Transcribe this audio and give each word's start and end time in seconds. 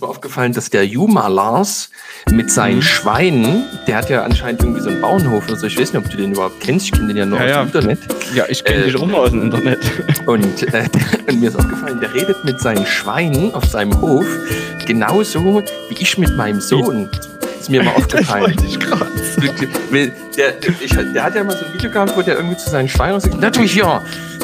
mir 0.00 0.08
aufgefallen, 0.08 0.52
dass 0.52 0.70
der 0.70 0.86
Juma 0.86 1.28
Lars 1.28 1.90
mit 2.30 2.50
seinen. 2.50 2.82
Schweinen, 2.82 3.64
der 3.86 3.96
hat 3.96 4.10
ja 4.10 4.22
anscheinend 4.22 4.62
irgendwie 4.62 4.80
so 4.80 4.88
einen 4.90 5.00
Bauernhof 5.00 5.46
oder 5.48 5.56
so. 5.56 5.66
Ich 5.66 5.78
weiß 5.78 5.92
nicht, 5.92 6.04
ob 6.04 6.10
du 6.10 6.16
den 6.16 6.32
überhaupt 6.32 6.60
kennst. 6.60 6.86
Ich 6.86 6.92
kenne 6.92 7.08
den 7.08 7.16
ja 7.16 7.26
nur 7.26 7.40
ja, 7.40 7.62
aus 7.62 7.70
dem 7.70 7.80
Internet. 7.80 7.98
Ja, 8.34 8.44
ich 8.48 8.64
kenne 8.64 8.82
äh, 8.82 8.84
dich 8.86 8.96
auch 8.96 9.06
nur 9.06 9.18
aus 9.18 9.30
dem 9.30 9.42
Internet. 9.42 9.78
Und, 10.26 10.62
äh, 10.74 10.88
und 11.28 11.40
mir 11.40 11.48
ist 11.48 11.56
aufgefallen, 11.56 12.00
der 12.00 12.12
redet 12.14 12.44
mit 12.44 12.60
seinen 12.60 12.86
Schweinen 12.86 13.54
auf 13.54 13.64
seinem 13.64 14.00
Hof 14.00 14.26
genauso 14.86 15.62
wie 15.88 15.94
ich 15.98 16.18
mit 16.18 16.36
meinem 16.36 16.60
Sohn. 16.60 17.08
Ist 17.58 17.70
mir 17.70 17.82
mal 17.82 17.94
aufgefallen. 17.96 18.54
Das 18.56 18.64
ich 18.64 18.80
gerade. 18.80 19.06
Der, 20.36 20.54
ich, 20.80 21.12
der 21.14 21.22
hat 21.22 21.34
ja 21.34 21.44
mal 21.44 21.56
so 21.56 21.64
ein 21.64 21.74
Video 21.74 21.90
gehabt, 21.90 22.16
wo 22.16 22.22
der 22.22 22.36
irgendwie 22.36 22.56
zu 22.56 22.70
seinen 22.70 22.88
Schweinen 22.88 23.20
sagt, 23.20 23.40
natürlich 23.40 23.74
ja, 23.74 24.02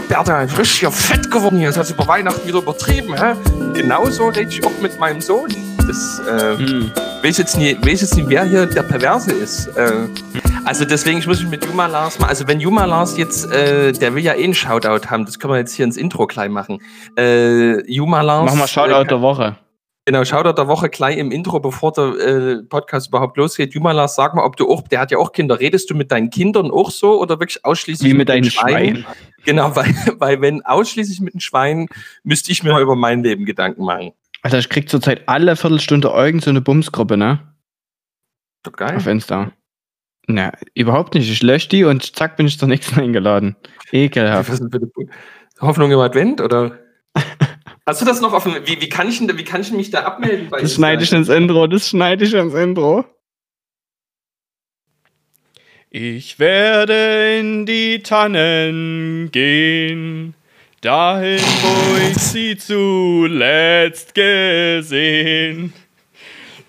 Bertha, 0.09 0.47
frisch 0.47 0.81
hier 0.81 0.91
fett 0.91 1.31
geworden 1.31 1.59
hier. 1.59 1.69
Das 1.69 1.79
hast 1.79 1.91
du 1.91 1.95
über 1.95 2.07
Weihnachten 2.07 2.47
wieder 2.47 2.59
übertrieben. 2.59 3.15
Hä? 3.15 3.35
Genauso 3.75 4.29
rede 4.29 4.49
ich 4.49 4.65
auch 4.65 4.81
mit 4.81 4.99
meinem 5.01 5.21
Sohn. 5.21 5.49
Das 5.87 6.21
äh, 6.29 6.57
hm. 6.57 6.91
weiß, 7.23 7.39
jetzt 7.39 7.57
nie, 7.57 7.77
weiß 7.81 8.01
jetzt 8.01 8.17
nicht, 8.17 8.29
wer 8.29 8.45
hier 8.45 8.67
der 8.67 8.83
Perverse 8.83 9.33
ist. 9.33 9.69
Äh, 9.77 10.09
also 10.65 10.85
deswegen, 10.85 11.19
ich 11.19 11.27
muss 11.27 11.41
mich 11.41 11.51
mit 11.51 11.65
Juma 11.65 11.87
Lars 11.87 12.19
mal, 12.19 12.29
also 12.29 12.47
wenn 12.49 12.61
Juma 12.61 12.85
Lars 12.85 13.17
jetzt, 13.17 13.51
äh, 13.53 13.93
der 13.93 14.15
will 14.15 14.23
ja 14.23 14.35
eh 14.35 14.45
einen 14.45 14.55
Shoutout 14.55 15.09
haben, 15.09 15.25
das 15.25 15.39
können 15.39 15.53
wir 15.53 15.59
jetzt 15.59 15.75
hier 15.75 15.85
ins 15.85 15.97
Intro 15.97 16.27
klein 16.27 16.53
machen. 16.53 16.81
Äh, 17.17 17.89
Juma 17.91 18.23
Lars. 18.23 18.47
Machen 18.47 18.59
wir 18.59 18.67
Shoutout 18.67 19.03
äh, 19.03 19.07
der 19.07 19.21
Woche. 19.21 19.57
Genau, 20.09 20.25
Shoutout 20.25 20.53
der 20.53 20.69
Woche 20.69 20.89
gleich 20.89 21.19
im 21.19 21.33
Intro, 21.33 21.59
bevor 21.59 21.91
der 21.91 22.05
äh, 22.05 22.63
Podcast 22.63 23.09
überhaupt 23.09 23.37
losgeht. 23.37 23.75
Jumalas, 23.75 24.15
sag 24.15 24.35
mal, 24.37 24.45
ob 24.45 24.57
du 24.57 24.71
auch, 24.71 24.87
der 24.87 25.01
hat 25.01 25.11
ja 25.11 25.19
auch 25.19 25.33
Kinder, 25.33 25.59
redest 25.59 25.91
du 25.91 25.97
mit 25.97 26.13
deinen 26.13 26.31
Kindern 26.31 26.71
auch 26.71 26.93
so 26.93 27.21
oder 27.21 27.41
wirklich 27.41 27.65
ausschließlich 27.65 28.09
Wie 28.09 28.15
mit, 28.15 28.21
mit 28.21 28.29
deinen 28.29 28.45
Schweinen? 28.45 28.99
Schwein? 28.99 29.15
Genau, 29.45 29.75
weil, 29.75 29.93
weil 30.19 30.41
wenn 30.41 30.65
ausschließlich 30.65 31.21
mit 31.21 31.35
den 31.35 31.41
Schweinen, 31.41 31.89
müsste 32.23 32.53
ich 32.53 32.63
mir 32.63 32.71
mal 32.71 32.83
über 32.83 32.95
mein 32.95 33.25
Leben 33.25 33.45
Gedanken 33.47 33.85
machen. 33.85 34.13
Alter, 34.43 34.61
ich 34.61 34.69
krieg 34.69 34.89
zurzeit 34.89 35.29
alle 35.29 35.57
Viertelstunde 35.57 36.07
irgend 36.07 36.45
so 36.45 36.51
eine 36.51 36.61
Bumsgruppe, 36.61 37.17
ne? 37.17 37.41
Doch 38.63 38.73
geil. 38.75 38.97
Auf 38.97 39.09
Insta. 39.09 39.51
Na, 40.29 40.53
überhaupt 40.75 41.15
nicht. 41.15 41.29
Ich 41.29 41.43
lösche 41.43 41.69
die 41.69 41.83
und 41.83 42.15
zack, 42.15 42.37
bin 42.37 42.47
ich 42.47 42.61
zur 42.61 42.69
nächsten 42.69 43.01
eingeladen. 43.01 43.57
Ekelhaft. 43.91 44.53
Hoffnung 45.61 45.91
im 45.91 45.99
Advent, 45.99 46.41
oder? 46.41 46.79
Hast 47.89 48.01
du 48.01 48.05
das 48.05 48.21
noch 48.21 48.33
offen? 48.33 48.53
Wie, 48.65 48.81
wie, 48.81 48.89
kann, 48.89 49.09
ich, 49.09 49.21
wie 49.21 49.45
kann 49.45 49.61
ich 49.61 49.71
mich 49.71 49.91
da 49.91 50.03
abmelden? 50.03 50.49
das 50.51 50.75
schneide 50.75 51.05
ich 51.05 51.13
ins 51.13 51.29
Intro, 51.29 51.69
das 51.69 51.91
schneide 51.91 52.25
ich 52.25 52.35
ins 52.35 52.53
Intro. 52.53 53.05
Ich 55.91 56.41
werde 56.41 57.39
in 57.39 57.65
die 57.65 58.03
Tannen 58.03 59.29
gehen, 59.31 60.35
dahin, 60.81 61.39
wo 61.39 61.97
ich 62.11 62.19
sie 62.19 62.57
zuletzt 62.57 64.17
gesehen. 64.17 65.73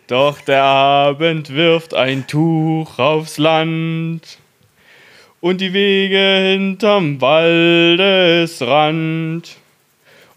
Doch 0.05 0.39
der 0.41 0.61
Abend 0.61 1.49
wirft 1.49 1.95
ein 1.95 2.27
Tuch 2.27 2.99
aufs 2.99 3.39
Land 3.39 4.37
und 5.41 5.61
die 5.61 5.73
Wege 5.73 6.51
hinterm 6.53 7.19
Waldesrand 7.19 9.57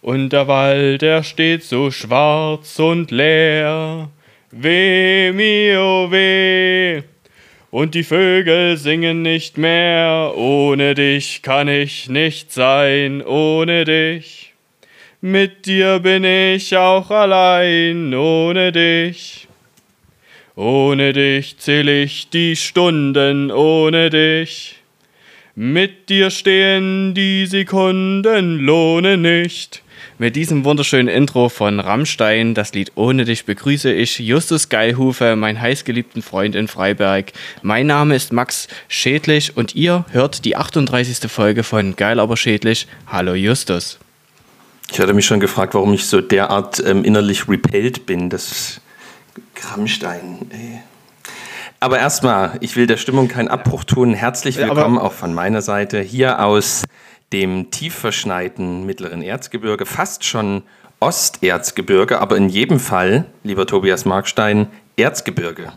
und 0.02 0.30
der 0.30 0.48
Wald, 0.48 1.02
der 1.02 1.22
steht 1.22 1.62
so 1.62 1.90
schwarz 1.90 2.78
und 2.78 3.10
leer. 3.10 4.08
Weh, 4.50 5.30
mio, 5.32 6.10
weh. 6.10 7.02
Und 7.70 7.94
die 7.94 8.02
Vögel 8.02 8.76
singen 8.76 9.22
nicht 9.22 9.58
mehr. 9.58 10.32
Ohne 10.36 10.94
dich 10.94 11.42
kann 11.42 11.68
ich 11.68 12.08
nicht 12.08 12.52
sein, 12.52 13.22
ohne 13.22 13.84
dich. 13.84 14.54
Mit 15.20 15.66
dir 15.66 16.00
bin 16.00 16.24
ich 16.24 16.76
auch 16.76 17.10
allein, 17.10 18.14
ohne 18.14 18.72
dich. 18.72 19.46
Ohne 20.56 21.12
dich 21.12 21.58
zähl 21.58 21.88
ich 21.88 22.30
die 22.30 22.56
Stunden, 22.56 23.52
ohne 23.52 24.10
dich. 24.10 24.76
Mit 25.54 26.08
dir 26.08 26.30
stehen 26.30 27.14
die 27.14 27.46
Sekunden, 27.46 28.58
lohne 28.58 29.16
nicht. 29.16 29.82
Mit 30.20 30.36
diesem 30.36 30.66
wunderschönen 30.66 31.08
Intro 31.08 31.48
von 31.48 31.80
Rammstein, 31.80 32.52
das 32.52 32.74
Lied 32.74 32.92
Ohne 32.94 33.24
dich 33.24 33.46
begrüße 33.46 33.90
ich 33.90 34.18
Justus 34.18 34.68
Geilhufe, 34.68 35.34
meinen 35.34 35.58
heißgeliebten 35.58 36.20
Freund 36.20 36.54
in 36.54 36.68
Freiberg. 36.68 37.32
Mein 37.62 37.86
Name 37.86 38.14
ist 38.16 38.30
Max 38.30 38.68
Schädlich 38.86 39.56
und 39.56 39.74
ihr 39.74 40.04
hört 40.10 40.44
die 40.44 40.56
38. 40.56 41.30
Folge 41.30 41.62
von 41.62 41.96
Geil 41.96 42.20
aber 42.20 42.36
Schädlich. 42.36 42.86
Hallo 43.06 43.32
Justus. 43.32 43.98
Ich 44.92 45.00
hatte 45.00 45.14
mich 45.14 45.24
schon 45.24 45.40
gefragt, 45.40 45.72
warum 45.72 45.94
ich 45.94 46.04
so 46.04 46.20
derart 46.20 46.84
ähm, 46.84 47.02
innerlich 47.02 47.48
repelled 47.48 48.04
bin. 48.04 48.28
Das 48.28 48.82
Rammstein, 49.72 50.40
ey. 50.50 50.80
Aber 51.82 51.98
erstmal, 51.98 52.58
ich 52.60 52.76
will 52.76 52.86
der 52.86 52.98
Stimmung 52.98 53.28
keinen 53.28 53.48
Abbruch 53.48 53.84
tun. 53.84 54.12
Herzlich 54.12 54.58
willkommen 54.58 54.98
auch 54.98 55.14
von 55.14 55.32
meiner 55.32 55.62
Seite 55.62 56.02
hier 56.02 56.44
aus 56.44 56.84
dem 57.32 57.70
tief 57.70 57.94
verschneiten 57.94 58.86
mittleren 58.86 59.22
Erzgebirge, 59.22 59.86
fast 59.86 60.24
schon 60.24 60.62
Osterzgebirge, 61.00 62.20
aber 62.20 62.36
in 62.36 62.48
jedem 62.48 62.78
Fall, 62.80 63.26
lieber 63.42 63.66
Tobias 63.66 64.04
Markstein, 64.04 64.68
Erzgebirge. 64.96 65.72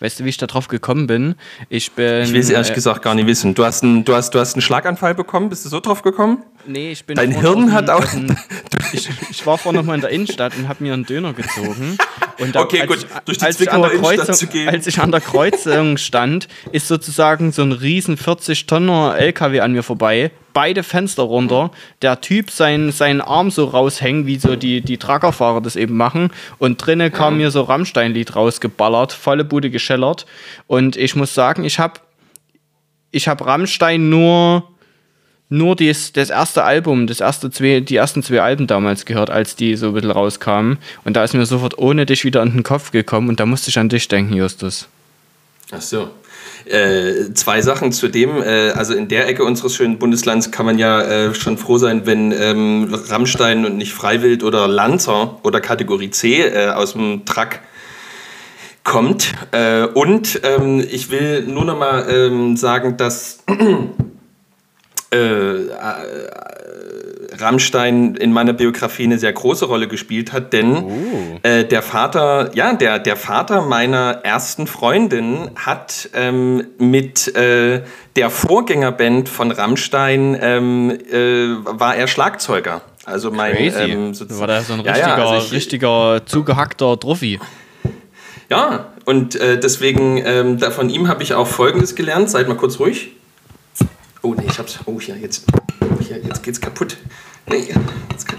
Weißt 0.00 0.20
du, 0.20 0.24
wie 0.24 0.28
ich 0.28 0.36
da 0.36 0.46
drauf 0.46 0.68
gekommen 0.68 1.06
bin? 1.06 1.34
Ich 1.68 1.92
bin. 1.92 2.22
Ich 2.22 2.32
will 2.32 2.40
es 2.40 2.50
ehrlich 2.50 2.70
äh, 2.70 2.74
gesagt 2.74 3.02
gar 3.02 3.14
nicht 3.14 3.26
wissen. 3.26 3.54
Du 3.54 3.64
hast, 3.64 3.82
einen, 3.82 4.04
du, 4.04 4.14
hast, 4.14 4.30
du 4.30 4.38
hast 4.38 4.54
einen 4.54 4.62
Schlaganfall 4.62 5.14
bekommen, 5.14 5.48
bist 5.48 5.64
du 5.64 5.68
so 5.68 5.80
drauf 5.80 6.02
gekommen? 6.02 6.42
Nee, 6.66 6.92
ich 6.92 7.04
bin. 7.04 7.16
Dein 7.16 7.32
Hirn 7.32 7.72
hat 7.72 7.88
auch. 7.88 8.04
ich, 8.92 9.08
ich, 9.30 9.46
war 9.46 9.58
vorhin 9.58 9.80
noch 9.80 9.86
mal 9.86 9.94
in 9.94 10.00
der 10.00 10.10
Innenstadt 10.10 10.56
und 10.56 10.68
habe 10.68 10.82
mir 10.84 10.92
einen 10.92 11.06
Döner 11.06 11.32
gezogen. 11.32 11.96
Und 12.38 12.54
da, 12.54 12.60
okay, 12.60 12.86
gut, 12.86 12.98
ich, 12.98 13.06
durch 13.24 13.38
die 13.38 13.44
als, 13.44 13.60
ich 13.60 13.70
an 13.70 13.82
der 13.82 13.90
Kreuzung, 13.90 14.48
als 14.68 14.86
ich 14.86 15.00
an 15.00 15.10
der 15.10 15.20
Kreuzung 15.20 15.96
stand, 15.96 16.48
ist 16.72 16.88
sozusagen 16.88 17.52
so 17.52 17.62
ein 17.62 17.72
riesen 17.72 18.16
40-Tonner 18.16 19.16
LKW 19.18 19.60
an 19.60 19.72
mir 19.72 19.82
vorbei, 19.82 20.30
beide 20.52 20.82
Fenster 20.82 21.22
runter, 21.22 21.70
der 22.02 22.20
Typ 22.20 22.50
seinen, 22.50 22.92
seinen 22.92 23.20
Arm 23.20 23.50
so 23.50 23.64
raushängen, 23.64 24.26
wie 24.26 24.38
so 24.38 24.56
die, 24.56 24.80
die 24.80 24.98
Truckerfahrer 24.98 25.60
das 25.60 25.76
eben 25.76 25.96
machen. 25.96 26.30
Und 26.58 26.84
drinnen 26.84 27.12
kam 27.12 27.38
mir 27.38 27.50
so 27.50 27.62
Rammstein-Lied 27.62 28.36
rausgeballert, 28.36 29.12
volle 29.12 29.44
Bude 29.44 29.70
geschellert. 29.70 30.26
Und 30.66 30.96
ich 30.96 31.16
muss 31.16 31.34
sagen, 31.34 31.64
ich 31.64 31.78
habe 31.78 32.00
ich 33.10 33.26
hab 33.26 33.44
Rammstein 33.44 34.10
nur 34.10 34.68
nur 35.48 35.76
dies, 35.76 36.12
das 36.12 36.30
erste 36.30 36.64
Album, 36.64 37.06
das 37.06 37.20
erste 37.20 37.50
zwei, 37.50 37.80
die 37.80 37.96
ersten 37.96 38.22
zwei 38.22 38.42
Alben 38.42 38.66
damals 38.66 39.04
gehört, 39.06 39.30
als 39.30 39.56
die 39.56 39.76
so 39.76 39.88
ein 39.88 39.94
bisschen 39.94 40.10
rauskamen. 40.10 40.78
Und 41.04 41.16
da 41.16 41.24
ist 41.24 41.34
mir 41.34 41.46
sofort 41.46 41.78
ohne 41.78 42.06
dich 42.06 42.24
wieder 42.24 42.42
an 42.42 42.52
den 42.52 42.62
Kopf 42.62 42.90
gekommen 42.90 43.28
und 43.28 43.40
da 43.40 43.46
musste 43.46 43.70
ich 43.70 43.78
an 43.78 43.88
dich 43.88 44.08
denken, 44.08 44.34
Justus. 44.34 44.88
Ach 45.70 45.80
so. 45.80 46.10
Äh, 46.66 47.32
zwei 47.34 47.62
Sachen 47.62 47.92
zu 47.92 48.08
dem. 48.08 48.42
Äh, 48.42 48.70
also 48.70 48.94
in 48.94 49.08
der 49.08 49.26
Ecke 49.26 49.44
unseres 49.44 49.74
schönen 49.74 49.98
Bundeslands 49.98 50.50
kann 50.50 50.66
man 50.66 50.78
ja 50.78 51.00
äh, 51.00 51.34
schon 51.34 51.56
froh 51.56 51.78
sein, 51.78 52.04
wenn 52.04 52.32
ähm, 52.32 52.92
Rammstein 52.92 53.64
und 53.64 53.76
nicht 53.76 53.92
Freiwild 53.92 54.42
oder 54.42 54.68
Lanzer 54.68 55.38
oder 55.44 55.60
Kategorie 55.60 56.10
C 56.10 56.42
äh, 56.42 56.68
aus 56.68 56.92
dem 56.92 57.24
Truck 57.24 57.60
kommt. 58.84 59.32
Äh, 59.52 59.84
und 59.84 60.40
ähm, 60.42 60.84
ich 60.90 61.10
will 61.10 61.46
nur 61.46 61.64
noch 61.64 61.78
mal 61.78 62.06
ähm, 62.10 62.56
sagen, 62.56 62.96
dass 62.96 63.44
äh, 65.10 65.16
äh, 65.16 65.72
Rammstein 67.38 68.14
in 68.16 68.32
meiner 68.32 68.52
Biografie 68.52 69.04
eine 69.04 69.18
sehr 69.18 69.32
große 69.32 69.64
Rolle 69.64 69.88
gespielt 69.88 70.32
hat, 70.32 70.52
denn 70.52 70.76
oh. 70.76 71.38
äh, 71.42 71.64
der 71.64 71.82
Vater, 71.82 72.50
ja, 72.54 72.74
der, 72.74 72.98
der 72.98 73.16
Vater 73.16 73.62
meiner 73.62 74.20
ersten 74.22 74.66
Freundin 74.66 75.50
hat 75.56 76.10
ähm, 76.14 76.66
mit 76.78 77.34
äh, 77.36 77.82
der 78.16 78.30
Vorgängerband 78.30 79.28
von 79.28 79.50
Rammstein 79.50 80.36
ähm, 80.40 80.90
äh, 80.90 81.56
war 81.64 81.96
er 81.96 82.06
Schlagzeuger. 82.08 82.82
Also 83.04 83.30
mein 83.30 83.56
ähm, 83.56 84.12
war 84.38 84.46
da 84.46 84.60
so 84.60 84.74
ein 84.74 84.80
richtiger, 84.80 85.08
ja, 85.08 85.18
ja, 85.18 85.26
also 85.26 85.46
ich, 85.46 85.52
richtiger 85.52 86.22
zugehackter 86.26 87.00
Trophy. 87.00 87.40
Ja, 88.50 88.92
und 89.04 89.36
äh, 89.36 89.58
deswegen 89.58 90.22
ähm, 90.24 90.58
von 90.58 90.90
ihm 90.90 91.08
habe 91.08 91.22
ich 91.22 91.34
auch 91.34 91.46
Folgendes 91.46 91.94
gelernt. 91.94 92.28
Seid 92.28 92.48
mal 92.48 92.56
kurz 92.56 92.78
ruhig. 92.78 93.12
Oh 94.22 94.34
nee, 94.34 94.46
ich 94.48 94.58
hab's. 94.58 94.78
Oh, 94.84 95.00
hier, 95.00 95.16
jetzt. 95.16 95.44
Oh, 95.80 96.00
hier, 96.00 96.18
jetzt 96.18 96.42
geht's 96.42 96.60
kaputt. 96.60 96.96
Nee, 97.48 97.74
jetzt 98.10 98.26
kann... 98.26 98.38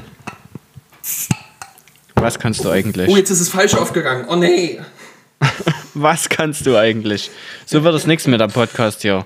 Was 2.15 2.37
kannst 2.37 2.65
du 2.65 2.69
eigentlich? 2.69 3.09
Oh, 3.09 3.15
jetzt 3.15 3.29
ist 3.29 3.39
es 3.39 3.49
falsch 3.49 3.75
aufgegangen. 3.75 4.25
Oh 4.27 4.35
nee. 4.35 4.79
Was 5.93 6.27
kannst 6.27 6.65
du 6.65 6.75
eigentlich? 6.75 7.31
So 7.65 7.83
wird 7.83 7.95
das 7.95 8.07
nichts 8.07 8.27
mit 8.27 8.41
dem 8.41 8.51
Podcast 8.51 9.01
hier. 9.03 9.25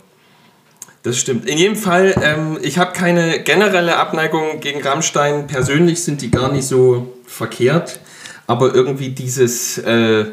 Das 1.02 1.18
stimmt. 1.18 1.48
In 1.50 1.58
jedem 1.58 1.76
Fall, 1.76 2.16
ähm, 2.24 2.60
ich 2.62 2.78
habe 2.78 2.94
keine 2.94 3.40
generelle 3.42 3.98
Abneigung 3.98 4.60
gegen 4.60 4.82
Rammstein. 4.82 5.48
Persönlich 5.48 6.04
sind 6.04 6.22
die 6.22 6.32
gar 6.32 6.52
nicht 6.52 6.66
so 6.66 7.14
verkehrt. 7.26 8.00
Aber 8.46 8.74
irgendwie 8.74 9.10
dieses, 9.10 9.80
äh, 9.80 10.26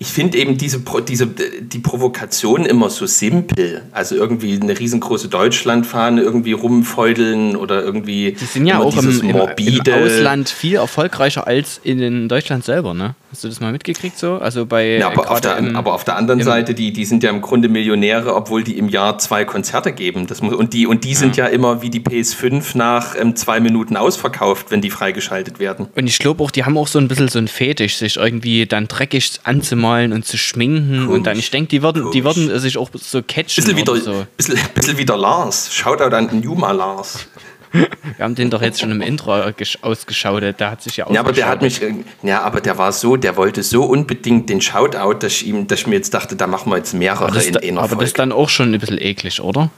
ich 0.00 0.08
finde 0.08 0.38
eben 0.38 0.56
diese, 0.56 0.80
diese, 1.08 1.26
die 1.26 1.80
Provokation 1.80 2.64
immer 2.64 2.88
so 2.88 3.06
simpel. 3.06 3.82
Also 3.90 4.14
irgendwie 4.14 4.58
eine 4.60 4.78
riesengroße 4.78 5.26
Deutschlandfahne 5.28 6.20
irgendwie 6.20 6.52
rumfeudeln 6.52 7.56
oder 7.56 7.82
irgendwie. 7.82 8.32
Die 8.32 8.44
sind 8.44 8.66
ja 8.66 8.78
auch 8.78 8.96
im, 8.96 9.20
im, 9.20 9.30
im, 9.30 9.36
Ausland 9.36 10.50
viel 10.50 10.76
erfolgreicher 10.76 11.48
als 11.48 11.80
in 11.82 12.28
Deutschland 12.28 12.64
selber, 12.64 12.94
ne? 12.94 13.16
Hast 13.30 13.44
du 13.44 13.48
das 13.48 13.60
mal 13.60 13.72
mitgekriegt 13.72 14.16
so? 14.16 14.36
Also 14.36 14.64
bei. 14.64 14.98
Ja, 14.98 15.08
aber, 15.08 15.30
auf 15.30 15.40
der, 15.40 15.58
im, 15.58 15.76
aber 15.76 15.92
auf 15.92 16.04
der 16.04 16.16
anderen 16.16 16.42
Seite, 16.42 16.74
die, 16.74 16.92
die 16.92 17.04
sind 17.04 17.22
ja 17.22 17.30
im 17.30 17.42
Grunde 17.42 17.68
Millionäre, 17.68 18.34
obwohl 18.34 18.62
die 18.64 18.78
im 18.78 18.88
Jahr 18.88 19.18
zwei 19.18 19.44
Konzerte 19.44 19.92
geben. 19.92 20.26
Das 20.26 20.40
muss, 20.40 20.54
und 20.54 20.72
die, 20.72 20.86
und 20.86 21.04
die 21.04 21.14
sind 21.14 21.36
ja. 21.36 21.46
ja 21.46 21.50
immer 21.50 21.82
wie 21.82 21.90
die 21.90 22.00
PS5 22.00 22.76
nach 22.76 23.16
ähm, 23.20 23.36
zwei 23.36 23.60
Minuten 23.60 23.96
ausverkauft, 23.96 24.70
wenn 24.70 24.80
die 24.80 24.90
freigeschaltet 24.90 25.58
werden. 25.58 25.88
Und 25.94 26.06
ich 26.06 26.18
glaube 26.18 26.42
auch, 26.42 26.50
die 26.50 26.64
haben 26.64 26.78
auch 26.78 26.88
so 26.88 26.98
ein 26.98 27.08
bisschen 27.08 27.28
so 27.28 27.38
ein 27.38 27.48
Fetisch, 27.48 27.96
sich 27.96 28.16
irgendwie 28.16 28.64
dann 28.64 28.88
dreckig 28.88 29.40
anzumalen 29.44 29.87
anzumalen 29.88 30.12
und 30.12 30.24
zu 30.24 30.38
schminken. 30.38 31.00
Komisch, 31.06 31.08
und 31.08 31.26
dann, 31.26 31.38
ich 31.38 31.50
denke, 31.50 31.68
die 31.68 31.82
würden, 31.82 32.10
die 32.12 32.24
würden 32.24 32.58
sich 32.58 32.76
auch 32.78 32.90
so 32.94 33.22
catchen. 33.22 33.64
Bisschen 33.64 33.76
wieder, 33.76 33.96
so. 33.96 34.26
bisschen, 34.36 34.58
bisschen 34.74 34.98
wieder 34.98 35.16
Lars. 35.16 35.74
Shoutout 35.74 36.14
an 36.14 36.40
Numa 36.40 36.72
Lars. 36.72 37.26
Wir 37.70 37.86
haben 38.20 38.34
den 38.34 38.48
doch 38.48 38.62
jetzt 38.62 38.80
schon 38.80 38.90
im 38.90 39.02
Intro 39.02 39.42
ausgeschaut. 39.82 40.42
Der 40.42 40.70
hat 40.70 40.82
sich 40.82 40.96
ja 40.96 41.06
Ja, 41.10 41.20
aber 41.20 41.32
der 41.32 41.48
hat 41.48 41.60
mich. 41.60 41.82
Äh, 41.82 41.96
ja, 42.22 42.40
aber 42.40 42.62
der 42.62 42.78
war 42.78 42.92
so, 42.92 43.16
der 43.16 43.36
wollte 43.36 43.62
so 43.62 43.84
unbedingt 43.84 44.48
den 44.48 44.62
Shoutout, 44.62 45.18
dass 45.18 45.32
ich, 45.32 45.46
ihm, 45.46 45.66
dass 45.66 45.80
ich 45.80 45.86
mir 45.86 45.96
jetzt 45.96 46.14
dachte, 46.14 46.34
da 46.34 46.46
machen 46.46 46.70
wir 46.72 46.78
jetzt 46.78 46.94
mehrere 46.94 47.26
aber 47.26 47.42
in 47.44 47.56
einer 47.56 47.80
Aber 47.80 47.88
Folge. 47.88 48.04
das 48.04 48.10
ist 48.10 48.18
dann 48.18 48.32
auch 48.32 48.48
schon 48.48 48.72
ein 48.72 48.80
bisschen 48.80 48.98
eklig, 48.98 49.40
oder? 49.42 49.70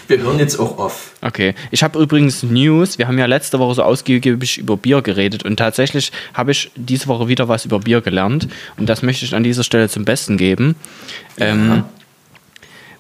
Wir 0.09 0.19
hören 0.19 0.39
jetzt 0.39 0.59
auch 0.59 0.79
auf. 0.79 1.13
Okay. 1.21 1.55
Ich 1.71 1.83
habe 1.83 1.99
übrigens 1.99 2.43
News. 2.43 2.99
Wir 2.99 3.09
haben 3.09 3.19
ja 3.19 3.27
letzte 3.27 3.59
Woche 3.59 3.75
so 3.75 3.83
ausgiebig 3.83 4.59
über 4.59 4.77
Bier 4.77 5.03
geredet 5.03 5.45
und 5.45 5.57
tatsächlich 5.57 6.13
habe 6.35 6.53
ich 6.53 6.71
diese 6.77 7.07
Woche 7.07 7.29
wieder 7.29 7.49
was 7.49 7.65
über 7.65 7.81
Bier 7.81 8.01
gelernt 8.01 8.49
und 8.77 8.89
das 8.89 9.03
möchte 9.03 9.25
ich 9.25 9.35
an 9.35 9.43
dieser 9.43 9.65
Stelle 9.65 9.89
zum 9.89 10.05
Besten 10.05 10.37
geben. 10.37 10.77
Ja. 11.39 11.47
Ähm, 11.47 11.85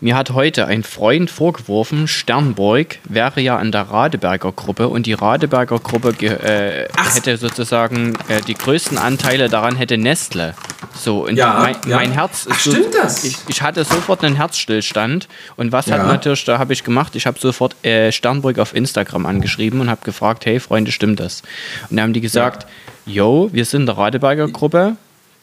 mir 0.02 0.16
hat 0.16 0.30
heute 0.30 0.66
ein 0.66 0.82
Freund 0.82 1.30
vorgeworfen, 1.30 2.08
Sternburg 2.08 2.98
wäre 3.08 3.40
ja 3.40 3.56
an 3.56 3.70
der 3.70 3.82
Radeberger 3.82 4.50
Gruppe 4.50 4.88
und 4.88 5.06
die 5.06 5.12
Radeberger 5.12 5.78
Gruppe 5.78 6.10
äh, 6.20 6.88
hätte 7.14 7.36
sozusagen 7.36 8.14
äh, 8.28 8.40
die 8.42 8.54
größten 8.54 8.98
Anteile 8.98 9.48
daran 9.48 9.76
hätte 9.76 9.96
Nestle. 9.98 10.54
So, 10.92 11.26
und 11.26 11.36
ja, 11.36 11.54
mein, 11.60 11.76
ja. 11.86 11.96
mein 11.96 12.10
Herz 12.10 12.46
ist 12.46 12.52
Ach, 12.52 12.60
so, 12.60 12.70
stimmt 12.72 12.94
das? 12.94 13.24
Ich, 13.24 13.38
ich, 13.46 13.62
hatte 13.62 13.84
sofort 13.84 14.24
einen 14.24 14.34
Herzstillstand 14.34 15.28
und 15.56 15.70
was 15.70 15.86
ja. 15.86 15.98
hat 15.98 16.06
natürlich, 16.08 16.44
da 16.44 16.58
habe 16.58 16.72
ich 16.72 16.82
gemacht, 16.82 17.14
ich 17.14 17.26
habe 17.26 17.38
sofort 17.38 17.76
äh, 17.84 18.10
Sternburg 18.10 18.58
auf 18.58 18.74
Instagram 18.74 19.24
angeschrieben 19.24 19.80
und 19.80 19.88
habe 19.88 20.00
gefragt, 20.04 20.44
hey 20.46 20.58
Freunde, 20.58 20.90
stimmt 20.90 21.20
das? 21.20 21.42
Und 21.88 21.96
da 21.96 22.02
haben 22.02 22.12
die 22.12 22.20
gesagt, 22.20 22.66
yo, 23.06 23.50
wir 23.52 23.64
sind 23.64 23.86
der 23.86 23.96
Radeberger 23.96 24.48
Gruppe, 24.48 24.96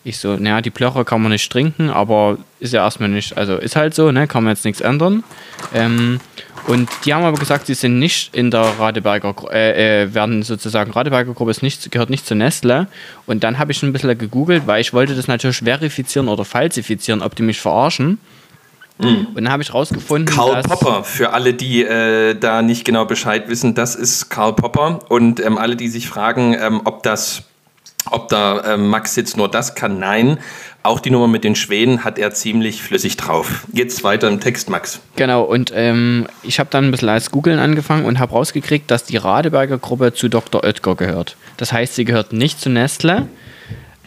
ich 0.04 0.18
so, 0.18 0.36
naja, 0.36 0.62
die 0.62 0.70
Plöcher 0.70 1.04
kann 1.04 1.22
man 1.22 1.32
nicht 1.32 1.52
trinken, 1.52 1.90
aber 1.90 2.38
ist 2.60 2.74
ja 2.74 2.84
erstmal 2.84 3.10
nicht, 3.10 3.38
also 3.38 3.58
ist 3.58 3.76
halt 3.76 3.94
so, 3.94 4.12
ne, 4.12 4.28
kann 4.28 4.44
man 4.44 4.54
jetzt 4.54 4.66
nichts 4.66 4.82
ändern. 4.82 5.24
Ähm, 5.74 6.20
und 6.68 6.90
die 7.04 7.14
haben 7.14 7.24
aber 7.24 7.38
gesagt, 7.38 7.66
sie 7.66 7.74
sind 7.74 8.00
nicht 8.00 8.36
in 8.36 8.52
der 8.52 8.62
Radeberger, 8.80 9.36
äh, 9.52 10.04
äh, 10.04 10.14
werden 10.14 10.44
sozusagen, 10.44 10.92
Radeberger 10.92 11.34
Gruppe 11.34 11.52
ist 11.52 11.64
nicht, 11.64 11.92
gehört 11.92 12.10
nicht 12.10 12.26
zu 12.26 12.36
Nestle. 12.36 12.88
Und 13.26 13.44
dann 13.44 13.58
habe 13.58 13.72
ich 13.72 13.82
ein 13.82 13.92
bisschen 13.92 14.18
gegoogelt, 14.18 14.68
weil 14.68 14.82
ich 14.82 14.94
wollte 14.94 15.16
das 15.16 15.28
natürlich 15.28 15.58
verifizieren 15.58 16.28
oder 16.28 16.46
falsifizieren, 16.46 17.22
ob 17.22 17.36
die 17.36 17.44
mich 17.44 17.60
verarschen. 17.60 18.20
Mhm. 19.00 19.28
Und 19.34 19.36
dann 19.36 19.52
habe 19.52 19.64
ich 19.64 19.74
rausgefunden, 19.74 20.34
Karl 20.34 20.62
Popper, 20.62 21.04
für 21.04 21.32
alle, 21.32 21.54
die 21.54 21.84
äh, 21.84 22.36
da 22.36 22.62
nicht 22.62 22.86
genau 22.86 23.06
Bescheid 23.06 23.48
wissen, 23.48 23.74
das 23.74 23.96
ist 23.96 24.30
Karl 24.30 24.54
Popper. 24.54 25.00
Und 25.10 25.40
ähm, 25.40 25.58
alle, 25.58 25.76
die 25.76 25.88
sich 25.88 26.08
fragen, 26.08 26.56
ähm, 26.60 26.82
ob 26.84 27.04
das 27.04 27.49
ob 28.10 28.30
da 28.30 28.60
äh, 28.62 28.78
Max 28.78 29.16
jetzt 29.16 29.38
nur 29.38 29.50
das 29.50 29.76
kann, 29.76 30.00
nein. 30.00 30.40
Auch 30.82 31.00
die 31.00 31.12
Nummer 31.12 31.28
mit 31.28 31.44
den 31.44 31.56
Schweden 31.56 32.04
hat 32.04 32.18
er 32.18 32.32
ziemlich 32.32 32.82
flüssig 32.82 33.18
drauf. 33.18 33.68
Jetzt 33.74 34.04
weiter 34.04 34.30
im 34.30 34.40
Text, 34.40 34.70
Max. 34.70 35.02
Genau, 35.18 35.44
und 35.44 35.72
ähm, 35.76 36.28
ich 36.42 36.60
habe 36.60 36.70
dann 36.72 36.86
ein 36.86 36.92
bisschen 36.92 37.10
als 37.10 37.32
Googeln 37.32 37.60
angefangen 37.60 38.06
und 38.06 38.20
habe 38.20 38.32
rausgekriegt, 38.32 38.90
dass 38.90 39.04
die 39.04 39.18
Radeberger 39.18 39.78
Gruppe 39.78 40.14
zu 40.14 40.30
Dr. 40.30 40.64
Oetker 40.64 40.96
gehört. 40.96 41.36
Das 41.58 41.74
heißt, 41.74 41.96
sie 41.96 42.06
gehört 42.06 42.32
nicht 42.32 42.62
zu 42.62 42.70
Nestle. 42.70 43.28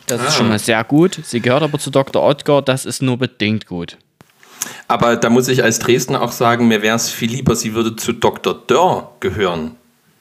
Das 0.07 0.21
ah. 0.21 0.27
ist 0.27 0.37
schon 0.37 0.49
mal 0.49 0.59
sehr 0.59 0.83
gut. 0.85 1.21
Sie 1.23 1.41
gehört 1.41 1.63
aber 1.63 1.79
zu 1.79 1.91
Dr. 1.91 2.23
Oetker. 2.23 2.63
Das 2.63 2.87
ist 2.87 3.03
nur 3.03 3.19
bedingt 3.19 3.67
gut. 3.67 3.99
Aber 4.89 5.17
da 5.17 5.29
muss 5.29 5.49
ich 5.49 5.63
als 5.63 5.79
Dresdner 5.79 6.23
auch 6.23 6.33
sagen, 6.33 6.69
mir 6.69 6.83
wäre 6.83 6.97
es 6.97 7.11
viel 7.11 7.31
lieber, 7.31 7.57
sie 7.57 7.75
würde 7.75 7.97
zu 7.97 8.13
Dr. 8.13 8.55
Dörr 8.67 9.13
gehören. 9.21 9.77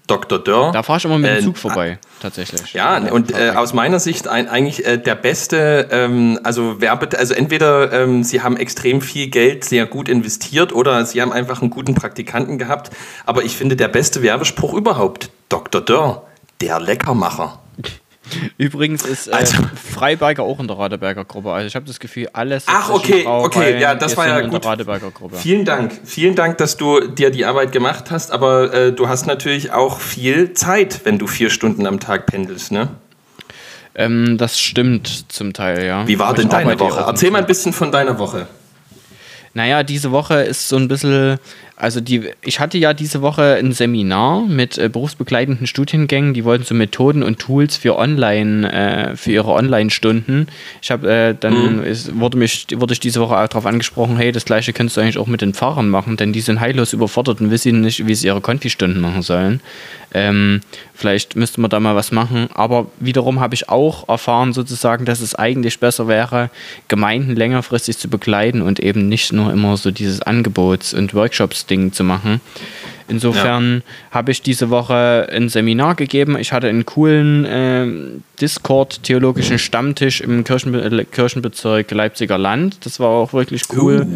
Dr. 0.08 0.40
Dörr. 0.40 0.72
Da 0.72 0.84
fahre 0.84 0.98
ich 0.98 1.06
immer 1.06 1.18
mit 1.18 1.30
dem 1.30 1.38
äh, 1.38 1.42
Zug 1.42 1.58
vorbei, 1.58 2.00
tatsächlich. 2.22 2.74
Ja, 2.74 2.98
und 2.98 3.32
äh, 3.32 3.52
aus 3.52 3.74
meiner 3.74 4.00
Sicht 4.00 4.28
ein, 4.28 4.50
eigentlich 4.50 4.86
äh, 4.86 4.98
der 4.98 5.16
beste, 5.16 5.88
ähm, 5.92 6.40
also 6.44 6.82
Werbe, 6.82 7.18
also 7.18 7.34
entweder 7.34 7.94
ähm, 7.94 8.24
sie 8.24 8.42
haben 8.42 8.58
extrem 8.58 9.02
viel 9.02 9.28
Geld 9.28 9.64
sehr 9.64 9.86
gut 9.86 10.10
investiert 10.10 10.74
oder 10.74 11.06
sie 11.06 11.22
haben 11.22 11.32
einfach 11.32 11.62
einen 11.62 11.70
guten 11.70 11.96
Praktikanten 11.96 12.58
gehabt. 12.58 12.92
Aber 13.26 13.44
ich 13.44 13.56
finde 13.56 13.76
der 13.76 13.88
beste 13.88 14.22
Werbespruch 14.22 14.74
überhaupt, 14.74 15.30
Dr. 15.50 15.82
Dörr, 15.82 16.28
der 16.60 16.80
Leckermacher. 16.80 17.60
Übrigens 18.58 19.04
ist 19.04 19.28
äh, 19.28 19.32
also, 19.32 19.58
Freiberger 19.76 20.44
auch 20.44 20.60
in 20.60 20.68
der 20.68 20.78
Radeberger 20.78 21.26
Gruppe. 21.26 21.52
Also 21.52 21.68
ich 21.68 21.76
habe 21.76 21.86
das 21.86 22.00
Gefühl, 22.00 22.30
alles. 22.34 22.66
Ach, 22.68 22.90
okay, 22.90 23.26
okay, 23.26 23.80
ja, 23.80 23.96
das 23.96 24.16
war 24.16 24.28
ja 24.28 24.42
gut. 24.42 24.66
Vielen 25.34 25.66
Dank, 25.66 26.00
vielen 26.04 26.36
Dank, 26.36 26.58
dass 26.58 26.78
du 26.78 27.00
dir 27.08 27.32
die 27.32 27.46
Arbeit 27.46 27.72
gemacht 27.72 28.12
hast. 28.12 28.32
Aber 28.32 28.74
äh, 28.74 28.94
du 28.94 29.10
hast 29.10 29.26
natürlich 29.26 29.72
auch 29.72 30.00
viel 30.00 30.54
Zeit, 30.54 31.02
wenn 31.04 31.18
du 31.18 31.28
vier 31.28 31.50
Stunden 31.50 31.88
am 31.88 32.00
Tag 32.00 32.28
pendelst, 32.28 32.72
ne? 32.72 32.90
Ähm, 33.94 34.38
das 34.38 34.60
stimmt 34.60 35.32
zum 35.32 35.54
Teil, 35.54 35.86
ja. 35.86 36.08
Wie 36.08 36.18
war 36.18 36.30
Aber 36.30 36.38
denn 36.38 36.50
deine 36.50 36.80
Woche? 36.80 37.04
Erzähl 37.06 37.32
mal 37.32 37.40
ein 37.40 37.48
bisschen 37.48 37.74
von 37.74 37.92
deiner 37.92 38.18
Woche. 38.20 38.48
Naja, 39.54 39.84
diese 39.84 40.12
Woche 40.12 40.36
ist 40.44 40.70
so 40.70 40.78
ein 40.78 40.88
bisschen, 40.88 41.38
also 41.82 42.00
die, 42.00 42.30
ich 42.44 42.60
hatte 42.60 42.78
ja 42.78 42.94
diese 42.94 43.24
Woche 43.24 43.56
ein 43.56 43.72
Seminar 43.72 44.42
mit 44.46 44.78
äh, 44.78 44.88
berufsbegleitenden 44.88 45.66
Studiengängen, 45.66 46.36
die 46.36 46.46
wollten 46.46 46.64
so 46.64 46.76
Methoden 46.76 47.24
und 47.24 47.40
Tools 47.40 47.76
für 47.76 47.98
Online, 47.98 48.72
äh, 48.72 49.16
für 49.16 49.32
ihre 49.32 49.52
Online-Stunden. 49.52 50.46
Ich 50.84 50.92
habe 50.92 51.12
äh, 51.12 51.36
dann 51.40 51.78
mhm. 51.78 51.84
ist, 51.84 52.20
wurde 52.20 52.38
mich 52.38 52.68
wurde 52.76 52.94
ich 52.94 53.00
diese 53.00 53.20
Woche 53.20 53.36
auch 53.36 53.48
darauf 53.48 53.66
angesprochen, 53.66 54.18
hey, 54.18 54.32
das 54.32 54.46
gleiche 54.46 54.74
könntest 54.74 54.98
du 54.98 55.02
eigentlich 55.02 55.18
auch 55.18 55.26
mit 55.26 55.42
den 55.42 55.56
Fahrern 55.56 55.90
machen, 55.90 56.18
denn 56.18 56.34
die 56.34 56.42
sind 56.42 56.60
heillos 56.60 56.94
überfordert 56.94 57.42
und 57.42 57.50
wissen 57.50 57.82
nicht, 57.82 58.06
wie 58.06 58.14
sie 58.14 58.28
ihre 58.28 58.42
Konfi-Stunden 58.42 59.02
machen 59.02 59.24
sollen. 59.24 59.60
Ähm, 60.14 60.62
vielleicht 60.94 61.36
müsste 61.36 61.62
man 61.62 61.70
da 61.70 61.80
mal 61.80 61.96
was 61.96 62.12
machen. 62.12 62.50
Aber 62.54 62.88
wiederum 63.00 63.40
habe 63.40 63.56
ich 63.56 63.70
auch 63.70 64.08
erfahren, 64.10 64.54
sozusagen, 64.54 65.06
dass 65.06 65.22
es 65.22 65.36
eigentlich 65.36 65.80
besser 65.80 66.08
wäre, 66.08 66.50
Gemeinden 66.88 67.36
längerfristig 67.36 67.98
zu 67.98 68.10
begleiten 68.10 68.62
und 68.62 68.80
eben 68.80 69.08
nicht 69.08 69.32
nur 69.32 69.52
immer 69.52 69.78
so 69.78 69.92
dieses 69.92 70.22
Angebots- 70.22 70.94
und 70.94 71.14
Workshops-Ding 71.72 71.94
zu 71.94 72.04
machen. 72.04 72.42
Insofern 73.08 73.84
ja. 73.86 74.16
habe 74.16 74.32
ich 74.32 74.42
diese 74.42 74.70
Woche 74.70 75.28
ein 75.32 75.50
Seminar 75.50 75.96
gegeben. 75.96 76.38
Ich 76.38 76.54
hatte 76.54 76.68
einen 76.68 76.86
coolen 76.86 77.46
äh, 77.46 77.88
Discord-theologischen 78.40 79.60
Stammtisch 79.60 80.22
im 80.22 80.44
Kirchenbe 80.44 81.06
Kirchenbezirk 81.06 81.92
Leipziger 81.92 82.38
Land. 82.38 82.86
Das 82.86 83.00
war 83.00 83.10
auch 83.10 83.34
wirklich 83.34 83.64
cool. 83.76 84.08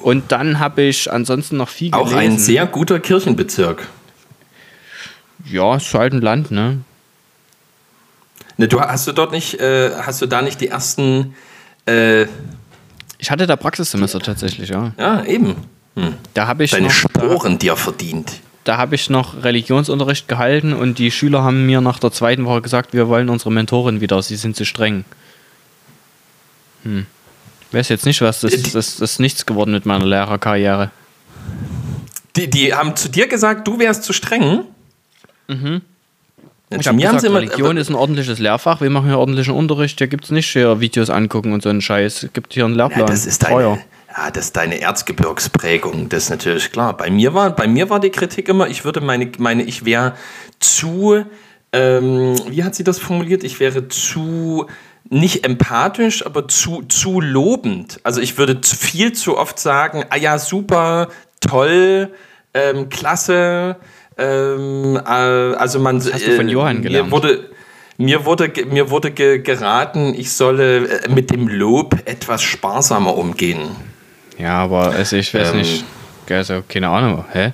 Uh. 0.00 0.08
Und 0.08 0.32
dann 0.32 0.58
habe 0.60 0.82
ich 0.82 1.12
ansonsten 1.12 1.58
noch 1.58 1.68
viel 1.68 1.90
gelesen. 1.90 2.14
Auch 2.14 2.18
ein 2.18 2.38
sehr 2.38 2.66
guter 2.66 3.00
Kirchenbezirk. 3.00 3.86
Ja, 5.44 5.76
ist 5.76 5.92
halt 5.92 6.14
ein 6.14 6.22
Land, 6.22 6.50
ne? 6.50 6.78
Ne, 8.56 8.66
du 8.66 8.80
hast 8.80 9.06
du 9.06 9.12
dort 9.12 9.30
nicht, 9.30 9.60
äh, 9.60 9.90
hast 10.00 10.22
du 10.22 10.26
da 10.26 10.42
nicht 10.42 10.60
die 10.60 10.68
ersten. 10.68 11.34
Äh, 11.86 12.26
ich 13.18 13.30
hatte 13.30 13.46
da 13.46 13.56
Praxissemester 13.56 14.20
tatsächlich, 14.20 14.70
ja. 14.70 14.92
Ja, 14.98 15.24
eben. 15.24 15.56
Hm. 15.98 16.14
Da 16.34 16.46
habe 16.46 16.64
ich 16.64 16.70
deine 16.70 16.86
noch, 16.86 16.92
Sporen 16.92 17.52
da, 17.54 17.58
dir 17.58 17.76
verdient. 17.76 18.40
Da 18.64 18.76
habe 18.76 18.94
ich 18.94 19.10
noch 19.10 19.42
Religionsunterricht 19.42 20.28
gehalten 20.28 20.72
und 20.72 20.98
die 20.98 21.10
Schüler 21.10 21.42
haben 21.42 21.66
mir 21.66 21.80
nach 21.80 21.98
der 21.98 22.12
zweiten 22.12 22.44
Woche 22.44 22.62
gesagt, 22.62 22.92
wir 22.92 23.08
wollen 23.08 23.28
unsere 23.28 23.50
Mentorin 23.50 24.00
wieder, 24.00 24.22
sie 24.22 24.36
sind 24.36 24.54
zu 24.54 24.64
streng. 24.64 25.04
Hm. 26.84 27.06
Ich 27.68 27.74
weiß 27.74 27.88
jetzt 27.88 28.06
nicht, 28.06 28.20
was 28.20 28.40
das, 28.40 28.62
das, 28.62 28.72
das 28.72 29.00
ist 29.00 29.20
nichts 29.20 29.44
geworden 29.44 29.72
mit 29.72 29.86
meiner 29.86 30.06
Lehrerkarriere. 30.06 30.90
Die, 32.36 32.48
die 32.48 32.72
haben 32.72 32.94
zu 32.94 33.08
dir 33.08 33.26
gesagt, 33.26 33.66
du 33.66 33.78
wärst 33.78 34.04
zu 34.04 34.12
streng? 34.12 34.64
Mhm. 35.48 35.82
Ja, 36.70 36.78
ich 36.80 36.86
habe 36.86 36.98
gesagt, 36.98 37.24
immer, 37.24 37.40
Religion 37.40 37.76
ist 37.76 37.88
ein 37.88 37.94
ordentliches 37.94 38.38
Lehrfach. 38.38 38.80
Wir 38.80 38.90
machen 38.90 39.06
hier 39.06 39.18
ordentlichen 39.18 39.54
Unterricht. 39.54 39.98
Hier 39.98 40.06
gibt 40.06 40.24
es 40.24 40.30
nicht 40.30 40.48
hier 40.48 40.80
Videos 40.80 41.10
angucken 41.10 41.52
und 41.52 41.62
so 41.62 41.68
einen 41.68 41.80
Scheiß. 41.80 42.22
Es 42.22 42.32
gibt 42.32 42.52
hier 42.52 42.64
einen 42.66 42.74
Lehrplan. 42.74 43.00
Ja, 43.00 43.06
das 43.06 43.26
ist 43.26 43.42
deine, 43.42 43.78
ja, 44.18 44.30
das 44.30 44.46
ist 44.46 44.56
deine 44.56 44.80
Erzgebirgsprägung. 44.80 46.08
Das 46.08 46.24
ist 46.24 46.30
natürlich 46.30 46.72
klar. 46.72 46.96
Bei 46.96 47.10
mir 47.10 47.34
war, 47.34 47.54
bei 47.54 47.68
mir 47.68 47.88
war 47.88 48.00
die 48.00 48.10
Kritik 48.10 48.48
immer, 48.48 48.68
ich 48.68 48.84
würde 48.84 49.00
meine, 49.00 49.30
meine 49.38 49.62
ich 49.62 49.84
wäre 49.84 50.14
zu, 50.58 51.24
ähm, 51.72 52.34
wie 52.48 52.64
hat 52.64 52.74
sie 52.74 52.84
das 52.84 52.98
formuliert? 52.98 53.44
Ich 53.44 53.60
wäre 53.60 53.88
zu 53.88 54.66
nicht 55.08 55.44
empathisch, 55.46 56.26
aber 56.26 56.48
zu, 56.48 56.82
zu 56.82 57.20
lobend. 57.20 58.00
Also 58.02 58.20
ich 58.20 58.36
würde 58.38 58.58
viel 58.62 59.12
zu 59.12 59.38
oft 59.38 59.58
sagen, 59.58 60.04
ah 60.10 60.16
ja, 60.16 60.38
super, 60.38 61.08
toll, 61.40 62.12
ähm, 62.54 62.88
klasse, 62.88 63.76
ähm, 64.16 64.96
äh, 64.96 65.08
also 65.08 65.78
man. 65.78 65.98
Was 65.98 66.12
hast 66.12 66.26
du 66.26 66.36
von 66.36 66.48
äh, 66.48 66.52
Johann 66.52 66.82
gelernt? 66.82 67.12
Wurde, 67.12 67.50
Mir 67.98 68.24
wurde, 68.24 68.52
mir 68.66 68.90
wurde 68.90 69.12
ge 69.12 69.38
geraten, 69.38 70.12
ich 70.14 70.32
solle 70.32 70.88
äh, 70.88 71.08
mit 71.08 71.30
dem 71.30 71.46
Lob 71.46 71.96
etwas 72.04 72.42
sparsamer 72.42 73.16
umgehen. 73.16 73.70
Ja, 74.38 74.58
aber 74.58 74.90
also 74.90 75.16
ich 75.16 75.32
weiß 75.32 75.52
ähm, 75.52 75.58
nicht. 75.58 75.84
Also, 76.30 76.62
keine 76.68 76.88
Ahnung. 76.88 77.24
Hä? 77.32 77.52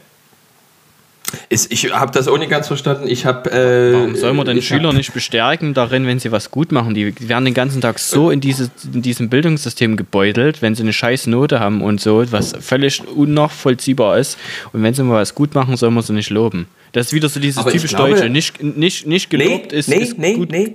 Ist, 1.49 1.73
ich 1.73 1.93
habe 1.93 2.13
das 2.13 2.29
auch 2.29 2.39
nicht 2.39 2.51
ganz 2.51 2.69
verstanden. 2.69 3.09
Ich 3.09 3.27
hab, 3.27 3.47
äh, 3.47 3.93
Warum 3.93 4.15
soll 4.15 4.35
man 4.35 4.47
denn 4.47 4.63
Schüler 4.63 4.93
nicht 4.93 5.13
bestärken 5.13 5.75
darin, 5.75 6.07
wenn 6.07 6.19
sie 6.19 6.31
was 6.33 6.51
gut 6.51 6.71
machen? 6.71 6.95
Die 6.95 7.29
werden 7.29 7.45
den 7.45 7.55
ganzen 7.55 7.81
Tag 7.81 7.99
so 7.99 8.31
in, 8.31 8.41
diese, 8.41 8.71
in 8.93 9.03
diesem 9.03 9.31
Bildungssystem 9.31 9.97
gebeutelt, 9.97 10.63
wenn 10.63 10.75
sie 10.75 10.83
eine 10.83 10.93
scheiß 10.93 11.27
Note 11.27 11.61
haben 11.61 11.83
und 11.83 12.01
so, 12.01 12.31
was 12.31 12.53
völlig 12.61 13.07
unnachvollziehbar 13.09 14.19
ist. 14.19 14.39
Und 14.73 14.83
wenn 14.83 14.95
sie 14.95 15.03
mal 15.03 15.21
was 15.21 15.35
gut 15.35 15.55
machen, 15.55 15.77
soll 15.77 15.91
man 15.91 16.03
sie 16.03 16.13
nicht 16.13 16.31
loben. 16.31 16.67
Das 16.93 17.07
ist 17.07 17.13
wieder 17.13 17.29
so 17.29 17.41
dieses 17.41 17.65
typisch 17.65 17.91
glaube, 17.91 18.11
Deutsche. 18.11 18.29
Nicht, 18.29 18.63
nicht, 18.63 19.07
nicht 19.07 19.31
gelobt 19.31 19.73
nee, 19.73 19.79
ist, 19.79 19.89
nee, 19.89 19.97
ist 19.97 20.19
nee, 20.19 20.35
gut. 20.35 20.51
Nee. 20.53 20.75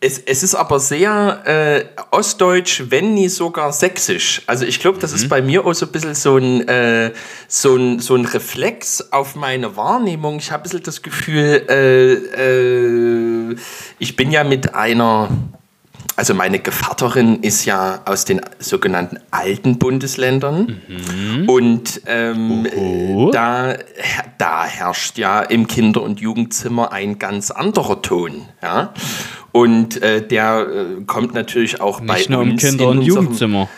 Es, 0.00 0.20
es 0.20 0.44
ist 0.44 0.54
aber 0.54 0.78
sehr 0.78 1.42
äh, 1.44 1.84
ostdeutsch, 2.12 2.84
wenn 2.88 3.14
nie 3.14 3.28
sogar 3.28 3.72
sächsisch. 3.72 4.42
Also 4.46 4.64
ich 4.64 4.78
glaube, 4.78 5.00
das 5.00 5.10
mhm. 5.10 5.16
ist 5.16 5.28
bei 5.28 5.42
mir 5.42 5.66
auch 5.66 5.72
so 5.74 5.86
ein 5.86 5.92
bisschen 5.92 6.14
so 6.14 6.36
ein, 6.36 6.68
äh, 6.68 7.12
so 7.48 7.74
ein, 7.74 7.98
so 7.98 8.14
ein 8.14 8.24
Reflex 8.24 9.10
auf 9.10 9.34
meine 9.34 9.76
Wahrnehmung. 9.76 10.38
Ich 10.38 10.52
habe 10.52 10.60
ein 10.60 10.64
bisschen 10.64 10.84
das 10.84 11.02
Gefühl, 11.02 11.66
äh, 11.68 12.12
äh, 12.12 13.56
ich 13.98 14.14
bin 14.14 14.30
ja 14.30 14.44
mit 14.44 14.72
einer 14.72 15.30
also 16.18 16.34
meine 16.34 16.58
Gevatterin 16.58 17.44
ist 17.44 17.64
ja 17.64 18.00
aus 18.04 18.24
den 18.24 18.40
sogenannten 18.58 19.20
alten 19.30 19.78
Bundesländern 19.78 20.80
mhm. 20.88 21.48
und 21.48 22.00
ähm, 22.06 22.66
da, 23.32 23.76
da 24.36 24.64
herrscht 24.64 25.16
ja 25.16 25.42
im 25.42 25.68
Kinder- 25.68 26.02
und 26.02 26.18
Jugendzimmer 26.18 26.90
ein 26.90 27.20
ganz 27.20 27.52
anderer 27.52 28.02
Ton. 28.02 28.46
Ja? 28.60 28.92
Und 29.50 30.02
äh, 30.02 30.26
der 30.26 30.66
äh, 30.68 31.04
kommt 31.06 31.32
natürlich 31.32 31.80
auch 31.80 32.00
Nicht 32.00 32.28
bei 32.28 32.34
nur 32.34 32.42
uns 32.42 32.62
im 32.62 32.70
Kinder- 32.70 32.88
und 32.88 33.02
Jugendzimmer. 33.02 33.68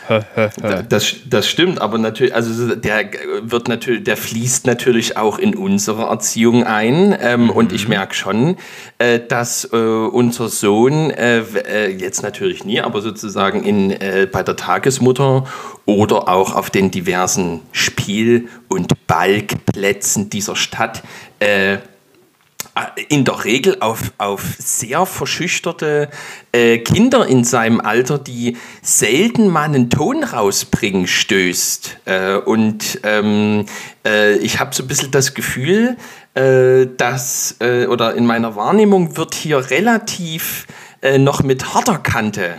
das, 0.89 1.15
das 1.29 1.47
stimmt, 1.47 1.79
aber 1.79 1.97
natürlich, 1.97 2.35
also 2.35 2.75
der 2.75 3.09
wird 3.41 3.69
natürlich, 3.69 4.03
der 4.03 4.17
fließt 4.17 4.67
natürlich 4.67 5.15
auch 5.15 5.39
in 5.39 5.55
unsere 5.55 6.03
Erziehung 6.03 6.65
ein. 6.65 7.15
Ähm, 7.21 7.45
mhm. 7.45 7.49
Und 7.51 7.71
ich 7.71 7.87
merke 7.87 8.13
schon, 8.15 8.57
äh, 8.97 9.21
dass 9.25 9.63
äh, 9.71 9.77
unser 9.77 10.49
Sohn 10.49 11.09
äh, 11.11 11.39
äh, 11.39 11.87
jetzt 11.89 12.21
natürlich 12.21 12.65
nie, 12.65 12.81
aber 12.81 13.01
sozusagen 13.01 13.63
in, 13.63 13.97
bei 14.31 14.43
der 14.43 14.55
Tagesmutter 14.55 15.45
oder 15.85 16.27
auch 16.27 16.55
auf 16.55 16.69
den 16.69 16.91
diversen 16.91 17.61
Spiel- 17.71 18.49
und 18.67 19.07
Balgplätzen 19.07 20.29
dieser 20.29 20.55
Stadt 20.55 21.01
in 23.09 23.25
der 23.25 23.43
Regel 23.43 23.77
auf, 23.81 24.13
auf 24.17 24.43
sehr 24.57 25.05
verschüchterte 25.05 26.09
äh, 26.51 26.77
Kinder 26.77 27.27
in 27.27 27.43
seinem 27.43 27.81
Alter, 27.81 28.17
die 28.17 28.57
selten 28.81 29.47
mal 29.49 29.63
einen 29.63 29.89
Ton 29.89 30.23
rausbringen, 30.23 31.07
stößt. 31.07 31.97
Äh, 32.05 32.35
und 32.35 32.99
ähm, 33.03 33.65
äh, 34.05 34.37
ich 34.37 34.59
habe 34.59 34.73
so 34.73 34.83
ein 34.83 34.87
bisschen 34.87 35.11
das 35.11 35.33
Gefühl, 35.33 35.97
äh, 36.33 36.87
dass, 36.95 37.57
äh, 37.59 37.87
oder 37.87 38.15
in 38.15 38.25
meiner 38.25 38.55
Wahrnehmung 38.55 39.17
wird 39.17 39.35
hier 39.35 39.69
relativ 39.69 40.65
äh, 41.01 41.17
noch 41.17 41.43
mit 41.43 41.73
harter 41.73 41.97
Kante 41.97 42.55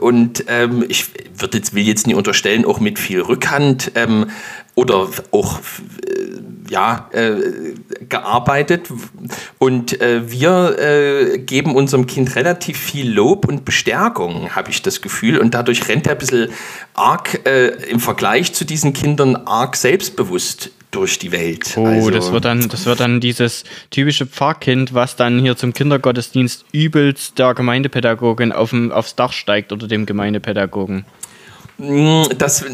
und 0.00 0.46
ähm, 0.48 0.86
ich 0.88 1.10
jetzt, 1.52 1.74
will 1.74 1.86
jetzt 1.86 2.06
nicht 2.06 2.16
unterstellen, 2.16 2.64
auch 2.64 2.80
mit 2.80 2.98
viel 2.98 3.20
Rückhand 3.20 3.92
ähm, 3.94 4.30
oder 4.74 5.10
auch 5.30 5.60
ja, 6.68 7.08
äh, 7.12 7.74
gearbeitet 8.08 8.88
und 9.58 10.00
äh, 10.00 10.30
wir 10.30 10.78
äh, 10.78 11.38
geben 11.38 11.74
unserem 11.74 12.06
Kind 12.06 12.36
relativ 12.36 12.78
viel 12.78 13.10
Lob 13.10 13.46
und 13.46 13.64
Bestärkung, 13.64 14.54
habe 14.54 14.70
ich 14.70 14.82
das 14.82 15.00
Gefühl. 15.00 15.38
Und 15.38 15.54
dadurch 15.54 15.88
rennt 15.88 16.06
er 16.06 16.12
ein 16.12 16.18
bisschen 16.18 16.48
arg 16.94 17.46
äh, 17.46 17.68
im 17.90 18.00
Vergleich 18.00 18.52
zu 18.52 18.64
diesen 18.64 18.92
Kindern 18.92 19.36
arg 19.36 19.76
selbstbewusst 19.76 20.70
durch 20.90 21.18
die 21.18 21.32
Welt. 21.32 21.74
Oh, 21.76 21.86
also, 21.86 22.10
das, 22.10 22.32
wird 22.32 22.44
dann, 22.44 22.68
das 22.68 22.86
wird 22.86 23.00
dann 23.00 23.20
dieses 23.20 23.64
typische 23.90 24.26
Pfarrkind, 24.26 24.94
was 24.94 25.16
dann 25.16 25.38
hier 25.38 25.56
zum 25.56 25.72
Kindergottesdienst 25.72 26.64
übelst 26.72 27.38
der 27.38 27.54
Gemeindepädagogin 27.54 28.52
auf 28.52 28.72
aufs 28.90 29.14
Dach 29.14 29.32
steigt 29.32 29.72
oder 29.72 29.88
dem 29.88 30.06
Gemeindepädagogen. 30.06 31.04
Das, 31.78 32.64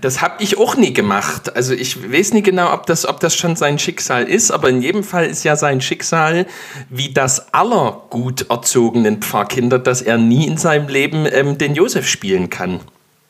das 0.00 0.22
habe 0.22 0.42
ich 0.42 0.56
auch 0.56 0.76
nie 0.76 0.94
gemacht. 0.94 1.54
Also 1.54 1.74
ich 1.74 2.10
weiß 2.10 2.32
nicht 2.32 2.44
genau, 2.44 2.72
ob 2.72 2.86
das, 2.86 3.06
ob 3.06 3.20
das 3.20 3.34
schon 3.36 3.56
sein 3.56 3.78
Schicksal 3.78 4.24
ist, 4.24 4.50
aber 4.50 4.70
in 4.70 4.80
jedem 4.80 5.04
Fall 5.04 5.26
ist 5.26 5.44
ja 5.44 5.54
sein 5.54 5.82
Schicksal 5.82 6.46
wie 6.88 7.12
das 7.12 7.52
aller 7.52 8.02
gut 8.08 8.48
erzogenen 8.48 9.20
Pfarrkinder, 9.20 9.78
dass 9.78 10.00
er 10.00 10.16
nie 10.16 10.46
in 10.46 10.56
seinem 10.56 10.88
Leben 10.88 11.26
ähm, 11.30 11.58
den 11.58 11.74
Josef 11.74 12.08
spielen 12.08 12.48
kann. 12.48 12.80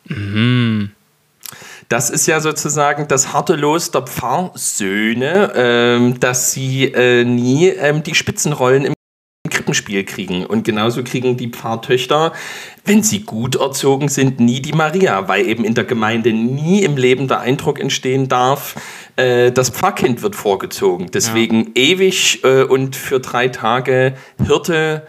Mhm. 0.04 0.92
Das 1.88 2.10
ist 2.10 2.28
ja 2.28 2.38
sozusagen 2.38 3.08
das 3.08 3.32
harte 3.32 3.56
Los 3.56 3.90
der 3.90 4.02
Pfarrsöhne, 4.02 5.52
ähm, 5.56 6.20
dass 6.20 6.52
sie 6.52 6.84
äh, 6.84 7.24
nie 7.24 7.66
ähm, 7.66 8.04
die 8.04 8.14
Spitzenrollen 8.14 8.84
im 8.84 8.94
Krippenspiel 9.48 10.04
kriegen. 10.04 10.44
Und 10.44 10.64
genauso 10.64 11.02
kriegen 11.02 11.36
die 11.36 11.48
Pfarrtöchter, 11.48 12.32
wenn 12.84 13.02
sie 13.02 13.22
gut 13.22 13.56
erzogen 13.56 14.08
sind, 14.08 14.38
nie 14.38 14.60
die 14.60 14.72
Maria, 14.72 15.28
weil 15.28 15.46
eben 15.46 15.64
in 15.64 15.74
der 15.74 15.84
Gemeinde 15.84 16.32
nie 16.32 16.82
im 16.82 16.96
Leben 16.96 17.26
der 17.26 17.40
Eindruck 17.40 17.80
entstehen 17.80 18.28
darf, 18.28 18.74
äh, 19.16 19.50
das 19.50 19.70
Pfarrkind 19.70 20.22
wird 20.22 20.36
vorgezogen. 20.36 21.10
Deswegen 21.12 21.72
ja. 21.74 21.82
ewig 21.82 22.44
äh, 22.44 22.64
und 22.64 22.96
für 22.96 23.20
drei 23.20 23.48
Tage 23.48 24.14
Hirte 24.44 25.06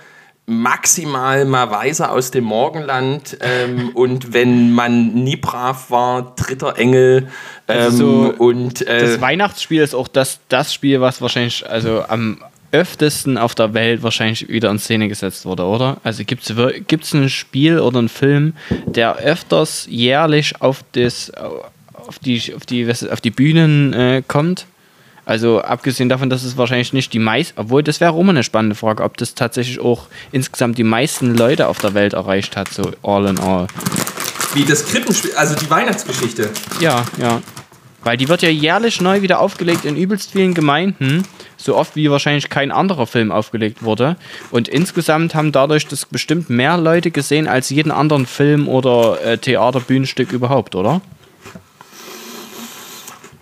maximal 0.47 1.45
mal 1.45 1.69
Weise 1.69 2.09
aus 2.09 2.31
dem 2.31 2.45
Morgenland 2.45 3.37
ähm, 3.41 3.89
und 3.93 4.33
wenn 4.33 4.71
man 4.71 5.13
nie 5.13 5.35
brav 5.35 5.91
war, 5.91 6.35
dritter 6.35 6.77
Engel 6.77 7.29
ähm, 7.67 7.81
also 7.81 8.25
so, 8.25 8.33
und 8.37 8.85
äh, 8.87 8.99
das 8.99 9.21
Weihnachtsspiel 9.21 9.81
ist 9.81 9.93
auch 9.93 10.07
das, 10.07 10.39
das 10.49 10.73
Spiel, 10.73 10.99
was 10.99 11.21
wahrscheinlich 11.21 11.69
also 11.69 12.03
am 12.07 12.39
öftesten 12.71 13.37
auf 13.37 13.55
der 13.55 13.73
Welt 13.73 14.03
wahrscheinlich 14.03 14.47
wieder 14.47 14.69
in 14.69 14.79
Szene 14.79 15.07
gesetzt 15.07 15.45
wurde, 15.45 15.63
oder? 15.63 15.97
Also 16.03 16.23
gibt 16.23 16.49
es 16.49 17.13
ein 17.13 17.29
Spiel 17.29 17.79
oder 17.79 17.99
einen 17.99 18.09
Film, 18.09 18.53
der 18.85 19.17
öfters 19.17 19.87
jährlich 19.89 20.61
auf, 20.61 20.83
das, 20.93 21.31
auf, 21.33 22.19
die, 22.19 22.53
auf, 22.55 22.65
die, 22.65 22.89
auf 23.11 23.21
die 23.21 23.31
Bühnen 23.31 23.93
äh, 23.93 24.23
kommt? 24.27 24.65
Also 25.25 25.61
abgesehen 25.61 26.09
davon, 26.09 26.29
dass 26.29 26.43
es 26.43 26.57
wahrscheinlich 26.57 26.93
nicht 26.93 27.13
die 27.13 27.19
meisten, 27.19 27.59
obwohl 27.59 27.83
das 27.83 28.01
wäre 28.01 28.11
auch 28.11 28.19
immer 28.19 28.31
eine 28.31 28.43
spannende 28.43 28.75
Frage, 28.75 29.03
ob 29.03 29.17
das 29.17 29.35
tatsächlich 29.35 29.79
auch 29.79 30.07
insgesamt 30.31 30.77
die 30.77 30.83
meisten 30.83 31.35
Leute 31.35 31.67
auf 31.67 31.77
der 31.77 31.93
Welt 31.93 32.13
erreicht 32.13 32.57
hat, 32.57 32.69
so 32.69 32.91
all 33.03 33.27
in 33.27 33.39
all. 33.39 33.67
Wie 34.53 34.65
das 34.65 34.85
Krippenspiel, 34.85 35.31
also 35.35 35.55
die 35.55 35.69
Weihnachtsgeschichte. 35.69 36.49
Ja, 36.79 37.05
ja. 37.17 37.41
Weil 38.03 38.17
die 38.17 38.27
wird 38.27 38.41
ja 38.41 38.49
jährlich 38.49 38.99
neu 38.99 39.21
wieder 39.21 39.39
aufgelegt 39.39 39.85
in 39.85 39.95
übelst 39.95 40.31
vielen 40.31 40.53
Gemeinden 40.55 41.23
so 41.63 41.75
oft 41.75 41.95
wie 41.95 42.09
wahrscheinlich 42.09 42.49
kein 42.49 42.71
anderer 42.71 43.07
Film 43.07 43.31
aufgelegt 43.31 43.83
wurde. 43.83 44.15
Und 44.51 44.67
insgesamt 44.67 45.35
haben 45.35 45.51
dadurch 45.51 45.87
das 45.87 46.05
bestimmt 46.05 46.49
mehr 46.49 46.77
Leute 46.77 47.11
gesehen 47.11 47.47
als 47.47 47.69
jeden 47.69 47.91
anderen 47.91 48.25
Film 48.25 48.67
oder 48.67 49.23
äh, 49.23 49.37
Theaterbühnenstück 49.37 50.31
überhaupt, 50.31 50.75
oder? 50.75 51.01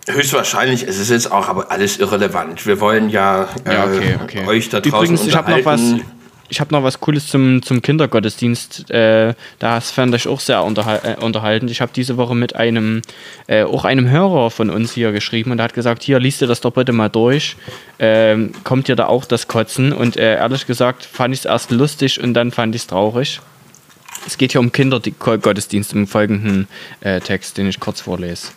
Höchstwahrscheinlich, 0.08 0.82
es 0.82 0.98
ist 0.98 1.10
jetzt 1.10 1.30
auch 1.30 1.48
aber 1.48 1.70
alles 1.70 1.98
irrelevant. 1.98 2.66
Wir 2.66 2.80
wollen 2.80 3.10
ja, 3.10 3.48
äh, 3.64 3.74
ja 3.74 3.84
okay, 3.84 4.18
okay. 4.22 4.46
euch 4.46 4.68
da 4.68 4.80
draußen 4.80 4.98
Übrigens, 4.98 5.26
ich 5.26 5.36
habe 5.36 5.50
noch 5.50 5.64
was 5.64 5.80
ich 6.50 6.60
habe 6.60 6.74
noch 6.74 6.82
was 6.82 7.00
Cooles 7.00 7.28
zum, 7.28 7.62
zum 7.62 7.80
Kindergottesdienst. 7.80 8.90
Äh, 8.90 9.34
das 9.58 9.90
fand 9.90 10.14
ich 10.14 10.26
auch 10.26 10.40
sehr 10.40 10.62
unterhal 10.64 11.00
äh, 11.04 11.24
unterhaltend. 11.24 11.70
Ich 11.70 11.80
habe 11.80 11.92
diese 11.94 12.16
Woche 12.16 12.34
mit 12.34 12.56
einem, 12.56 13.02
äh, 13.46 13.62
auch 13.62 13.84
einem 13.84 14.10
Hörer 14.10 14.50
von 14.50 14.68
uns 14.68 14.92
hier 14.92 15.12
geschrieben 15.12 15.52
und 15.52 15.58
der 15.58 15.64
hat 15.64 15.74
gesagt, 15.74 16.02
hier, 16.02 16.18
liest 16.18 16.40
dir 16.40 16.48
das 16.48 16.60
doch 16.60 16.72
bitte 16.72 16.92
mal 16.92 17.08
durch. 17.08 17.56
Ähm, 17.98 18.52
kommt 18.64 18.88
dir 18.88 18.96
da 18.96 19.06
auch 19.06 19.24
das 19.24 19.48
Kotzen? 19.48 19.92
Und 19.92 20.16
äh, 20.16 20.34
ehrlich 20.34 20.66
gesagt 20.66 21.04
fand 21.04 21.32
ich 21.32 21.40
es 21.40 21.46
erst 21.46 21.70
lustig 21.70 22.20
und 22.20 22.34
dann 22.34 22.50
fand 22.50 22.74
ich 22.74 22.82
es 22.82 22.86
traurig. 22.88 23.40
Es 24.26 24.36
geht 24.36 24.52
hier 24.52 24.60
um 24.60 24.72
Kindergottesdienst 24.72 25.92
im 25.92 26.06
folgenden 26.06 26.68
äh, 27.00 27.20
Text, 27.20 27.56
den 27.56 27.68
ich 27.68 27.80
kurz 27.80 28.00
vorlese. 28.00 28.48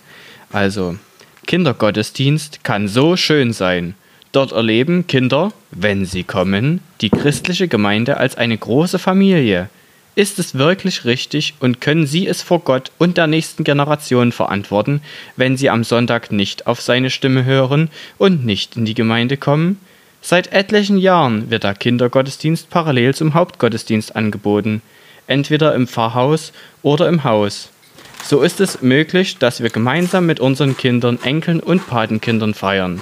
Also, 0.51 0.97
Kindergottesdienst 1.45 2.63
kann 2.63 2.87
so 2.87 3.15
schön 3.15 3.53
sein. 3.53 3.95
Dort 4.33 4.51
erleben 4.51 5.05
Kinder, 5.05 5.53
wenn 5.69 6.05
sie 6.05 6.23
kommen, 6.23 6.81
die 7.01 7.11
christliche 7.11 7.67
Gemeinde 7.67 8.17
als 8.17 8.35
eine 8.35 8.57
große 8.57 8.97
Familie. 8.97 9.69
Ist 10.15 10.39
es 10.39 10.55
wirklich 10.55 11.05
richtig 11.05 11.53
und 11.59 11.81
können 11.81 12.07
Sie 12.07 12.27
es 12.27 12.41
vor 12.41 12.59
Gott 12.59 12.91
und 12.97 13.17
der 13.17 13.27
nächsten 13.27 13.63
Generation 13.63 14.31
verantworten, 14.31 15.01
wenn 15.35 15.55
Sie 15.55 15.69
am 15.69 15.83
Sonntag 15.83 16.31
nicht 16.31 16.65
auf 16.65 16.81
seine 16.81 17.11
Stimme 17.11 17.45
hören 17.45 17.89
und 18.17 18.43
nicht 18.43 18.75
in 18.75 18.85
die 18.85 18.95
Gemeinde 18.95 19.37
kommen? 19.37 19.79
Seit 20.19 20.51
etlichen 20.51 20.97
Jahren 20.97 21.51
wird 21.51 21.63
der 21.63 21.75
Kindergottesdienst 21.75 22.71
parallel 22.71 23.13
zum 23.13 23.35
Hauptgottesdienst 23.35 24.15
angeboten, 24.15 24.81
entweder 25.27 25.75
im 25.75 25.87
Pfarrhaus 25.87 26.53
oder 26.81 27.07
im 27.07 27.23
Haus. 27.23 27.69
So 28.23 28.41
ist 28.41 28.59
es 28.61 28.81
möglich, 28.81 29.37
dass 29.37 29.61
wir 29.61 29.69
gemeinsam 29.69 30.25
mit 30.25 30.39
unseren 30.39 30.75
Kindern, 30.75 31.19
Enkeln 31.21 31.59
und 31.59 31.85
Patenkindern 31.85 32.55
feiern. 32.55 33.01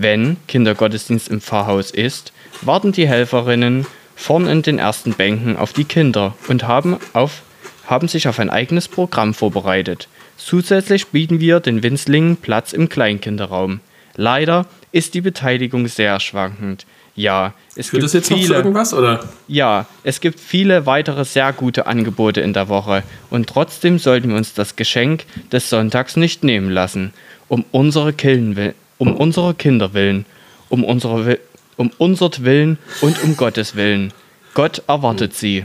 Wenn 0.00 0.36
Kindergottesdienst 0.46 1.26
im 1.26 1.40
Pfarrhaus 1.40 1.90
ist, 1.90 2.32
warten 2.62 2.92
die 2.92 3.08
Helferinnen 3.08 3.84
vorn 4.14 4.46
in 4.46 4.62
den 4.62 4.78
ersten 4.78 5.14
Bänken 5.14 5.56
auf 5.56 5.72
die 5.72 5.82
Kinder 5.82 6.36
und 6.46 6.68
haben, 6.68 6.98
auf, 7.14 7.42
haben 7.84 8.06
sich 8.06 8.28
auf 8.28 8.38
ein 8.38 8.48
eigenes 8.48 8.86
Programm 8.86 9.34
vorbereitet. 9.34 10.06
Zusätzlich 10.36 11.08
bieten 11.08 11.40
wir 11.40 11.58
den 11.58 11.82
Winzlingen 11.82 12.36
Platz 12.36 12.72
im 12.72 12.88
Kleinkinderraum. 12.88 13.80
Leider 14.14 14.66
ist 14.92 15.14
die 15.14 15.20
Beteiligung 15.20 15.88
sehr 15.88 16.20
schwankend. 16.20 16.86
Ja, 17.16 17.54
es 17.74 17.88
Führt 17.88 18.02
gibt 18.02 18.04
das 18.04 18.12
jetzt 18.12 18.30
noch 18.30 18.38
zu 18.38 18.44
viele, 18.44 18.54
irgendwas, 18.54 18.94
oder? 18.94 19.24
ja, 19.48 19.86
es 20.04 20.20
gibt 20.20 20.38
viele 20.38 20.86
weitere 20.86 21.24
sehr 21.24 21.52
gute 21.52 21.88
Angebote 21.88 22.40
in 22.40 22.52
der 22.52 22.68
Woche 22.68 23.02
und 23.30 23.48
trotzdem 23.48 23.98
sollten 23.98 24.28
wir 24.28 24.36
uns 24.36 24.54
das 24.54 24.76
Geschenk 24.76 25.24
des 25.50 25.68
Sonntags 25.68 26.16
nicht 26.16 26.44
nehmen 26.44 26.70
lassen. 26.70 27.12
Um 27.48 27.64
unsere, 27.72 28.12
Killen, 28.12 28.74
um 28.98 29.14
unsere 29.16 29.54
Kinder 29.54 29.94
willen, 29.94 30.26
um 30.68 30.84
unsere, 30.84 31.26
Wi- 31.26 31.38
um 31.76 31.90
unsert 31.98 32.44
Willen 32.44 32.78
und 33.00 33.22
um 33.22 33.36
Gottes 33.36 33.74
Willen. 33.76 34.12
Gott 34.54 34.82
erwartet 34.86 35.34
sie. 35.34 35.64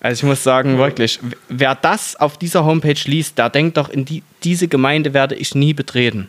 Also 0.00 0.20
ich 0.20 0.28
muss 0.28 0.42
sagen, 0.44 0.76
wirklich, 0.76 1.18
wer 1.48 1.74
das 1.74 2.14
auf 2.16 2.36
dieser 2.36 2.64
Homepage 2.66 3.00
liest, 3.06 3.38
der 3.38 3.48
denkt 3.48 3.78
doch, 3.78 3.88
in 3.88 4.04
die, 4.04 4.22
diese 4.42 4.68
Gemeinde 4.68 5.14
werde 5.14 5.34
ich 5.34 5.54
nie 5.54 5.72
betreten. 5.72 6.28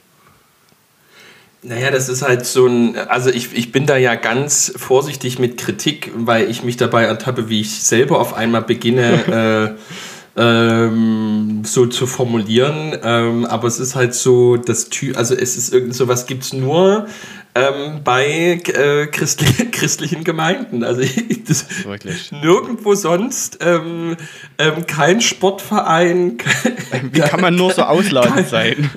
Naja, 1.61 1.91
das 1.91 2.07
ist 2.09 2.21
halt 2.21 2.45
so 2.45 2.67
ein, 2.67 2.95
also 2.95 3.29
ich, 3.31 3.53
ich 3.53 3.71
bin 3.73 3.85
da 3.85 3.97
ja 3.97 4.15
ganz 4.15 4.71
vorsichtig 4.77 5.39
mit 5.39 5.57
Kritik, 5.57 6.11
weil 6.15 6.49
ich 6.49 6.63
mich 6.63 6.77
dabei 6.77 7.03
ertappe, 7.03 7.49
wie 7.49 7.59
ich 7.61 7.81
selber 7.81 8.19
auf 8.21 8.33
einmal 8.33 8.61
beginne, 8.61 9.75
äh, 9.77 10.14
ähm, 10.37 11.61
so 11.63 11.85
zu 11.85 12.07
formulieren. 12.07 12.97
Ähm, 13.03 13.45
aber 13.45 13.67
es 13.67 13.79
ist 13.79 13.95
halt 13.95 14.13
so, 14.13 14.57
das 14.57 14.89
Ty 14.89 15.15
also 15.15 15.35
es 15.35 15.57
ist 15.57 15.73
irgend 15.73 15.95
sowas 15.95 16.25
gibt 16.25 16.43
es 16.43 16.53
nur 16.53 17.07
ähm, 17.55 18.01
bei 18.03 18.59
äh, 18.65 19.07
christli 19.07 19.47
christlichen 19.71 20.23
Gemeinden. 20.23 20.83
Also 20.83 21.01
das, 21.47 21.65
Wirklich. 21.85 22.31
nirgendwo 22.31 22.95
sonst, 22.95 23.59
ähm, 23.61 24.17
ähm, 24.57 24.85
kein 24.85 25.21
Sportverein, 25.21 26.37
Wie 27.11 27.19
kann 27.21 27.41
man 27.41 27.55
nur 27.55 27.71
so 27.71 27.83
ausladend 27.83 28.47
sein? 28.47 28.89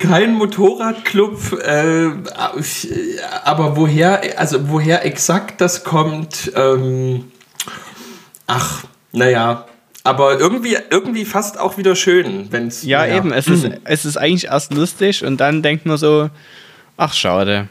kein 0.00 0.34
Motorradclub, 0.34 1.52
äh, 1.64 2.08
aber 3.44 3.76
woher, 3.76 4.20
also 4.36 4.68
woher 4.68 5.04
exakt 5.04 5.60
das 5.60 5.84
kommt, 5.84 6.50
ähm, 6.56 7.30
ach, 8.48 8.82
naja, 9.12 9.66
aber 10.04 10.38
irgendwie, 10.38 10.76
irgendwie 10.90 11.24
fast 11.24 11.58
auch 11.58 11.78
wieder 11.78 11.94
schön, 11.94 12.50
wenn 12.50 12.68
es. 12.68 12.82
Ja, 12.82 13.00
naja. 13.00 13.16
eben, 13.16 13.32
es 13.32 13.46
ist, 13.46 13.68
es 13.84 14.04
ist 14.04 14.16
eigentlich 14.16 14.46
erst 14.46 14.72
lustig 14.74 15.24
und 15.24 15.38
dann 15.38 15.62
denkt 15.62 15.86
man 15.86 15.96
so, 15.96 16.30
ach 16.96 17.14
schade. 17.14 17.68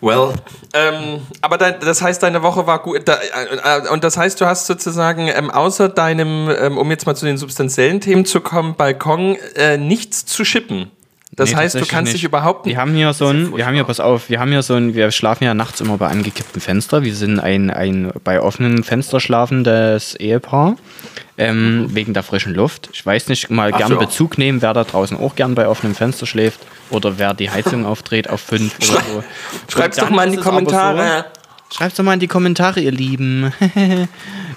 Well, 0.00 0.32
ähm, 0.72 1.26
aber 1.42 1.58
dein, 1.58 1.78
das 1.80 2.00
heißt, 2.00 2.22
deine 2.22 2.42
Woche 2.42 2.66
war 2.66 2.82
gut. 2.82 3.02
Da, 3.06 3.18
äh, 3.18 3.88
und 3.88 4.02
das 4.02 4.16
heißt, 4.16 4.40
du 4.40 4.46
hast 4.46 4.66
sozusagen 4.66 5.28
ähm, 5.28 5.50
außer 5.50 5.90
deinem, 5.90 6.48
ähm, 6.48 6.78
um 6.78 6.90
jetzt 6.90 7.06
mal 7.06 7.14
zu 7.14 7.26
den 7.26 7.36
substanziellen 7.36 8.00
Themen 8.00 8.24
zu 8.24 8.40
kommen, 8.40 8.76
Balkon 8.76 9.36
äh, 9.56 9.76
nichts 9.76 10.24
zu 10.24 10.44
schippen. 10.44 10.90
Das 11.40 11.52
Nee, 11.52 11.56
heißt, 11.56 11.74
du 11.76 11.86
kannst 11.86 12.12
nicht. 12.12 12.16
dich 12.16 12.24
überhaupt 12.24 12.66
Wir 12.66 12.76
haben 12.76 12.92
hier 12.92 13.14
so 13.14 13.28
ein, 13.28 13.56
wir 13.56 13.64
haben 13.64 13.72
hier, 13.72 13.84
pass 13.84 13.98
auf, 13.98 14.28
wir 14.28 14.38
haben 14.40 14.50
hier 14.50 14.60
so 14.62 14.74
ein, 14.74 14.94
wir 14.94 15.10
schlafen 15.10 15.44
ja 15.44 15.54
nachts 15.54 15.80
immer 15.80 15.96
bei 15.96 16.06
angekipptem 16.08 16.60
Fenster. 16.60 17.02
Wir 17.02 17.14
sind 17.14 17.40
ein, 17.40 17.70
ein 17.70 18.12
bei 18.24 18.42
offenen 18.42 18.84
Fenster 18.84 19.20
schlafendes 19.20 20.16
Ehepaar. 20.16 20.76
Ähm, 21.38 21.86
wegen 21.94 22.12
der 22.12 22.22
frischen 22.22 22.54
Luft. 22.54 22.90
Ich 22.92 23.06
weiß 23.06 23.28
nicht, 23.28 23.48
mal 23.48 23.70
Ach 23.72 23.78
gern 23.78 23.92
so. 23.92 23.96
Bezug 23.98 24.36
nehmen, 24.36 24.60
wer 24.60 24.74
da 24.74 24.84
draußen 24.84 25.16
auch 25.16 25.34
gern 25.34 25.54
bei 25.54 25.66
offenem 25.66 25.94
Fenster 25.94 26.26
schläft 26.26 26.60
oder 26.90 27.16
wer 27.18 27.32
die 27.32 27.50
Heizung 27.50 27.86
aufdreht 27.86 28.28
auf 28.28 28.42
5 28.42 28.76
oder 28.90 29.00
so. 29.00 29.24
Schreib's 29.68 29.96
doch 29.96 30.10
mal 30.10 30.26
in 30.26 30.32
die 30.32 30.38
Kommentare. 30.38 31.24
So, 31.70 31.76
Schreibt's 31.78 31.96
doch 31.96 32.04
mal 32.04 32.12
in 32.12 32.20
die 32.20 32.28
Kommentare, 32.28 32.80
ihr 32.80 32.92
Lieben. 32.92 33.50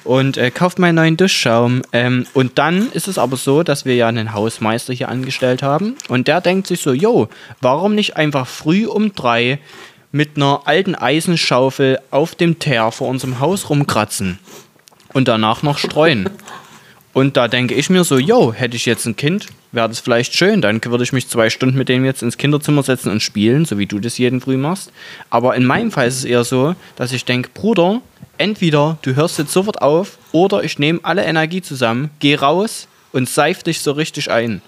und 0.04 0.38
äh, 0.38 0.52
kauft 0.52 0.80
meinen 0.80 0.96
neuen 0.96 1.18
Duschschaum. 1.18 1.82
Ähm, 1.92 2.26
und 2.34 2.58
dann 2.58 2.92
ist 2.92 3.08
es 3.08 3.18
aber 3.18 3.38
so, 3.38 3.64
dass 3.64 3.86
wir 3.86 3.96
ja 3.96 4.08
einen 4.08 4.34
Hausmeister 4.34 4.94
hier 4.94 5.10
angestellt 5.10 5.64
haben. 5.64 5.96
Und 6.08 6.28
der 6.28 6.42
denkt 6.42 6.68
sich 6.68 6.82
so, 6.82 6.94
yo, 6.94 7.30
warum 7.62 7.96
nicht 7.96 8.18
einfach 8.18 8.48
früh 8.48 8.86
um 8.86 9.14
drei 9.14 9.60
mit 10.12 10.36
einer 10.36 10.62
alten 10.66 10.96
Eisenschaufel 10.96 12.00
auf 12.12 12.36
dem 12.36 12.60
Teer 12.60 12.92
vor 12.92 13.08
unserem 13.08 13.40
Haus 13.40 13.70
rumkratzen 13.70 14.40
und 15.14 15.28
danach 15.28 15.64
noch 15.64 15.78
streuen. 15.78 16.30
Und 17.14 17.38
da 17.38 17.48
denke 17.48 17.76
ich 17.76 17.90
mir 17.90 18.04
so, 18.04 18.18
yo, 18.18 18.54
hätte 18.54 18.76
ich 18.76 18.86
jetzt 18.88 19.06
ein 19.06 19.16
Kind, 19.16 19.48
wäre 19.72 19.88
das 19.88 20.00
vielleicht 20.00 20.34
schön. 20.36 20.62
Dann 20.62 20.84
würde 20.84 21.04
ich 21.04 21.14
mich 21.14 21.28
zwei 21.28 21.50
Stunden 21.52 21.78
mit 21.78 21.88
dem 21.88 22.06
jetzt 22.06 22.24
ins 22.24 22.38
Kinderzimmer 22.38 22.82
setzen 22.82 23.12
und 23.12 23.22
spielen, 23.22 23.66
so 23.66 23.78
wie 23.78 23.86
du 23.86 24.00
das 24.00 24.18
jeden 24.18 24.42
früh 24.42 24.58
machst. 24.58 24.92
Aber 25.30 25.56
in 25.56 25.66
meinem 25.66 25.92
Fall 25.92 26.08
ist 26.08 26.18
es 26.18 26.26
eher 26.26 26.44
so, 26.44 26.76
dass 26.96 27.12
ich 27.12 27.24
denke, 27.26 27.50
Bruder, 27.54 28.02
entweder 28.38 28.98
du 29.02 29.16
hörst 29.16 29.38
jetzt 29.40 29.52
sofort 29.52 29.82
auf 29.82 30.18
oder 30.32 30.64
ich 30.64 30.80
nehme 30.80 31.00
alle 31.04 31.24
Energie 31.24 31.62
zusammen, 31.62 32.10
geh 32.20 32.36
raus 32.36 32.88
und 33.12 33.30
seif 33.30 33.64
dich 33.64 33.82
so 33.82 33.92
richtig 33.92 34.32
ein. 34.32 34.62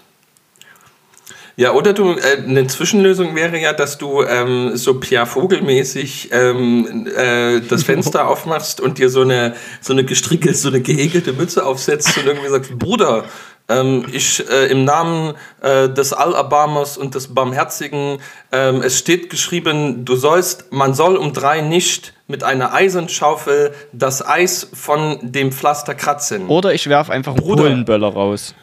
Ja, 1.58 1.72
oder 1.72 1.94
du, 1.94 2.12
äh, 2.12 2.42
eine 2.46 2.66
Zwischenlösung 2.66 3.34
wäre 3.34 3.58
ja, 3.58 3.72
dass 3.72 3.96
du 3.96 4.22
ähm, 4.22 4.76
so 4.76 5.00
Pierre 5.00 5.24
Vogelmäßig 5.24 6.28
ähm, 6.30 7.08
äh, 7.16 7.60
das 7.60 7.82
Fenster 7.82 8.28
aufmachst 8.28 8.78
und 8.78 8.98
dir 8.98 9.08
so 9.08 9.22
eine, 9.22 9.54
so 9.80 9.94
eine 9.94 10.04
gestrickelte, 10.04 10.58
so 10.58 10.68
eine 10.68 10.82
gehäkelte 10.82 11.32
Mütze 11.32 11.64
aufsetzt 11.64 12.18
und 12.18 12.26
irgendwie 12.26 12.50
sagst, 12.50 12.78
Bruder, 12.78 13.24
ähm, 13.68 14.06
ich 14.12 14.48
äh, 14.48 14.66
im 14.66 14.84
Namen 14.84 15.34
äh, 15.62 15.88
des 15.88 16.12
Allerbarmers 16.12 16.96
und 16.96 17.14
des 17.14 17.34
Barmherzigen, 17.34 18.18
ähm, 18.52 18.82
es 18.82 18.98
steht 18.98 19.30
geschrieben, 19.30 20.04
du 20.04 20.16
sollst, 20.16 20.72
man 20.72 20.94
soll 20.94 21.16
um 21.16 21.32
drei 21.32 21.60
nicht 21.60 22.14
mit 22.28 22.44
einer 22.44 22.72
Eisenschaufel 22.72 23.72
das 23.92 24.26
Eis 24.26 24.68
von 24.72 25.18
dem 25.22 25.52
Pflaster 25.52 25.94
kratzen. 25.94 26.48
Oder 26.48 26.74
ich 26.74 26.88
werfe 26.88 27.12
einfach 27.12 27.34
einen 27.34 27.42
Bruder. 27.42 28.08
Raus. 28.08 28.54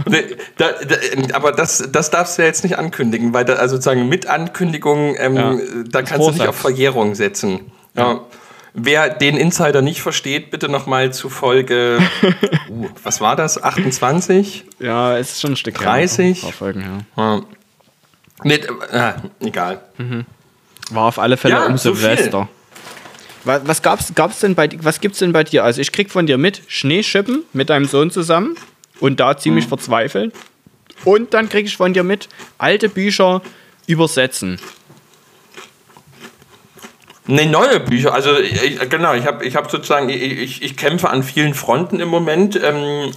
Nee, 0.07 0.23
da, 0.57 0.71
da, 0.87 1.35
aber 1.35 1.53
das, 1.53 1.89
das 1.91 2.09
darfst 2.09 2.37
du 2.37 2.41
ja 2.41 2.47
jetzt 2.47 2.63
nicht 2.63 2.77
ankündigen, 2.77 3.33
weil 3.33 3.45
da, 3.45 3.53
also 3.53 3.75
sozusagen 3.75 4.09
mit 4.09 4.27
Ankündigung, 4.27 5.15
ähm, 5.17 5.35
Ja, 5.35 5.55
da 5.89 6.01
kannst 6.01 6.27
du 6.27 6.31
nicht 6.31 6.37
Vorsatz. 6.37 6.47
auf 6.49 6.55
Verjährung 6.57 7.15
setzen. 7.15 7.71
Ja. 7.95 8.21
Wer 8.73 9.09
den 9.09 9.35
Insider 9.35 9.81
nicht 9.81 10.01
versteht, 10.01 10.49
bitte 10.49 10.69
nochmal 10.69 11.11
zu 11.13 11.29
Folge, 11.29 11.99
uh, 12.69 12.87
was 13.03 13.19
war 13.19 13.35
das, 13.35 13.61
28? 13.61 14.63
Ja, 14.79 15.17
es 15.17 15.31
ist 15.33 15.41
schon 15.41 15.53
ein 15.53 15.57
Stück 15.57 15.79
her. 15.79 15.87
30? 15.91 16.37
Ein 16.37 16.41
paar 16.41 16.51
Folgen, 16.53 17.05
ja. 17.17 17.23
Ja. 17.23 17.41
Mit, 18.43 18.67
äh, 18.91 19.13
egal. 19.41 19.81
War 20.89 21.03
auf 21.03 21.19
alle 21.19 21.37
Fälle 21.37 21.55
Ja, 21.55 21.65
um 21.65 21.77
so. 21.77 21.93
Silvester. 21.93 22.47
Was, 23.43 23.61
was 23.65 23.81
gab's, 23.81 24.13
gab's 24.15 24.39
denn 24.39 24.55
bei, 24.55 24.69
was 24.81 25.01
gibt's 25.01 25.19
denn 25.19 25.33
bei 25.33 25.43
dir? 25.43 25.63
Also 25.63 25.81
ich 25.81 25.91
krieg 25.91 26.09
von 26.11 26.25
dir 26.25 26.37
mit 26.37 26.61
Schneeschippen 26.67 27.43
mit 27.53 27.69
deinem 27.69 27.85
Sohn 27.85 28.09
zusammen 28.11 28.55
und 28.99 29.19
da 29.19 29.37
ziemlich 29.37 29.67
verzweifeln. 29.67 30.31
Und 31.05 31.33
dann 31.33 31.49
krieg 31.49 31.65
ich 31.65 31.75
von 31.75 31.93
dir 31.93 32.03
mit 32.03 32.29
alte 32.57 32.87
Bücher 32.87 33.41
übersetzen. 33.87 34.59
Ne, 37.27 37.45
neue 37.45 37.79
Bücher. 37.79 38.13
Also 38.13 38.37
ich, 38.39 38.79
genau, 38.89 39.13
ich 39.13 39.25
habe 39.25 39.45
ich 39.45 39.55
hab 39.55 39.69
sozusagen, 39.69 40.09
ich, 40.09 40.63
ich, 40.63 40.75
kämpfe 40.75 41.09
an 41.09 41.21
vielen 41.23 41.53
Fronten 41.53 41.99
im 41.99 42.09
Moment. 42.09 42.59
Ähm, 42.61 43.11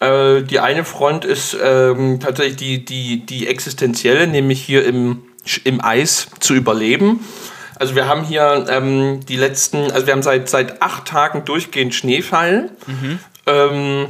äh, 0.00 0.42
die 0.42 0.60
eine 0.60 0.84
Front 0.84 1.24
ist 1.24 1.56
ähm, 1.62 2.20
tatsächlich 2.20 2.56
die, 2.56 2.84
die, 2.84 3.26
die 3.26 3.48
existenzielle, 3.48 4.26
nämlich 4.26 4.62
hier 4.62 4.84
im, 4.84 5.22
im 5.64 5.84
Eis 5.84 6.28
zu 6.38 6.54
überleben. 6.54 7.20
Also 7.76 7.96
wir 7.96 8.06
haben 8.06 8.22
hier 8.22 8.66
ähm, 8.68 9.20
die 9.26 9.36
letzten, 9.36 9.90
also 9.90 10.06
wir 10.06 10.12
haben 10.12 10.22
seit, 10.22 10.48
seit 10.48 10.80
acht 10.80 11.06
Tagen 11.06 11.44
durchgehend 11.44 11.94
Schneefall. 11.94 12.70
Ähm, 13.46 14.06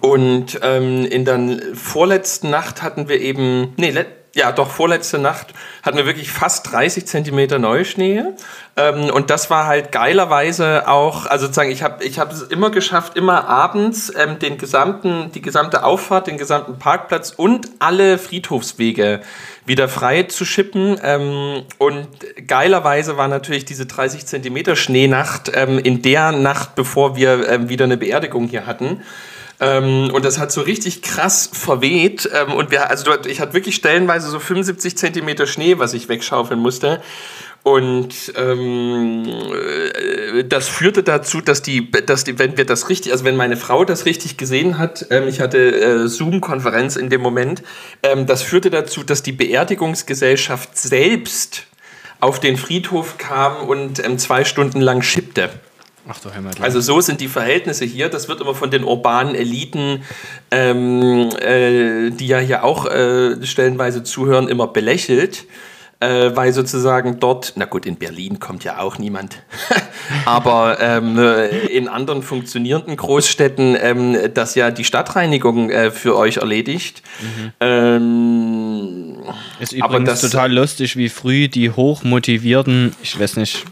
und 0.00 0.60
ähm, 0.62 1.06
in 1.06 1.24
der 1.24 1.40
vorletzten 1.74 2.50
Nacht 2.50 2.82
hatten 2.82 3.08
wir 3.08 3.20
eben, 3.20 3.72
nee, 3.76 3.92
ja 4.38 4.52
doch, 4.52 4.70
vorletzte 4.70 5.18
Nacht 5.18 5.48
hatten 5.82 5.98
wir 5.98 6.06
wirklich 6.06 6.30
fast 6.30 6.72
30 6.72 7.06
Zentimeter 7.06 7.58
Neuschnee. 7.58 8.22
Ähm, 8.76 9.10
und 9.10 9.30
das 9.30 9.50
war 9.50 9.66
halt 9.66 9.92
geilerweise 9.92 10.88
auch, 10.88 11.26
also 11.26 11.46
sozusagen, 11.46 11.70
ich 11.70 11.82
habe 11.82 12.02
ich 12.04 12.18
hab 12.18 12.32
es 12.32 12.42
immer 12.42 12.70
geschafft, 12.70 13.16
immer 13.16 13.48
abends 13.48 14.12
ähm, 14.16 14.38
den 14.38 14.56
gesamten, 14.56 15.32
die 15.32 15.42
gesamte 15.42 15.82
Auffahrt, 15.84 16.28
den 16.28 16.38
gesamten 16.38 16.78
Parkplatz 16.78 17.30
und 17.36 17.68
alle 17.80 18.18
Friedhofswege 18.18 19.20
wieder 19.66 19.88
frei 19.88 20.22
zu 20.22 20.44
schippen. 20.44 20.98
Ähm, 21.02 21.64
und 21.78 22.08
geilerweise 22.46 23.16
war 23.16 23.28
natürlich 23.28 23.64
diese 23.64 23.86
30 23.86 24.26
Zentimeter 24.26 24.76
Schneenacht 24.76 25.50
ähm, 25.54 25.78
in 25.78 26.00
der 26.00 26.32
Nacht, 26.32 26.76
bevor 26.76 27.16
wir 27.16 27.48
ähm, 27.48 27.68
wieder 27.68 27.84
eine 27.84 27.96
Beerdigung 27.96 28.46
hier 28.46 28.66
hatten. 28.66 29.02
Ähm, 29.60 30.10
und 30.12 30.24
das 30.24 30.38
hat 30.38 30.52
so 30.52 30.60
richtig 30.60 31.02
krass 31.02 31.50
verweht. 31.52 32.28
Ähm, 32.32 32.52
und 32.52 32.70
wir, 32.70 32.90
also 32.90 33.04
dort, 33.04 33.26
ich 33.26 33.40
hatte 33.40 33.54
wirklich 33.54 33.74
stellenweise 33.74 34.28
so 34.28 34.38
75 34.38 34.96
Zentimeter 34.96 35.46
Schnee, 35.46 35.78
was 35.78 35.94
ich 35.94 36.08
wegschaufeln 36.08 36.60
musste. 36.60 37.00
Und 37.64 38.32
ähm, 38.36 39.26
äh, 39.26 40.44
das 40.44 40.68
führte 40.68 41.02
dazu, 41.02 41.40
dass 41.40 41.60
die, 41.60 41.90
dass 41.90 42.24
die, 42.24 42.38
wenn 42.38 42.56
wir 42.56 42.64
das 42.64 42.88
richtig, 42.88 43.12
also 43.12 43.24
wenn 43.24 43.36
meine 43.36 43.56
Frau 43.56 43.84
das 43.84 44.06
richtig 44.06 44.36
gesehen 44.36 44.78
hat, 44.78 45.06
ähm, 45.10 45.28
ich 45.28 45.40
hatte 45.40 45.58
äh, 45.58 46.08
Zoom-Konferenz 46.08 46.96
in 46.96 47.10
dem 47.10 47.20
Moment, 47.20 47.62
ähm, 48.02 48.26
das 48.26 48.42
führte 48.42 48.70
dazu, 48.70 49.02
dass 49.02 49.22
die 49.22 49.32
Beerdigungsgesellschaft 49.32 50.78
selbst 50.78 51.64
auf 52.20 52.40
den 52.40 52.56
Friedhof 52.56 53.18
kam 53.18 53.68
und 53.68 54.04
ähm, 54.04 54.18
zwei 54.18 54.44
Stunden 54.44 54.80
lang 54.80 55.02
schippte. 55.02 55.50
Ach 56.08 56.18
du 56.20 56.34
Heimat. 56.34 56.60
Also 56.60 56.80
so 56.80 57.00
sind 57.00 57.20
die 57.20 57.28
Verhältnisse 57.28 57.84
hier. 57.84 58.08
Das 58.08 58.28
wird 58.28 58.40
immer 58.40 58.54
von 58.54 58.70
den 58.70 58.82
urbanen 58.82 59.34
Eliten, 59.34 60.02
ähm, 60.50 61.28
äh, 61.40 62.10
die 62.10 62.26
ja 62.26 62.38
hier 62.38 62.64
auch 62.64 62.86
äh, 62.86 63.44
stellenweise 63.44 64.02
zuhören, 64.02 64.48
immer 64.48 64.68
belächelt 64.68 65.44
äh, 66.00 66.30
weil 66.34 66.52
sozusagen 66.52 67.18
dort, 67.18 67.54
na 67.56 67.64
gut, 67.64 67.84
in 67.86 67.96
Berlin 67.96 68.38
kommt 68.38 68.64
ja 68.64 68.78
auch 68.78 68.98
niemand, 68.98 69.42
aber 70.24 70.78
ähm, 70.80 71.18
in 71.70 71.88
anderen 71.88 72.22
funktionierenden 72.22 72.96
Großstädten 72.96 73.76
ähm, 73.80 74.16
das 74.32 74.54
ja 74.54 74.70
die 74.70 74.84
Stadtreinigung 74.84 75.70
äh, 75.70 75.90
für 75.90 76.16
euch 76.16 76.36
erledigt. 76.36 77.02
Mhm. 77.20 77.52
Ähm, 77.60 79.16
ist 79.58 79.72
übrigens 79.72 80.08
das, 80.08 80.20
total 80.20 80.52
lustig, 80.52 80.96
wie 80.96 81.08
früh 81.08 81.48
die 81.48 81.70
hochmotivierten, 81.70 82.94
ich 83.02 83.18
weiß 83.18 83.36
nicht, 83.36 83.64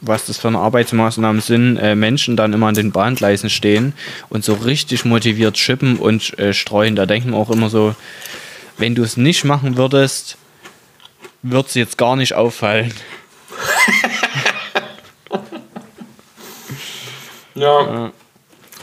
was 0.00 0.26
das 0.26 0.38
für 0.38 0.48
eine 0.48 0.58
Arbeitsmaßnahmen 0.58 1.40
sind, 1.40 1.76
äh, 1.76 1.94
Menschen 1.94 2.36
dann 2.36 2.52
immer 2.52 2.66
an 2.68 2.74
den 2.74 2.92
Bahngleisen 2.92 3.50
stehen 3.50 3.94
und 4.28 4.44
so 4.44 4.54
richtig 4.54 5.04
motiviert 5.04 5.58
schippen 5.58 5.96
und 5.98 6.38
äh, 6.38 6.52
streuen. 6.52 6.96
Da 6.96 7.06
denken 7.06 7.30
wir 7.30 7.38
auch 7.38 7.50
immer 7.50 7.70
so, 7.70 7.94
wenn 8.76 8.94
du 8.94 9.02
es 9.02 9.16
nicht 9.16 9.44
machen 9.44 9.76
würdest, 9.76 10.36
wird 11.42 11.66
es 11.68 11.74
jetzt 11.74 11.98
gar 11.98 12.16
nicht 12.16 12.34
auffallen. 12.34 12.94
ja. 17.54 17.82
ja. 17.82 18.12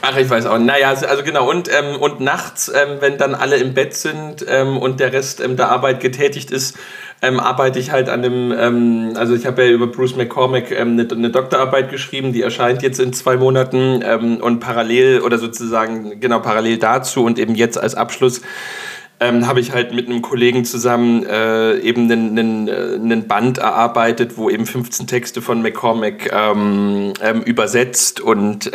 Ach, 0.08 0.16
ich 0.18 0.30
weiß 0.30 0.46
auch. 0.46 0.60
Naja, 0.60 0.90
also 0.90 1.24
genau. 1.24 1.50
Und, 1.50 1.68
ähm, 1.68 2.00
und 2.00 2.20
nachts, 2.20 2.70
ähm, 2.70 2.98
wenn 3.00 3.18
dann 3.18 3.34
alle 3.34 3.56
im 3.56 3.74
Bett 3.74 3.96
sind 3.96 4.46
ähm, 4.48 4.78
und 4.78 5.00
der 5.00 5.12
Rest 5.12 5.42
ähm, 5.42 5.58
der 5.58 5.70
Arbeit 5.70 6.00
getätigt 6.00 6.52
ist, 6.52 6.78
ähm, 7.24 7.40
arbeite 7.40 7.80
ich 7.80 7.90
halt 7.90 8.08
an 8.10 8.22
dem, 8.22 8.54
ähm, 8.56 9.14
also 9.16 9.34
ich 9.34 9.48
habe 9.48 9.64
ja 9.64 9.72
über 9.72 9.88
Bruce 9.88 10.16
McCormack 10.16 10.72
eine, 10.72 11.08
eine, 11.10 11.30
Doktorarbeit 11.32 11.90
geschrieben, 11.90 12.34
die 12.34 12.44
erscheint 12.44 12.84
jetzt 12.84 13.00
in 13.00 13.14
zwei 13.14 13.36
Monaten 13.36 14.04
und 14.42 14.60
parallel 14.60 15.22
oder 15.22 15.40
sozusagen 15.40 16.20
genau 16.20 16.40
parallel 16.40 16.78
dazu 16.78 17.24
und 17.24 17.40
eben 17.40 17.56
jetzt 17.56 17.80
als 17.80 17.96
Abschluss 17.96 18.42
ähm, 19.20 19.48
habe 19.48 19.60
ich 19.60 19.72
halt 19.72 19.94
mit 19.94 20.08
einem 20.08 20.22
Kollegen 20.22 20.66
zusammen 20.66 21.26
äh, 21.26 21.80
eben 21.80 22.12
einen, 22.12 22.68
äh, 22.68 23.16
Band 23.28 23.58
erarbeitet, 23.58 24.38
wo 24.38 24.50
eben 24.52 24.68
15 24.68 25.08
Texte 25.08 25.42
von 25.42 25.64
McCormack 25.64 26.32
ähm, 26.32 27.14
ähm, 27.22 27.42
übersetzt 27.42 28.20
und 28.20 28.70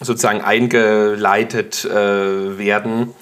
sozusagen 0.00 0.40
eingeleitet 0.40 1.84
äh, 1.84 2.58
werden. 2.58 3.14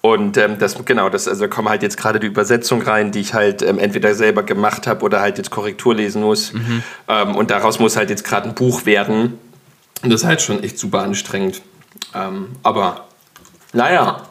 Und 0.00 0.36
ähm, 0.36 0.58
das, 0.58 0.84
genau, 0.84 1.08
das, 1.08 1.26
also 1.26 1.48
kommen 1.48 1.68
halt 1.68 1.82
jetzt 1.82 1.96
gerade 1.96 2.20
die 2.20 2.28
Übersetzung 2.28 2.82
rein, 2.82 3.10
die 3.10 3.20
ich 3.20 3.34
halt 3.34 3.62
ähm, 3.62 3.78
entweder 3.78 4.14
selber 4.14 4.42
gemacht 4.44 4.86
habe 4.86 5.04
oder 5.04 5.20
halt 5.20 5.38
jetzt 5.38 5.50
Korrektur 5.50 5.94
lesen 5.94 6.22
muss. 6.22 6.52
Mhm. 6.52 6.82
Ähm, 7.08 7.34
und 7.34 7.50
daraus 7.50 7.78
muss 7.80 7.96
halt 7.96 8.10
jetzt 8.10 8.24
gerade 8.24 8.48
ein 8.48 8.54
Buch 8.54 8.86
werden. 8.86 9.38
Und 10.02 10.12
das 10.12 10.22
ist 10.22 10.26
halt 10.26 10.40
schon 10.40 10.62
echt 10.62 10.78
super 10.78 11.00
anstrengend. 11.00 11.62
Ähm, 12.14 12.50
aber 12.62 13.08
naja, 13.72 14.22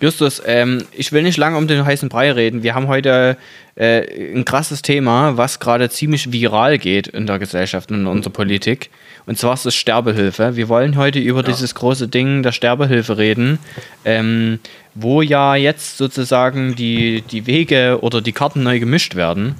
Justus, 0.00 0.42
ähm, 0.44 0.84
ich 0.92 1.12
will 1.12 1.22
nicht 1.22 1.38
lange 1.38 1.56
um 1.56 1.68
den 1.68 1.84
heißen 1.84 2.08
Brei 2.08 2.30
reden. 2.32 2.62
Wir 2.62 2.74
haben 2.74 2.86
heute 2.88 3.36
äh, 3.76 4.34
ein 4.34 4.44
krasses 4.44 4.82
Thema, 4.82 5.36
was 5.36 5.58
gerade 5.58 5.88
ziemlich 5.88 6.32
viral 6.32 6.78
geht 6.78 7.08
in 7.08 7.26
der 7.26 7.38
Gesellschaft 7.38 7.90
und 7.90 8.00
in 8.00 8.06
unserer 8.06 8.32
Politik. 8.32 8.90
Und 9.24 9.38
zwar 9.38 9.54
ist 9.54 9.66
es 9.66 9.74
Sterbehilfe. 9.74 10.54
Wir 10.56 10.68
wollen 10.68 10.96
heute 10.96 11.18
über 11.18 11.40
ja. 11.40 11.46
dieses 11.46 11.74
große 11.74 12.08
Ding 12.08 12.42
der 12.42 12.52
Sterbehilfe 12.52 13.16
reden, 13.16 13.58
ähm, 14.04 14.60
wo 14.94 15.22
ja 15.22 15.56
jetzt 15.56 15.96
sozusagen 15.96 16.76
die, 16.76 17.22
die 17.22 17.46
Wege 17.46 17.98
oder 18.02 18.20
die 18.20 18.32
Karten 18.32 18.62
neu 18.62 18.78
gemischt 18.78 19.14
werden. 19.14 19.54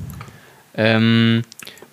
Ähm, 0.77 1.43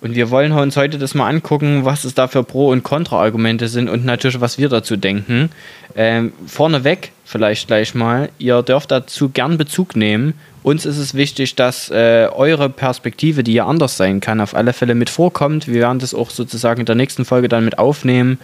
und 0.02 0.14
wir 0.14 0.28
wollen 0.28 0.52
uns 0.52 0.76
heute 0.76 0.98
das 0.98 1.14
mal 1.14 1.28
angucken, 1.28 1.86
was 1.86 2.04
es 2.04 2.12
da 2.12 2.28
für 2.28 2.44
Pro- 2.44 2.68
und 2.68 2.82
Kontra-Argumente 2.82 3.68
sind 3.68 3.88
und 3.88 4.04
natürlich, 4.04 4.38
was 4.38 4.58
wir 4.58 4.68
dazu 4.68 4.96
denken. 4.96 5.48
Ähm, 5.96 6.34
vorneweg 6.46 7.13
vielleicht 7.24 7.66
gleich 7.66 7.94
mal, 7.94 8.28
ihr 8.38 8.62
dürft 8.62 8.90
dazu 8.90 9.28
gern 9.28 9.58
Bezug 9.58 9.96
nehmen. 9.96 10.34
Uns 10.62 10.86
ist 10.86 10.98
es 10.98 11.14
wichtig, 11.14 11.56
dass 11.56 11.90
äh, 11.90 12.28
eure 12.32 12.70
Perspektive, 12.70 13.42
die 13.42 13.54
ja 13.54 13.66
anders 13.66 13.96
sein 13.96 14.20
kann, 14.20 14.40
auf 14.40 14.54
alle 14.54 14.72
Fälle 14.72 14.94
mit 14.94 15.10
vorkommt. 15.10 15.66
Wir 15.68 15.80
werden 15.80 15.98
das 15.98 16.14
auch 16.14 16.30
sozusagen 16.30 16.80
in 16.80 16.86
der 16.86 16.94
nächsten 16.94 17.24
Folge 17.24 17.48
dann 17.48 17.64
mit 17.64 17.78
aufnehmen, 17.78 18.38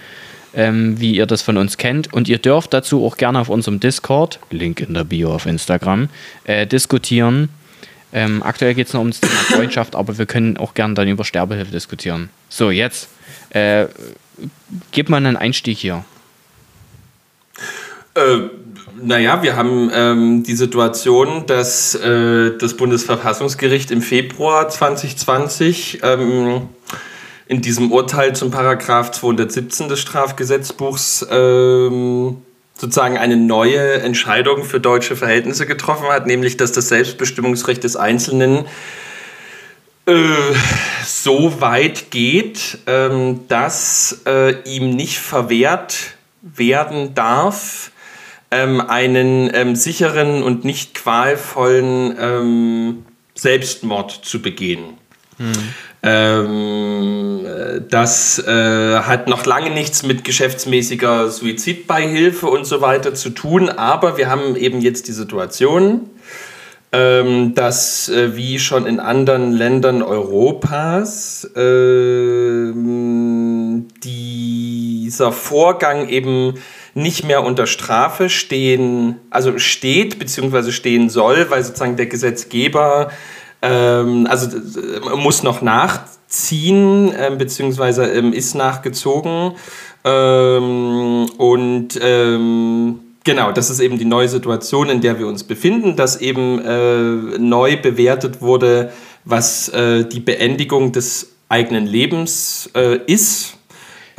ähm, 0.54 1.00
wie 1.00 1.14
ihr 1.14 1.26
das 1.26 1.42
von 1.42 1.56
uns 1.56 1.76
kennt. 1.76 2.12
Und 2.12 2.28
ihr 2.28 2.38
dürft 2.38 2.74
dazu 2.74 3.06
auch 3.06 3.16
gerne 3.16 3.40
auf 3.40 3.48
unserem 3.48 3.80
Discord, 3.80 4.38
Link 4.50 4.80
in 4.80 4.94
der 4.94 5.04
Bio 5.04 5.34
auf 5.34 5.46
Instagram, 5.46 6.08
äh, 6.44 6.66
diskutieren 6.66 7.48
ähm, 8.12 8.42
aktuell 8.42 8.74
geht 8.74 8.88
es 8.88 8.92
noch 8.92 9.00
ums 9.00 9.20
Thema 9.20 9.32
Freundschaft, 9.56 9.94
aber 9.94 10.18
wir 10.18 10.26
können 10.26 10.56
auch 10.56 10.74
gerne 10.74 10.94
dann 10.94 11.08
über 11.08 11.24
Sterbehilfe 11.24 11.70
diskutieren. 11.70 12.30
So, 12.48 12.70
jetzt 12.70 13.08
äh, 13.50 13.86
gib 14.92 15.08
mal 15.08 15.18
einen 15.18 15.36
Einstieg 15.36 15.78
hier. 15.78 16.04
Äh, 18.14 18.48
naja, 19.02 19.42
wir 19.42 19.56
haben 19.56 19.90
ähm, 19.92 20.42
die 20.42 20.54
Situation, 20.54 21.46
dass 21.46 21.94
äh, 21.94 22.56
das 22.58 22.74
Bundesverfassungsgericht 22.74 23.90
im 23.90 24.02
Februar 24.02 24.68
2020 24.68 26.00
ähm, 26.02 26.68
in 27.46 27.62
diesem 27.62 27.92
Urteil 27.92 28.34
zum 28.34 28.50
Paragraph 28.50 29.10
217 29.10 29.88
des 29.88 30.00
Strafgesetzbuchs 30.00 31.26
ähm, 31.30 32.38
sozusagen 32.76 33.18
eine 33.18 33.36
neue 33.36 34.00
Entscheidung 34.02 34.64
für 34.64 34.80
deutsche 34.80 35.16
Verhältnisse 35.16 35.66
getroffen 35.66 36.08
hat, 36.08 36.26
nämlich 36.26 36.56
dass 36.56 36.72
das 36.72 36.88
Selbstbestimmungsrecht 36.88 37.84
des 37.84 37.96
Einzelnen 37.96 38.66
äh, 40.06 40.12
so 41.04 41.60
weit 41.60 42.10
geht, 42.10 42.78
ähm, 42.86 43.40
dass 43.48 44.22
äh, 44.26 44.62
ihm 44.62 44.90
nicht 44.90 45.18
verwehrt 45.18 46.14
werden 46.42 47.14
darf, 47.14 47.90
ähm, 48.50 48.80
einen 48.80 49.50
ähm, 49.54 49.76
sicheren 49.76 50.42
und 50.42 50.64
nicht 50.64 50.94
qualvollen 50.94 52.16
ähm, 52.18 53.04
Selbstmord 53.34 54.10
zu 54.10 54.42
begehen. 54.42 54.98
Hm. 55.38 55.52
Ähm, 56.02 57.40
das 57.90 58.38
äh, 58.38 59.00
hat 59.00 59.28
noch 59.28 59.44
lange 59.44 59.70
nichts 59.70 60.02
mit 60.02 60.24
geschäftsmäßiger 60.24 61.30
Suizidbeihilfe 61.30 62.46
und 62.46 62.64
so 62.66 62.80
weiter 62.80 63.14
zu 63.14 63.30
tun, 63.30 63.68
aber 63.68 64.16
wir 64.16 64.30
haben 64.30 64.56
eben 64.56 64.80
jetzt 64.80 65.08
die 65.08 65.12
Situation, 65.12 66.08
ähm, 66.92 67.54
dass 67.54 68.08
äh, 68.08 68.34
wie 68.34 68.58
schon 68.58 68.86
in 68.86 68.98
anderen 68.98 69.52
Ländern 69.52 70.02
Europas 70.02 71.44
äh, 71.54 72.72
dieser 74.02 75.32
Vorgang 75.32 76.08
eben 76.08 76.54
nicht 76.94 77.24
mehr 77.24 77.44
unter 77.44 77.66
Strafe 77.66 78.28
stehen, 78.28 79.16
also 79.30 79.58
steht 79.58 80.18
bzw. 80.18 80.72
stehen 80.72 81.08
soll, 81.08 81.50
weil 81.50 81.62
sozusagen 81.62 81.96
der 81.96 82.06
Gesetzgeber 82.06 83.10
ähm, 83.62 84.26
also 84.28 84.48
muss 85.16 85.42
noch 85.42 85.62
nachziehen, 85.62 87.12
äh, 87.12 87.34
beziehungsweise 87.36 88.06
ähm, 88.06 88.32
ist 88.32 88.54
nachgezogen. 88.54 89.52
Ähm, 90.04 91.26
und 91.36 91.88
ähm, 92.02 93.00
genau, 93.24 93.52
das 93.52 93.70
ist 93.70 93.80
eben 93.80 93.98
die 93.98 94.06
neue 94.06 94.28
Situation, 94.28 94.88
in 94.88 95.00
der 95.00 95.18
wir 95.18 95.26
uns 95.26 95.44
befinden, 95.44 95.96
dass 95.96 96.20
eben 96.20 96.58
äh, 96.64 97.38
neu 97.38 97.76
bewertet 97.80 98.40
wurde, 98.40 98.92
was 99.24 99.68
äh, 99.68 100.04
die 100.04 100.20
Beendigung 100.20 100.92
des 100.92 101.32
eigenen 101.48 101.86
Lebens 101.86 102.70
äh, 102.74 102.98
ist. 103.06 103.56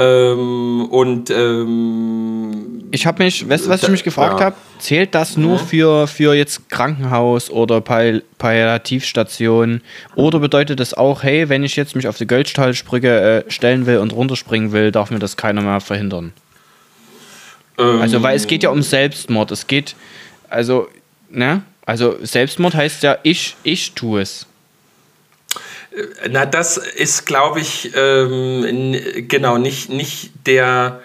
Ähm, 0.02 0.86
und 0.90 1.30
ähm, 1.30 2.86
ich 2.92 3.06
habe 3.06 3.24
mich, 3.24 3.48
weißt 3.48 3.66
du, 3.66 3.70
was 3.70 3.84
ich 3.84 3.90
mich 3.90 4.04
gefragt 4.04 4.40
ja. 4.40 4.48
habe? 4.48 4.56
Zählt 4.80 5.14
das 5.14 5.38
nur 5.38 5.58
ja. 5.58 5.64
für, 5.64 6.08
für 6.08 6.34
jetzt 6.34 6.70
Krankenhaus 6.70 7.50
oder 7.50 7.82
Pal 7.82 8.24
Palliativstation? 8.40 9.82
Oder 10.16 10.40
bedeutet 10.40 10.80
das 10.80 10.96
auch, 10.96 11.22
hey, 11.22 11.50
wenn 11.50 11.64
ich 11.64 11.76
jetzt 11.76 11.96
mich 11.96 12.08
auf 12.08 12.18
die 12.18 12.26
Goldstahlsprüche 12.26 13.44
äh, 13.48 13.52
stellen 13.52 13.86
will 13.86 14.00
und 14.00 14.14
runterspringen 14.14 14.72
will, 14.72 14.92
darf 14.92 15.12
mir 15.12 15.20
das 15.20 15.38
keiner 15.38 15.62
mehr 15.62 15.82
verhindern? 15.82 16.34
Ähm, 17.78 18.02
also, 18.02 18.24
weil 18.24 18.36
es 18.36 18.48
geht 18.48 18.64
ja 18.64 18.72
um 18.72 18.82
Selbstmord. 18.82 19.52
Es 19.52 19.68
geht, 19.68 19.96
also, 20.50 20.88
ne? 21.30 21.62
Also 21.86 22.16
Selbstmord 22.22 22.76
heißt 22.76 23.04
ja, 23.04 23.18
ich, 23.24 23.56
ich 23.64 23.94
tue 23.94 24.22
es. 24.22 24.48
Na, 26.30 26.46
das 26.46 26.78
ist, 26.78 27.26
glaube 27.26 27.60
ich, 27.60 27.92
ähm, 27.96 28.96
genau 29.28 29.58
nicht, 29.58 29.90
nicht 29.90 30.32
der 30.46 31.02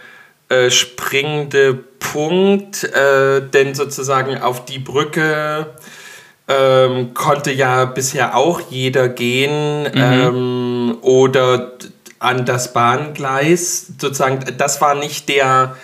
äh, 0.49 0.71
springende 0.71 1.75
Punkt, 1.75 2.85
äh, 2.85 3.41
denn 3.43 3.75
sozusagen 3.75 4.39
auf 4.39 4.65
die 4.65 4.79
Brücke 4.79 5.75
ähm, 6.47 7.15
konnte 7.15 7.51
ja 7.51 7.85
bisher 7.85 8.37
auch 8.37 8.61
jeder 8.71 9.09
gehen 9.09 9.83
mhm. 9.83 9.91
ähm, 9.95 10.99
oder 11.01 11.73
an 12.21 12.45
das 12.45 12.73
Bahngleis. 12.73 13.87
Sozusagen, 13.99 14.57
das 14.57 14.81
war 14.81 14.95
nicht 14.95 15.29
der 15.29 15.77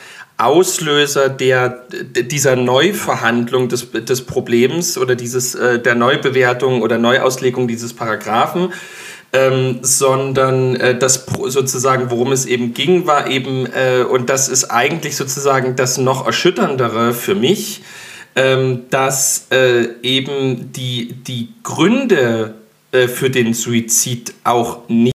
Auslöser 0.44 1.28
der, 1.28 1.84
dieser 1.90 2.56
Neuverhandlung 2.56 3.68
des, 3.68 3.90
des 3.90 4.22
Problems 4.22 4.98
oder 4.98 5.14
dieses, 5.14 5.54
äh, 5.54 5.78
der 5.78 5.94
Neubewertung 5.94 6.82
oder 6.82 6.98
Neuauslegung 6.98 7.68
dieses 7.68 7.94
Paragraphen, 7.94 8.72
ähm, 9.32 9.78
sondern 9.82 10.76
äh, 10.76 10.98
das 10.98 11.26
sozusagen, 11.46 12.10
worum 12.10 12.32
es 12.32 12.44
eben 12.46 12.74
ging, 12.74 13.06
war 13.06 13.28
eben, 13.28 13.66
äh, 13.66 14.02
und 14.02 14.28
das 14.28 14.48
ist 14.48 14.64
eigentlich 14.64 15.16
sozusagen 15.16 15.76
das 15.76 15.98
noch 15.98 16.26
erschütterndere 16.26 17.14
für 17.14 17.34
mich, 17.34 17.82
ähm, 18.36 18.82
dass 18.90 19.46
äh, 19.50 19.88
eben 20.02 20.72
die, 20.72 21.14
die 21.26 21.48
Gründe 21.62 22.54
äh, 22.92 23.08
für 23.08 23.30
den 23.30 23.54
Suizid 23.54 24.34
auch 24.44 24.88
nicht 24.88 25.12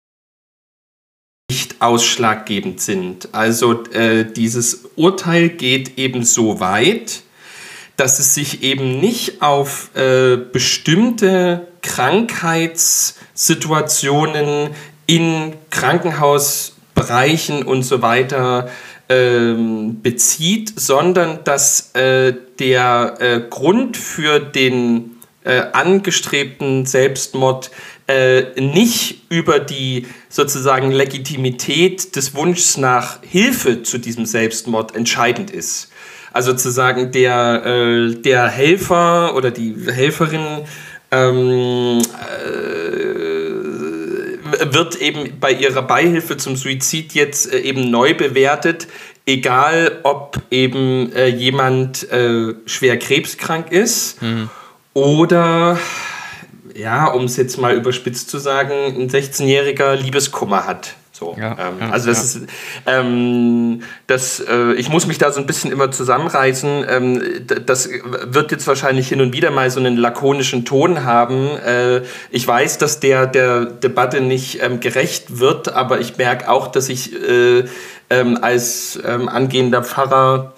ausschlaggebend 1.79 2.81
sind. 2.81 3.29
Also 3.33 3.83
äh, 3.91 4.25
dieses 4.25 4.85
Urteil 4.95 5.49
geht 5.49 5.97
eben 5.97 6.23
so 6.23 6.59
weit, 6.59 7.23
dass 7.97 8.19
es 8.19 8.35
sich 8.35 8.63
eben 8.63 8.99
nicht 8.99 9.41
auf 9.41 9.89
äh, 9.95 10.37
bestimmte 10.37 11.67
Krankheitssituationen 11.81 14.69
in 15.07 15.53
Krankenhausbereichen 15.69 17.63
und 17.63 17.83
so 17.83 18.01
weiter 18.01 18.69
ähm, 19.09 20.01
bezieht, 20.01 20.79
sondern 20.79 21.43
dass 21.43 21.93
äh, 21.95 22.33
der 22.59 23.15
äh, 23.19 23.41
Grund 23.49 23.97
für 23.97 24.39
den 24.39 25.17
äh, 25.43 25.63
angestrebten 25.71 26.85
Selbstmord 26.85 27.71
äh, 28.07 28.59
nicht 28.59 29.23
über 29.29 29.59
die 29.59 30.07
sozusagen 30.29 30.91
Legitimität 30.91 32.15
des 32.15 32.35
Wunschs 32.35 32.77
nach 32.77 33.19
Hilfe 33.21 33.83
zu 33.83 33.97
diesem 33.97 34.25
Selbstmord 34.25 34.95
entscheidend 34.95 35.51
ist. 35.51 35.91
Also 36.31 36.53
zu 36.53 36.69
sagen, 36.69 37.11
der, 37.11 37.65
äh, 37.65 38.15
der 38.15 38.47
Helfer 38.47 39.35
oder 39.35 39.51
die 39.51 39.75
Helferin 39.91 40.63
ähm, 41.11 42.01
äh, 42.01 42.67
wird 44.73 45.01
eben 45.01 45.39
bei 45.39 45.51
ihrer 45.51 45.81
Beihilfe 45.81 46.37
zum 46.37 46.55
Suizid 46.55 47.13
jetzt 47.13 47.51
äh, 47.51 47.59
eben 47.59 47.89
neu 47.89 48.13
bewertet, 48.13 48.87
egal 49.25 49.99
ob 50.03 50.41
eben 50.51 51.11
äh, 51.13 51.27
jemand 51.27 52.07
schwer 52.65 52.97
krebskrank 52.99 53.71
ist 53.71 54.21
mhm. 54.21 54.49
oder 54.93 55.77
ja, 56.77 57.07
um 57.07 57.25
es 57.25 57.37
jetzt 57.37 57.57
mal 57.57 57.75
überspitzt 57.75 58.29
zu 58.29 58.37
sagen, 58.37 58.71
ein 58.71 59.09
16-jähriger 59.09 59.95
Liebeskummer 59.95 60.65
hat. 60.67 60.95
So, 61.11 61.35
ja, 61.39 61.57
ähm, 61.59 61.79
ja, 61.79 61.89
also 61.89 62.09
das 62.09 62.35
ja. 62.35 62.41
ist, 62.41 62.49
ähm, 62.85 63.81
das, 64.05 64.39
äh, 64.39 64.73
ich 64.73 64.89
muss 64.89 65.07
mich 65.07 65.17
da 65.17 65.31
so 65.31 65.39
ein 65.39 65.47
bisschen 65.47 65.71
immer 65.71 65.89
zusammenreißen. 65.89 66.85
Ähm, 66.87 67.23
das 67.65 67.89
wird 68.21 68.51
jetzt 68.51 68.67
wahrscheinlich 68.67 69.07
hin 69.07 69.21
und 69.21 69.33
wieder 69.33 69.49
mal 69.49 69.71
so 69.71 69.79
einen 69.79 69.97
lakonischen 69.97 70.63
Ton 70.63 71.05
haben. 71.05 71.49
Äh, 71.57 72.03
ich 72.29 72.47
weiß, 72.47 72.77
dass 72.77 72.99
der 72.99 73.25
der 73.25 73.65
Debatte 73.65 74.21
nicht 74.21 74.61
ähm, 74.61 74.79
gerecht 74.79 75.39
wird, 75.39 75.73
aber 75.73 75.99
ich 75.99 76.17
merke 76.17 76.51
auch, 76.51 76.67
dass 76.67 76.87
ich 76.87 77.11
äh, 77.15 77.63
ähm, 78.11 78.37
als 78.39 78.99
ähm, 79.03 79.27
angehender 79.27 79.83
Pfarrer 79.83 80.53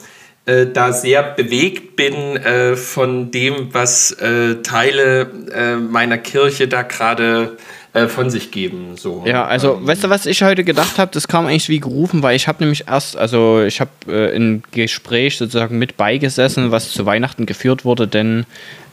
äh, 0.49 0.67
da 0.73 0.91
sehr 0.91 1.21
bewegt 1.21 1.95
bin 1.95 2.37
äh, 2.37 2.75
von 2.75 3.29
dem, 3.29 3.71
was 3.71 4.11
äh, 4.13 4.55
Teile 4.63 5.29
äh, 5.53 5.75
meiner 5.75 6.17
Kirche 6.17 6.67
da 6.67 6.81
gerade 6.81 7.57
äh, 7.93 8.07
von 8.07 8.31
sich 8.31 8.49
geben. 8.49 8.97
So. 8.97 9.23
Ja, 9.27 9.45
also 9.45 9.75
ähm, 9.75 9.87
weißt 9.87 10.05
du, 10.05 10.09
was 10.09 10.25
ich 10.25 10.41
heute 10.41 10.63
gedacht 10.63 10.97
habe? 10.97 11.11
Das 11.13 11.27
kam 11.27 11.45
eigentlich 11.45 11.69
wie 11.69 11.79
gerufen, 11.79 12.23
weil 12.23 12.35
ich 12.35 12.47
habe 12.47 12.63
nämlich 12.63 12.87
erst, 12.87 13.15
also 13.15 13.61
ich 13.61 13.79
habe 13.79 13.91
äh, 14.07 14.35
ein 14.35 14.63
Gespräch 14.71 15.37
sozusagen 15.37 15.77
mit 15.77 15.97
beigesessen, 15.97 16.71
was 16.71 16.91
zu 16.91 17.05
Weihnachten 17.05 17.45
geführt 17.45 17.85
wurde, 17.85 18.07
denn 18.07 18.45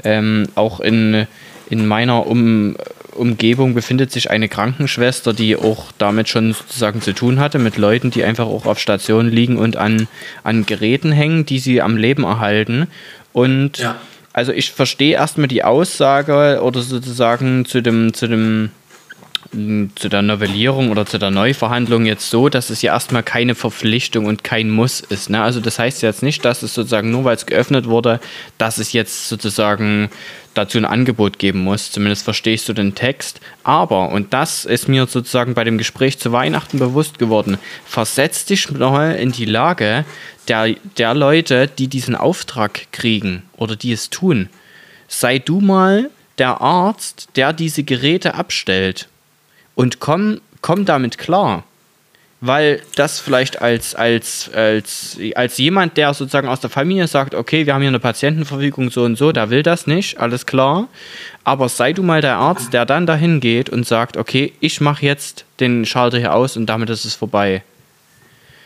ähm, 0.04 0.48
auch 0.56 0.80
in, 0.80 1.26
in 1.70 1.86
meiner 1.86 2.26
um 2.26 2.76
Umgebung 3.18 3.74
befindet 3.74 4.12
sich 4.12 4.31
eine 4.31 4.48
Krankenschwester, 4.48 5.33
die 5.33 5.57
auch 5.57 5.92
damit 5.98 6.29
schon 6.29 6.52
sozusagen 6.52 7.00
zu 7.02 7.12
tun 7.12 7.40
hatte, 7.40 7.59
mit 7.59 7.76
Leuten, 7.76 8.11
die 8.11 8.24
einfach 8.24 8.46
auch 8.46 8.66
auf 8.66 8.79
Stationen 8.79 9.31
liegen 9.31 9.57
und 9.57 9.76
an, 9.76 10.09
an 10.42 10.66
Geräten 10.66 11.12
hängen, 11.12 11.46
die 11.46 11.59
sie 11.59 11.83
am 11.83 11.96
Leben 11.96 12.24
erhalten. 12.24 12.88
Und 13.33 13.79
ja. 13.79 13.96
also 14.33 14.52
ich 14.52 14.72
verstehe 14.72 15.14
erstmal 15.14 15.48
die 15.48 15.64
Aussage 15.64 16.61
oder 16.62 16.81
sozusagen 16.81 17.64
zu 17.64 17.83
dem, 17.83 18.14
zu 18.14 18.29
dem 18.29 18.70
zu 19.52 20.09
der 20.09 20.22
Novellierung 20.22 20.90
oder 20.90 21.07
zu 21.07 21.18
der 21.18 21.31
Neuverhandlung 21.31 22.05
jetzt 22.05 22.31
so, 22.31 22.48
dass 22.48 22.70
es 22.70 22.83
ja 22.83 22.92
erstmal 22.92 23.22
keine 23.22 23.55
Verpflichtung 23.55 24.26
und 24.26 24.44
kein 24.44 24.70
Muss 24.70 25.00
ist. 25.00 25.31
Ne? 25.31 25.40
Also 25.40 25.61
das 25.61 25.79
heißt 25.79 26.02
jetzt 26.02 26.22
nicht, 26.22 26.44
dass 26.44 26.62
es 26.62 26.74
sozusagen 26.74 27.11
nur 27.11 27.24
weil 27.24 27.37
es 27.37 27.46
geöffnet 27.46 27.87
wurde, 27.87 28.20
dass 28.59 28.79
es 28.79 28.92
jetzt 28.92 29.29
sozusagen 29.29 30.11
dazu 30.56 30.78
ein 30.78 30.84
Angebot 30.84 31.38
geben 31.38 31.60
muss. 31.60 31.90
Zumindest 31.92 32.24
verstehst 32.24 32.68
du 32.68 32.72
den 32.72 32.94
Text. 32.94 33.40
Aber, 33.64 34.10
und 34.10 34.32
das 34.32 34.64
ist 34.64 34.88
mir 34.88 35.06
sozusagen 35.06 35.54
bei 35.54 35.64
dem 35.64 35.78
Gespräch 35.78 36.18
zu 36.18 36.32
Weihnachten 36.32 36.78
bewusst 36.78 37.18
geworden, 37.18 37.58
versetz 37.84 38.44
dich 38.44 38.70
mal 38.70 39.14
in 39.16 39.32
die 39.32 39.44
Lage 39.44 40.04
der, 40.48 40.74
der 40.96 41.14
Leute, 41.14 41.68
die 41.68 41.88
diesen 41.88 42.14
Auftrag 42.14 42.92
kriegen 42.92 43.42
oder 43.56 43.76
die 43.76 43.92
es 43.92 44.10
tun. 44.10 44.48
Sei 45.08 45.38
du 45.38 45.60
mal 45.60 46.10
der 46.38 46.60
Arzt, 46.60 47.28
der 47.36 47.52
diese 47.52 47.82
Geräte 47.82 48.34
abstellt 48.34 49.08
und 49.74 50.00
komm, 50.00 50.40
komm 50.60 50.84
damit 50.84 51.18
klar. 51.18 51.64
Weil 52.42 52.83
das 52.96 53.18
vielleicht 53.18 53.62
als, 53.62 53.94
als, 53.94 54.51
als, 54.53 55.18
als 55.35 55.57
jemand, 55.57 55.96
der 55.96 56.12
sozusagen 56.12 56.49
aus 56.49 56.61
der 56.61 56.68
Familie 56.68 57.09
sagt, 57.09 57.35
okay, 57.35 57.64
wir 57.64 57.72
haben 57.72 57.81
hier 57.81 57.88
eine 57.88 57.99
Patientenverfügung 57.99 58.90
so 58.90 59.05
und 59.05 59.16
so, 59.16 59.33
der 59.33 59.49
will 59.49 59.62
das 59.62 59.87
nicht, 59.87 60.20
alles 60.20 60.44
klar. 60.44 60.88
Aber 61.44 61.70
sei 61.70 61.94
du 61.94 62.03
mal 62.03 62.20
der 62.20 62.37
Arzt, 62.37 62.75
der 62.75 62.85
dann 62.85 63.07
dahin 63.07 63.40
geht 63.40 63.70
und 63.70 63.87
sagt, 63.87 64.18
okay, 64.18 64.53
ich 64.61 64.83
mache 64.83 65.07
jetzt 65.07 65.46
den 65.61 65.87
Schalter 65.87 66.18
hier 66.18 66.35
aus 66.35 66.59
und 66.59 66.66
damit 66.66 66.90
ist 66.90 67.07
es 67.07 67.14
vorbei. 67.14 67.62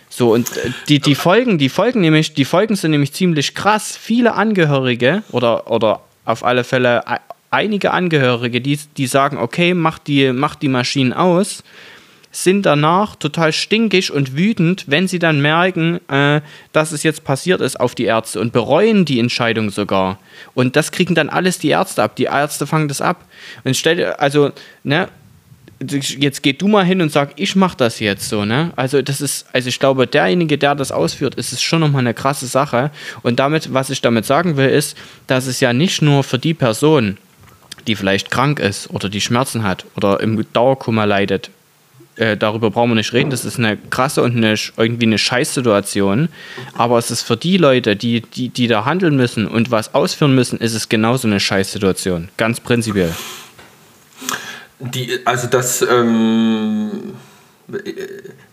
So, 0.08 0.34
und 0.34 0.56
äh, 0.56 0.72
die, 0.88 0.98
die 0.98 1.14
Folgen, 1.14 1.56
die 1.56 1.68
Folgen 1.68 2.00
nämlich, 2.00 2.34
die 2.34 2.44
Folgen 2.44 2.74
sind 2.74 2.90
nämlich 2.90 3.12
ziemlich 3.12 3.54
krass. 3.54 3.96
Viele 3.96 4.34
Angehörige 4.34 5.22
oder, 5.30 5.70
oder 5.70 6.00
auf 6.24 6.44
alle 6.44 6.64
Fälle 6.64 7.04
einige 7.50 7.92
Angehörige, 7.92 8.60
die, 8.60 8.78
die 8.96 9.06
sagen, 9.06 9.38
okay, 9.38 9.74
mach 9.74 9.98
die, 9.98 10.32
mach 10.32 10.54
die 10.54 10.68
Maschinen 10.68 11.12
aus, 11.12 11.62
sind 12.32 12.64
danach 12.64 13.16
total 13.16 13.52
stinkig 13.52 14.12
und 14.12 14.36
wütend, 14.36 14.84
wenn 14.86 15.08
sie 15.08 15.18
dann 15.18 15.40
merken, 15.40 16.00
äh, 16.08 16.40
dass 16.72 16.92
es 16.92 17.02
jetzt 17.02 17.24
passiert 17.24 17.60
ist 17.60 17.78
auf 17.80 17.94
die 17.94 18.04
Ärzte 18.04 18.40
und 18.40 18.52
bereuen 18.52 19.04
die 19.04 19.18
Entscheidung 19.18 19.70
sogar. 19.70 20.18
Und 20.54 20.76
das 20.76 20.92
kriegen 20.92 21.14
dann 21.14 21.28
alles 21.28 21.58
die 21.58 21.70
Ärzte 21.70 22.02
ab. 22.02 22.14
Die 22.16 22.24
Ärzte 22.24 22.66
fangen 22.66 22.88
das 22.88 23.00
ab. 23.00 23.24
Und 23.64 23.76
stell 23.76 24.04
also, 24.14 24.52
ne, 24.84 25.08
jetzt 25.82 26.42
geh 26.42 26.52
du 26.52 26.68
mal 26.68 26.84
hin 26.84 27.00
und 27.00 27.10
sag, 27.10 27.32
ich 27.36 27.56
mach 27.56 27.74
das 27.74 28.00
jetzt 28.00 28.28
so, 28.28 28.44
ne? 28.44 28.72
Also 28.76 29.00
das 29.02 29.20
ist, 29.20 29.46
also 29.52 29.68
ich 29.68 29.80
glaube, 29.80 30.06
derjenige, 30.06 30.58
der 30.58 30.74
das 30.74 30.92
ausführt, 30.92 31.34
ist 31.34 31.52
es 31.52 31.62
schon 31.62 31.80
nochmal 31.80 32.00
eine 32.00 32.14
krasse 32.14 32.46
Sache. 32.46 32.90
Und 33.22 33.40
damit, 33.40 33.72
was 33.72 33.90
ich 33.90 34.02
damit 34.02 34.26
sagen 34.26 34.56
will, 34.56 34.68
ist, 34.68 34.96
dass 35.26 35.46
es 35.46 35.58
ja 35.60 35.72
nicht 35.72 36.02
nur 36.02 36.22
für 36.22 36.38
die 36.38 36.54
Person, 36.54 37.16
die 37.86 37.96
vielleicht 37.96 38.30
krank 38.30 38.60
ist 38.60 38.90
oder 38.90 39.08
die 39.08 39.22
Schmerzen 39.22 39.64
hat 39.64 39.86
oder 39.96 40.20
im 40.20 40.44
Dauerkummer 40.52 41.06
leidet, 41.06 41.50
äh, 42.20 42.36
darüber 42.36 42.70
brauchen 42.70 42.90
wir 42.90 42.96
nicht 42.96 43.12
reden. 43.12 43.30
Das 43.30 43.44
ist 43.44 43.58
eine 43.58 43.76
krasse 43.76 44.22
und 44.22 44.36
eine, 44.36 44.54
irgendwie 44.76 45.06
eine 45.06 45.18
Scheißsituation. 45.18 46.28
Aber 46.74 46.98
es 46.98 47.10
ist 47.10 47.22
für 47.22 47.36
die 47.36 47.56
Leute, 47.56 47.96
die, 47.96 48.20
die, 48.20 48.50
die 48.50 48.66
da 48.66 48.84
handeln 48.84 49.16
müssen 49.16 49.46
und 49.46 49.70
was 49.70 49.94
ausführen 49.94 50.34
müssen, 50.34 50.58
ist 50.58 50.74
es 50.74 50.88
genauso 50.88 51.26
eine 51.26 51.40
Scheißsituation. 51.40 52.28
Ganz 52.36 52.60
prinzipiell. 52.60 53.14
Die, 54.80 55.18
also 55.24 55.46
das, 55.46 55.82
ähm, 55.82 57.14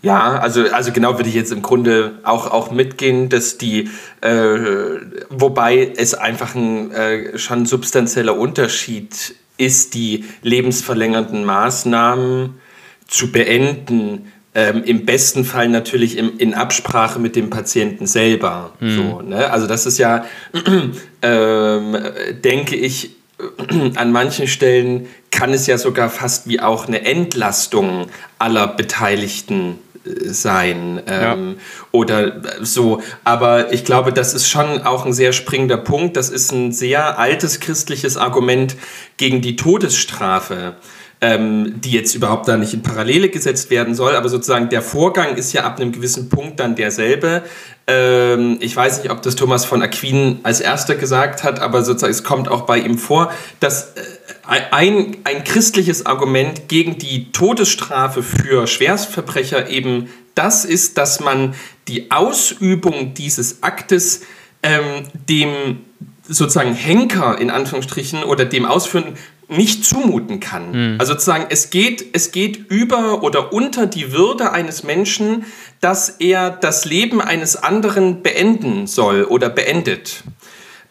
ja, 0.02 0.38
also, 0.38 0.64
also 0.72 0.92
genau 0.92 1.18
würde 1.18 1.28
ich 1.28 1.34
jetzt 1.34 1.52
im 1.52 1.62
Grunde 1.62 2.18
auch, 2.22 2.50
auch 2.50 2.70
mitgehen, 2.70 3.28
dass 3.28 3.58
die, 3.58 3.90
äh, 4.22 4.58
wobei 5.28 5.92
es 5.96 6.14
einfach 6.14 6.54
ein 6.54 6.90
äh, 6.92 7.38
schon 7.38 7.66
substanzieller 7.66 8.36
Unterschied 8.36 9.34
ist, 9.58 9.94
die 9.94 10.24
lebensverlängernden 10.42 11.44
Maßnahmen 11.44 12.54
zu 13.08 13.32
beenden. 13.32 14.32
Ähm, 14.54 14.84
Im 14.84 15.04
besten 15.04 15.44
Fall 15.44 15.68
natürlich 15.68 16.16
im, 16.16 16.38
in 16.38 16.54
Absprache 16.54 17.18
mit 17.18 17.36
dem 17.36 17.50
Patienten 17.50 18.06
selber. 18.06 18.72
Mhm. 18.80 18.96
So, 18.96 19.22
ne? 19.22 19.50
Also 19.50 19.66
das 19.66 19.86
ist 19.86 19.98
ja, 19.98 20.24
ähm, 21.22 21.96
denke 22.44 22.76
ich, 22.76 23.16
an 23.96 24.12
manchen 24.12 24.46
Stellen 24.46 25.06
kann 25.30 25.52
es 25.52 25.66
ja 25.66 25.78
sogar 25.78 26.10
fast 26.10 26.48
wie 26.48 26.60
auch 26.60 26.86
eine 26.86 27.04
Entlastung 27.04 28.06
aller 28.38 28.66
Beteiligten 28.66 29.78
sein 30.24 31.00
ähm, 31.06 31.56
ja. 31.56 31.62
oder 31.92 32.42
so. 32.62 33.02
Aber 33.24 33.72
ich 33.72 33.84
glaube, 33.84 34.12
das 34.12 34.34
ist 34.34 34.48
schon 34.48 34.82
auch 34.82 35.06
ein 35.06 35.12
sehr 35.12 35.32
springender 35.32 35.76
Punkt. 35.76 36.16
Das 36.16 36.30
ist 36.30 36.52
ein 36.52 36.72
sehr 36.72 37.18
altes 37.18 37.60
christliches 37.60 38.16
Argument 38.16 38.76
gegen 39.16 39.40
die 39.40 39.56
Todesstrafe 39.56 40.76
ähm, 41.20 41.80
die 41.80 41.90
jetzt 41.90 42.14
überhaupt 42.14 42.46
da 42.46 42.56
nicht 42.56 42.74
in 42.74 42.82
Parallele 42.82 43.28
gesetzt 43.28 43.70
werden 43.70 43.94
soll, 43.94 44.14
aber 44.14 44.28
sozusagen 44.28 44.68
der 44.68 44.82
Vorgang 44.82 45.36
ist 45.36 45.52
ja 45.52 45.64
ab 45.64 45.80
einem 45.80 45.92
gewissen 45.92 46.28
Punkt 46.28 46.60
dann 46.60 46.76
derselbe. 46.76 47.42
Ähm, 47.88 48.58
ich 48.60 48.76
weiß 48.76 49.02
nicht, 49.02 49.10
ob 49.10 49.22
das 49.22 49.34
Thomas 49.34 49.64
von 49.64 49.82
Aquin 49.82 50.38
als 50.44 50.60
erster 50.60 50.94
gesagt 50.94 51.42
hat, 51.42 51.58
aber 51.60 51.82
sozusagen 51.82 52.12
es 52.12 52.22
kommt 52.22 52.48
auch 52.48 52.62
bei 52.62 52.78
ihm 52.78 52.98
vor, 52.98 53.32
dass 53.58 53.94
äh, 53.94 54.60
ein, 54.70 55.16
ein 55.24 55.44
christliches 55.44 56.06
Argument 56.06 56.68
gegen 56.68 56.98
die 56.98 57.32
Todesstrafe 57.32 58.22
für 58.22 58.66
Schwerstverbrecher 58.66 59.68
eben 59.68 60.08
das 60.34 60.64
ist, 60.64 60.98
dass 60.98 61.18
man 61.18 61.54
die 61.88 62.12
Ausübung 62.12 63.14
dieses 63.14 63.62
Aktes 63.64 64.22
ähm, 64.62 65.04
dem 65.28 65.80
sozusagen 66.28 66.74
Henker 66.74 67.38
in 67.38 67.50
Anführungsstrichen 67.50 68.22
oder 68.22 68.44
dem 68.44 68.64
Ausführenden 68.64 69.14
nicht 69.48 69.84
zumuten 69.84 70.40
kann. 70.40 70.70
Mhm. 70.72 71.00
Also 71.00 71.14
sozusagen, 71.14 71.46
es 71.48 71.70
geht, 71.70 72.04
es 72.12 72.32
geht 72.32 72.70
über 72.70 73.22
oder 73.22 73.52
unter 73.52 73.86
die 73.86 74.12
Würde 74.12 74.52
eines 74.52 74.82
Menschen, 74.82 75.46
dass 75.80 76.08
er 76.08 76.50
das 76.50 76.84
Leben 76.84 77.20
eines 77.20 77.56
anderen 77.56 78.22
beenden 78.22 78.86
soll 78.86 79.24
oder 79.24 79.48
beendet. 79.48 80.22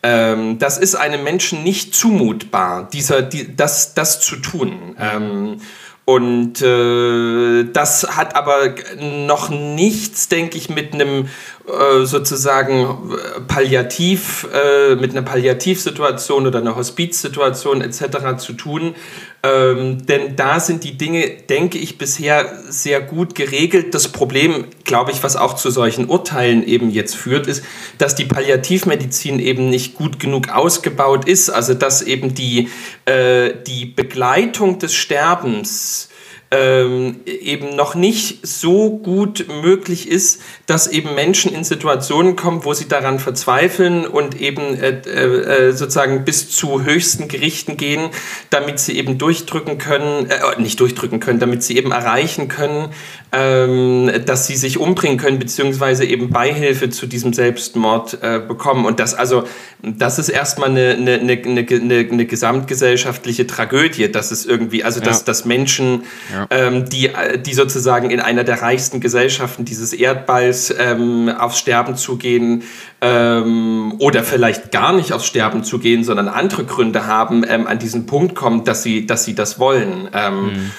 Ähm, 0.04 0.60
das 0.60 0.78
ist 0.78 0.96
einem 0.96 1.24
Menschen 1.24 1.64
nicht 1.64 1.94
zumutbar, 1.94 2.90
dieser, 2.92 3.22
die, 3.22 3.56
das, 3.56 3.94
das 3.94 4.20
zu 4.22 4.38
tun. 4.38 4.70
Mhm. 4.70 4.96
Ähm, 5.00 5.62
und 6.10 6.62
äh, 6.62 7.66
das 7.74 8.16
hat 8.16 8.38
aber 8.38 8.76
noch 8.98 9.50
nichts, 9.50 10.30
denke 10.30 10.58
ich, 10.58 10.70
mit 10.70 10.94
einem 10.94 11.28
äh, 11.68 12.06
sozusagen 12.06 13.12
äh, 13.12 13.42
Palliativ, 13.42 14.48
äh, 14.54 14.96
mit 14.96 15.12
einer 15.12 15.24
Palliativsituation 15.24 16.48
oder 16.48 16.60
einer 16.60 16.78
Hospizsituation 16.78 17.82
etc. 17.82 18.38
zu 18.38 18.54
tun. 18.54 18.96
Ähm, 19.44 20.06
denn 20.06 20.36
da 20.36 20.60
sind 20.60 20.84
die 20.84 20.98
Dinge, 20.98 21.30
denke 21.30 21.78
ich, 21.78 21.98
bisher 21.98 22.60
sehr 22.70 23.02
gut 23.02 23.36
geregelt. 23.36 23.94
Das 23.94 24.08
Problem, 24.08 24.66
glaube 24.84 25.12
ich, 25.12 25.24
was 25.24 25.36
auch 25.36 25.54
zu 25.54 25.70
solchen 25.70 26.10
Urteilen 26.10 26.66
eben 26.66 26.90
jetzt 26.90 27.16
führt, 27.16 27.48
ist, 27.48 27.64
dass 27.98 28.16
die 28.16 28.26
Palliativmedizin 28.26 29.40
eben 29.40 29.70
nicht 29.70 29.94
gut 29.94 30.20
genug 30.20 30.50
ausgebaut 30.50 31.28
ist. 31.28 31.50
Also 31.50 31.76
dass 31.76 32.02
eben 32.02 32.34
die, 32.34 32.70
äh, 33.06 33.54
die 33.68 33.86
Begleitung 33.86 34.80
des 34.80 34.96
Sterbens 34.96 36.10
ähm, 36.50 37.20
eben 37.26 37.76
noch 37.76 37.96
nicht 37.96 38.48
so 38.48 38.90
gut 38.98 39.48
möglich 39.64 40.10
ist, 40.10 40.42
dass 40.66 40.88
eben 40.88 41.14
Menschen 41.14 41.54
in 41.54 41.64
Situationen 41.64 42.36
kommen, 42.36 42.64
wo 42.64 42.74
sie 42.74 42.88
daran 42.88 43.20
verzweifeln 43.20 44.08
und 44.08 44.40
eben 44.40 44.80
äh, 44.80 45.00
äh, 45.00 45.72
sozusagen 45.74 46.24
bis 46.24 46.50
zu 46.50 46.84
höchsten 46.84 47.28
Gerichten 47.28 47.76
gehen, 47.76 48.10
damit 48.50 48.80
sie 48.80 48.98
eben 48.98 49.18
durchdrücken 49.18 49.78
können, 49.78 50.30
äh, 50.30 50.62
nicht 50.62 50.80
durchdrücken 50.80 51.20
können, 51.20 51.40
damit 51.40 51.64
sie 51.64 51.78
eben 51.78 51.92
erreichen 51.92 52.48
können, 52.48 52.90
ähm, 53.34 54.10
dass 54.26 54.48
sie 54.48 54.56
sich 54.56 54.78
umbringen 54.78 55.18
können, 55.18 55.40
beziehungsweise 55.40 56.06
eben 56.06 56.30
Beihilfe 56.30 56.90
zu 56.90 57.08
diesem 57.08 57.34
Selbstmord 57.34 58.20
äh, 58.22 58.40
bekommen. 58.40 58.86
Und 58.86 59.02
das 59.02 59.14
also, 59.14 59.44
das 59.82 60.18
ist 60.18 60.30
erstmal 60.30 60.70
eine, 60.70 60.92
eine, 60.92 61.20
eine, 61.20 61.66
eine, 61.70 62.08
eine 62.10 62.26
gesamtgesellschaftliche 62.26 63.46
Tragödie, 63.46 64.10
dass 64.10 64.32
es 64.32 64.46
irgendwie, 64.46 64.84
also 64.84 65.02
dass, 65.02 65.20
ja. 65.20 65.26
dass 65.26 65.44
Menschen, 65.44 66.04
ja. 66.32 66.37
Ähm, 66.50 66.90
die, 66.90 67.10
die 67.46 67.54
sozusagen 67.54 68.10
in 68.10 68.20
einer 68.20 68.44
der 68.44 68.62
reichsten 68.62 69.00
Gesellschaften 69.00 69.66
dieses 69.66 69.94
Erdballs 69.94 70.74
ähm, 70.78 71.30
aufs 71.30 71.60
Sterben 71.60 71.96
zugehen 71.96 72.64
ähm, 73.02 73.94
oder 74.00 74.24
vielleicht 74.24 74.72
gar 74.72 74.94
nicht 74.94 75.14
aufs 75.14 75.26
Sterben 75.26 75.64
zugehen, 75.64 76.04
sondern 76.04 76.28
andere 76.28 76.66
Gründe 76.66 77.08
haben, 77.08 77.44
ähm, 77.48 77.68
an 77.68 77.80
diesen 77.80 78.06
Punkt 78.06 78.36
kommen, 78.36 78.64
dass 78.64 78.84
sie, 78.84 79.06
dass 79.06 79.24
sie 79.26 79.36
das 79.36 79.60
wollen. 79.60 80.10
Ähm, 80.14 80.46
mhm. 80.46 80.72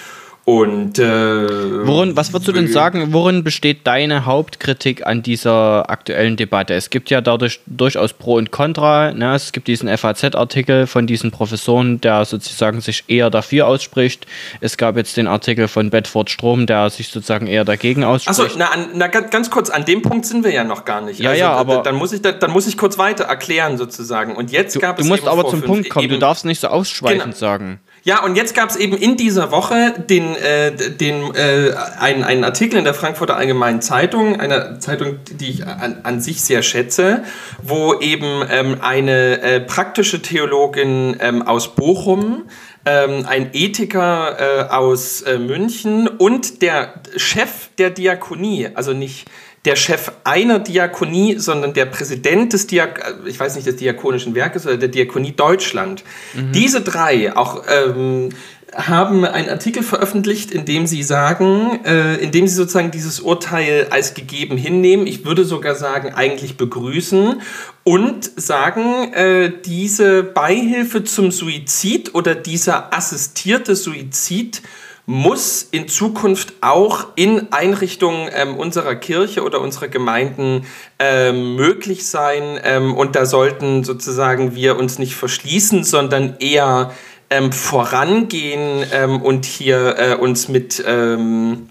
Und 0.48 0.98
äh, 0.98 1.86
worin, 1.86 2.16
was 2.16 2.32
würdest 2.32 2.48
du 2.48 2.52
denn 2.52 2.68
sagen, 2.68 3.12
worin 3.12 3.44
besteht 3.44 3.86
deine 3.86 4.24
Hauptkritik 4.24 5.06
an 5.06 5.22
dieser 5.22 5.90
aktuellen 5.90 6.38
Debatte? 6.38 6.72
Es 6.72 6.88
gibt 6.88 7.10
ja 7.10 7.20
dadurch 7.20 7.60
durchaus 7.66 8.14
Pro 8.14 8.36
und 8.36 8.50
Contra. 8.50 9.12
Ne? 9.12 9.34
Es 9.34 9.52
gibt 9.52 9.68
diesen 9.68 9.94
FAZ-Artikel 9.94 10.86
von 10.86 11.06
diesen 11.06 11.32
Professoren, 11.32 12.00
der 12.00 12.24
sozusagen 12.24 12.80
sich 12.80 13.04
eher 13.08 13.28
dafür 13.28 13.66
ausspricht. 13.66 14.26
Es 14.62 14.78
gab 14.78 14.96
jetzt 14.96 15.18
den 15.18 15.26
Artikel 15.26 15.68
von 15.68 15.90
Bedford 15.90 16.30
Strom, 16.30 16.64
der 16.64 16.88
sich 16.88 17.08
sozusagen 17.08 17.46
eher 17.46 17.66
dagegen 17.66 18.02
ausspricht. 18.02 18.40
Achso, 18.40 18.58
na, 18.58 18.70
na, 18.94 19.08
ganz 19.08 19.50
kurz, 19.50 19.68
an 19.68 19.84
dem 19.84 20.00
Punkt 20.00 20.24
sind 20.24 20.44
wir 20.44 20.52
ja 20.54 20.64
noch 20.64 20.86
gar 20.86 21.02
nicht. 21.02 21.20
Ja, 21.20 21.28
also, 21.28 21.40
ja, 21.40 21.52
aber 21.52 21.82
dann 21.82 21.96
muss 21.96 22.14
ich, 22.14 22.22
dann 22.22 22.50
muss 22.52 22.66
ich 22.66 22.78
kurz 22.78 22.96
weiter 22.96 23.24
erklären 23.24 23.76
sozusagen. 23.76 24.34
Und 24.34 24.50
jetzt 24.50 24.80
gab 24.80 24.96
du, 24.96 25.02
es 25.02 25.08
Du 25.08 25.12
musst 25.12 25.28
aber 25.28 25.46
zum 25.46 25.60
Punkt 25.60 25.90
kommen. 25.90 26.08
Du 26.08 26.18
darfst 26.18 26.46
nicht 26.46 26.60
so 26.60 26.68
ausschweifend 26.68 27.22
genau. 27.22 27.36
sagen. 27.36 27.80
Ja, 28.08 28.24
und 28.24 28.36
jetzt 28.36 28.54
gab 28.54 28.70
es 28.70 28.76
eben 28.76 28.96
in 28.96 29.18
dieser 29.18 29.50
Woche 29.50 29.92
den, 29.98 30.34
äh, 30.34 30.72
den, 30.74 31.34
äh, 31.34 31.74
einen, 32.00 32.24
einen 32.24 32.42
Artikel 32.42 32.78
in 32.78 32.84
der 32.84 32.94
Frankfurter 32.94 33.36
Allgemeinen 33.36 33.82
Zeitung, 33.82 34.40
einer 34.40 34.80
Zeitung, 34.80 35.18
die 35.30 35.50
ich 35.50 35.66
an, 35.66 35.98
an 36.04 36.18
sich 36.22 36.40
sehr 36.40 36.62
schätze, 36.62 37.24
wo 37.62 38.00
eben 38.00 38.42
ähm, 38.50 38.78
eine 38.80 39.42
äh, 39.42 39.60
praktische 39.60 40.22
Theologin 40.22 41.18
ähm, 41.20 41.42
aus 41.42 41.74
Bochum, 41.74 42.44
ähm, 42.86 43.26
ein 43.28 43.50
Ethiker 43.52 44.38
äh, 44.40 44.72
aus 44.72 45.20
äh, 45.20 45.38
München 45.38 46.08
und 46.08 46.62
der 46.62 46.94
Chef 47.14 47.68
der 47.76 47.90
Diakonie, 47.90 48.70
also 48.72 48.94
nicht 48.94 49.28
der 49.64 49.76
Chef 49.76 50.12
einer 50.24 50.58
Diakonie, 50.58 51.36
sondern 51.38 51.74
der 51.74 51.86
Präsident 51.86 52.52
des 52.52 52.66
Diak 52.66 53.16
ich 53.26 53.38
weiß 53.38 53.56
nicht, 53.56 53.66
des 53.66 53.76
Diakonischen 53.76 54.34
Werkes 54.34 54.66
oder 54.66 54.76
der 54.76 54.88
Diakonie 54.88 55.32
Deutschland. 55.32 56.04
Mhm. 56.34 56.52
Diese 56.52 56.80
drei 56.80 57.36
auch 57.36 57.64
ähm, 57.68 58.30
haben 58.74 59.24
einen 59.24 59.48
Artikel 59.48 59.82
veröffentlicht, 59.82 60.50
in 60.50 60.64
dem 60.64 60.86
sie 60.86 61.02
sagen, 61.02 61.84
äh, 61.84 62.16
in 62.16 62.30
dem 62.32 62.46
sie 62.46 62.54
sozusagen 62.54 62.90
dieses 62.90 63.20
Urteil 63.20 63.88
als 63.90 64.14
gegeben 64.14 64.56
hinnehmen. 64.56 65.06
Ich 65.06 65.24
würde 65.24 65.44
sogar 65.44 65.74
sagen, 65.74 66.12
eigentlich 66.14 66.56
begrüßen 66.56 67.40
und 67.84 68.30
sagen, 68.36 69.12
äh, 69.14 69.52
diese 69.64 70.22
Beihilfe 70.22 71.04
zum 71.04 71.30
Suizid 71.30 72.14
oder 72.14 72.34
dieser 72.34 72.94
assistierte 72.94 73.74
Suizid 73.74 74.62
muss 75.08 75.66
in 75.70 75.88
Zukunft 75.88 76.52
auch 76.60 77.06
in 77.14 77.50
Einrichtungen 77.50 78.28
ähm, 78.30 78.58
unserer 78.58 78.94
Kirche 78.94 79.42
oder 79.42 79.62
unserer 79.62 79.88
Gemeinden 79.88 80.66
ähm, 80.98 81.56
möglich 81.56 82.06
sein. 82.06 82.60
Ähm, 82.62 82.94
und 82.94 83.16
da 83.16 83.24
sollten 83.24 83.84
sozusagen 83.84 84.54
wir 84.54 84.76
uns 84.76 84.98
nicht 84.98 85.14
verschließen, 85.14 85.82
sondern 85.82 86.36
eher 86.40 86.92
ähm, 87.30 87.52
vorangehen 87.52 88.84
ähm, 88.92 89.22
und 89.22 89.46
hier 89.46 89.96
äh, 89.96 90.14
uns 90.16 90.48
mit 90.48 90.84
ähm, 90.86 91.70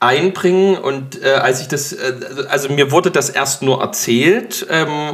einbringen. 0.00 0.76
Und 0.76 1.22
äh, 1.22 1.34
als 1.34 1.60
ich 1.60 1.68
das, 1.68 1.92
äh, 1.92 2.12
also 2.48 2.70
mir 2.70 2.90
wurde 2.90 3.12
das 3.12 3.30
erst 3.30 3.62
nur 3.62 3.82
erzählt 3.82 4.66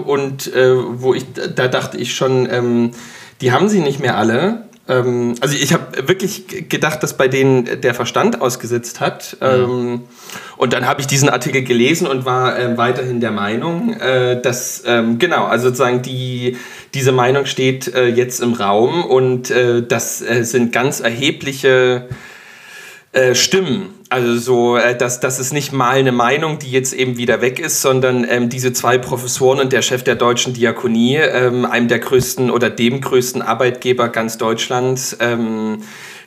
und 0.07 0.47
äh, 0.55 0.77
wo 0.77 1.13
ich, 1.13 1.27
da 1.35 1.69
dachte 1.69 1.99
ich 1.99 2.15
schon, 2.15 2.95
die 3.43 3.53
haben 3.53 3.69
sie 3.69 3.81
nicht 3.81 4.01
mehr 4.01 4.17
alle. 4.17 4.70
Ähm, 4.91 5.37
also 5.41 5.57
ich 5.57 5.73
habe 5.73 6.09
wirklich 6.09 6.69
gedacht, 6.69 7.03
dass 7.03 7.17
bei 7.17 7.29
denen 7.29 7.81
der 7.81 7.95
Verstand 7.95 8.41
ausgesetzt 8.41 9.01
hat. 9.01 9.37
Mhm. 9.41 9.47
Ähm, 9.47 10.01
und 10.57 10.73
dann 10.73 10.87
habe 10.87 11.01
ich 11.01 11.07
diesen 11.07 11.29
Artikel 11.29 11.63
gelesen 11.63 12.07
und 12.07 12.25
war 12.25 12.59
äh, 12.59 12.77
weiterhin 12.77 13.21
der 13.21 13.31
Meinung, 13.31 13.95
äh, 13.95 14.41
dass, 14.41 14.83
ähm, 14.85 15.19
genau, 15.19 15.47
also 15.47 15.69
sozusagen 15.69 16.03
die, 16.03 16.59
diese 16.93 17.13
Meinung 17.13 17.47
steht 17.47 17.95
äh, 17.95 18.09
jetzt 18.09 18.41
im 18.41 18.53
Raum 18.53 19.05
und 19.05 19.51
äh, 19.51 19.83
das 19.87 20.21
äh, 20.21 20.45
sind 20.45 20.73
ganz 20.73 21.01
erhebliche 21.01 22.09
äh, 23.13 23.35
Stimmen. 23.35 23.95
Also 24.09 24.39
so, 24.39 24.77
äh, 24.77 24.97
dass 24.97 25.21
das 25.21 25.39
ist 25.39 25.53
nicht 25.53 25.73
mal 25.73 25.91
eine 25.91 26.13
Meinung, 26.13 26.59
die 26.59 26.71
jetzt 26.71 26.93
eben 26.93 27.17
wieder 27.17 27.41
weg 27.41 27.59
ist, 27.59 27.81
sondern 27.83 28.25
ähm, 28.29 28.49
diese 28.49 28.73
zwei 28.73 28.99
Professoren 28.99 29.61
und 29.61 29.73
der 29.73 29.83
Chef 29.83 30.03
der 30.05 30.17
deutschen 30.17 30.55
Diakonie, 30.55 31.17
ähm, 31.17 31.65
einem 31.65 31.89
der 31.89 31.99
größten 31.99 32.51
oder 32.51 32.71
dem 32.71 33.01
größten 33.01 33.43
Arbeitgeber 33.43 34.09
ganz 34.09 34.39
Deutschlands, 34.39 35.17
ähm, 35.21 35.83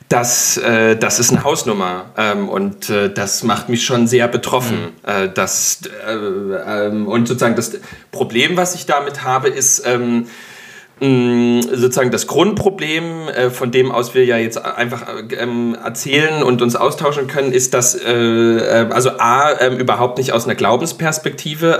das, 0.08 0.58
äh, 0.58 0.96
das 0.96 1.18
ist 1.18 1.30
eine 1.30 1.44
Hausnummer 1.44 2.12
ähm, 2.18 2.48
und 2.48 2.90
äh, 2.90 3.12
das 3.12 3.42
macht 3.42 3.68
mich 3.68 3.84
schon 3.84 4.06
sehr 4.06 4.28
betroffen. 4.28 4.92
Mhm. 5.02 5.08
Äh, 5.10 5.28
das, 5.34 5.80
äh, 6.06 6.12
ähm, 6.12 7.06
und 7.08 7.26
sozusagen 7.26 7.56
das 7.56 7.72
Problem, 8.12 8.56
was 8.56 8.74
ich 8.74 8.84
damit 8.84 9.24
habe, 9.24 9.48
ist, 9.48 9.86
ähm, 9.86 10.26
sozusagen 11.72 12.10
das 12.10 12.26
Grundproblem, 12.26 13.28
äh, 13.28 13.50
von 13.50 13.70
dem 13.70 13.90
aus 13.92 14.14
wir 14.14 14.24
ja 14.24 14.36
jetzt 14.36 14.64
einfach 14.64 15.06
ähm, 15.38 15.76
erzählen 15.82 16.42
und 16.42 16.62
uns 16.62 16.76
austauschen 16.76 17.26
können, 17.26 17.52
ist, 17.52 17.74
dass 17.74 17.94
äh, 17.94 18.12
äh, 18.12 18.86
also 18.90 19.10
A 19.18 19.60
ähm, 19.60 19.78
überhaupt 19.78 20.18
nicht 20.18 20.32
aus 20.32 20.44
einer 20.44 20.54
Glaubensperspektive 20.54 21.78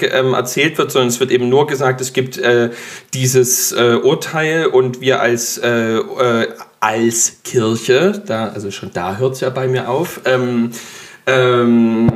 ähm, 0.00 0.34
erzählt 0.34 0.78
wird, 0.78 0.90
sondern 0.90 1.08
es 1.08 1.20
wird 1.20 1.30
eben 1.30 1.48
nur 1.48 1.66
gesagt, 1.66 2.00
es 2.00 2.12
gibt 2.12 2.40
dieses 3.14 3.72
Urteil 3.72 4.66
und 4.66 5.00
wir 5.00 5.20
als 5.20 5.60
als 6.80 7.42
Kirche, 7.44 8.22
da, 8.26 8.48
also 8.48 8.70
schon 8.70 8.90
da 8.92 9.18
hört 9.18 9.34
es 9.34 9.40
ja 9.40 9.50
bei 9.50 9.68
mir 9.68 9.88
auf, 9.88 10.22
ähm, 10.24 10.70
ähm, 11.26 12.10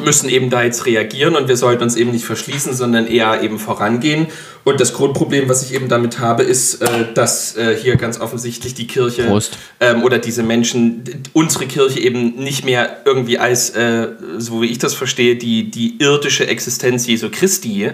müssen 0.00 0.28
eben 0.28 0.50
da 0.50 0.62
jetzt 0.62 0.86
reagieren 0.86 1.36
und 1.36 1.48
wir 1.48 1.56
sollten 1.56 1.82
uns 1.82 1.96
eben 1.96 2.10
nicht 2.10 2.24
verschließen, 2.24 2.74
sondern 2.74 3.06
eher 3.06 3.42
eben 3.42 3.58
vorangehen. 3.58 4.26
Und 4.64 4.80
das 4.80 4.92
Grundproblem, 4.92 5.48
was 5.48 5.62
ich 5.62 5.74
eben 5.74 5.88
damit 5.88 6.18
habe, 6.18 6.42
ist, 6.42 6.82
äh, 6.82 7.12
dass 7.14 7.56
äh, 7.56 7.76
hier 7.76 7.96
ganz 7.96 8.20
offensichtlich 8.20 8.74
die 8.74 8.86
Kirche 8.86 9.40
ähm, 9.80 10.02
oder 10.02 10.18
diese 10.18 10.42
Menschen 10.42 11.04
unsere 11.32 11.66
Kirche 11.66 12.00
eben 12.00 12.36
nicht 12.36 12.64
mehr 12.64 12.98
irgendwie 13.04 13.38
als, 13.38 13.70
äh, 13.70 14.08
so 14.38 14.62
wie 14.62 14.66
ich 14.66 14.78
das 14.78 14.94
verstehe, 14.94 15.36
die, 15.36 15.70
die 15.70 15.98
irdische 15.98 16.46
Existenz 16.46 17.06
Jesu 17.06 17.30
Christi 17.30 17.90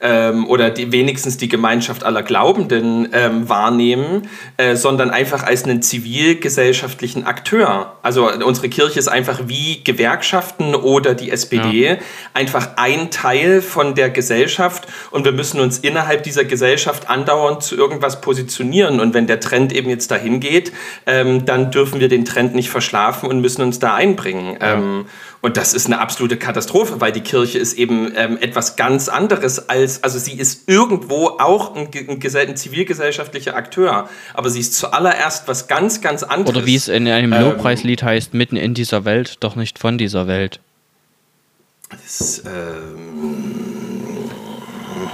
ähm, 0.00 0.46
oder 0.46 0.70
die, 0.70 0.92
wenigstens 0.92 1.36
die 1.36 1.48
Gemeinschaft 1.48 2.04
aller 2.04 2.22
Glaubenden 2.22 3.08
ähm, 3.12 3.48
wahrnehmen, 3.48 4.28
äh, 4.56 4.76
sondern 4.76 5.10
einfach 5.10 5.42
als 5.42 5.64
einen 5.64 5.82
zivilgesellschaftlichen 5.82 7.24
Akteur. 7.24 7.96
Also 8.02 8.30
unsere 8.30 8.68
Kirche 8.68 8.98
ist 8.98 9.08
einfach 9.08 9.40
wie 9.46 9.82
Gewerkschaften 9.82 10.74
oder 10.74 11.14
die 11.14 11.30
SPD 11.30 11.88
ja. 11.88 11.96
einfach 12.34 12.70
ein 12.76 13.10
Teil 13.10 13.62
von 13.62 13.94
der 13.94 14.10
Gesellschaft 14.10 14.86
und 15.10 15.24
wir 15.24 15.32
müssen 15.32 15.60
uns 15.60 15.78
innerhalb 15.78 16.22
dieser 16.22 16.44
Gesellschaft 16.44 17.08
andauernd 17.08 17.62
zu 17.62 17.76
irgendwas 17.76 18.20
positionieren. 18.20 19.00
Und 19.00 19.14
wenn 19.14 19.26
der 19.26 19.40
Trend 19.40 19.72
eben 19.72 19.88
jetzt 19.88 20.10
dahin 20.10 20.40
geht, 20.40 20.72
ähm, 21.06 21.44
dann 21.46 21.70
dürfen 21.70 22.00
wir 22.00 22.08
den 22.08 22.24
Trend 22.24 22.54
nicht 22.54 22.70
verschlafen 22.70 23.28
und 23.28 23.40
müssen 23.40 23.62
uns 23.62 23.78
da 23.78 23.94
einbringen. 23.94 24.58
Ja. 24.60 25.04
Und 25.42 25.56
das 25.56 25.74
ist 25.74 25.86
eine 25.86 26.00
absolute 26.00 26.36
Katastrophe, 26.36 27.00
weil 27.00 27.12
die 27.12 27.20
Kirche 27.20 27.58
ist 27.58 27.74
eben 27.74 28.12
ähm, 28.16 28.38
etwas 28.40 28.76
ganz 28.76 29.08
anderes 29.08 29.68
als, 29.68 30.02
also 30.02 30.18
sie 30.18 30.32
ist 30.32 30.68
irgendwo 30.68 31.36
auch 31.38 31.74
ein, 31.76 31.88
ein, 31.94 32.20
ein, 32.20 32.56
zivilgesellschaftlicher 32.56 33.54
Akteur, 33.54 34.08
aber 34.34 34.50
sie 34.50 34.60
ist 34.60 34.74
zuallererst 34.74 35.46
was 35.46 35.68
ganz, 35.68 36.00
ganz 36.00 36.22
anderes. 36.22 36.56
Oder 36.56 36.66
wie 36.66 36.74
es 36.74 36.88
in 36.88 37.06
einem 37.06 37.32
ähm, 37.32 37.42
Lobpreislied 37.42 38.02
heißt, 38.02 38.34
mitten 38.34 38.56
in 38.56 38.74
dieser 38.74 39.04
Welt, 39.04 39.36
doch 39.40 39.56
nicht 39.56 39.78
von 39.78 39.98
dieser 39.98 40.26
Welt. 40.26 40.60
Das, 41.90 42.42
ähm, 42.44 43.86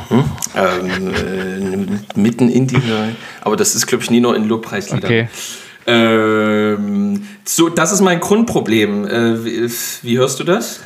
hm, 0.09 0.25
ähm, 0.57 1.15
äh, 1.15 2.19
mitten 2.19 2.49
in 2.49 2.67
dieser, 2.67 3.09
aber 3.43 3.57
das 3.57 3.75
ist, 3.75 3.87
glaube 3.87 4.05
ich, 4.05 4.11
nie 4.11 4.21
nur 4.21 4.35
in 4.37 4.49
Lobpreisliedern. 4.49 5.05
Okay. 5.05 5.29
Ähm, 5.87 7.27
so, 7.45 7.69
das 7.69 7.93
ist 7.93 8.01
mein 8.01 8.21
Grundproblem. 8.21 9.07
Äh, 9.07 9.45
wie, 9.45 9.71
wie 10.03 10.19
hörst 10.19 10.41
du 10.41 10.45
das? 10.45 10.81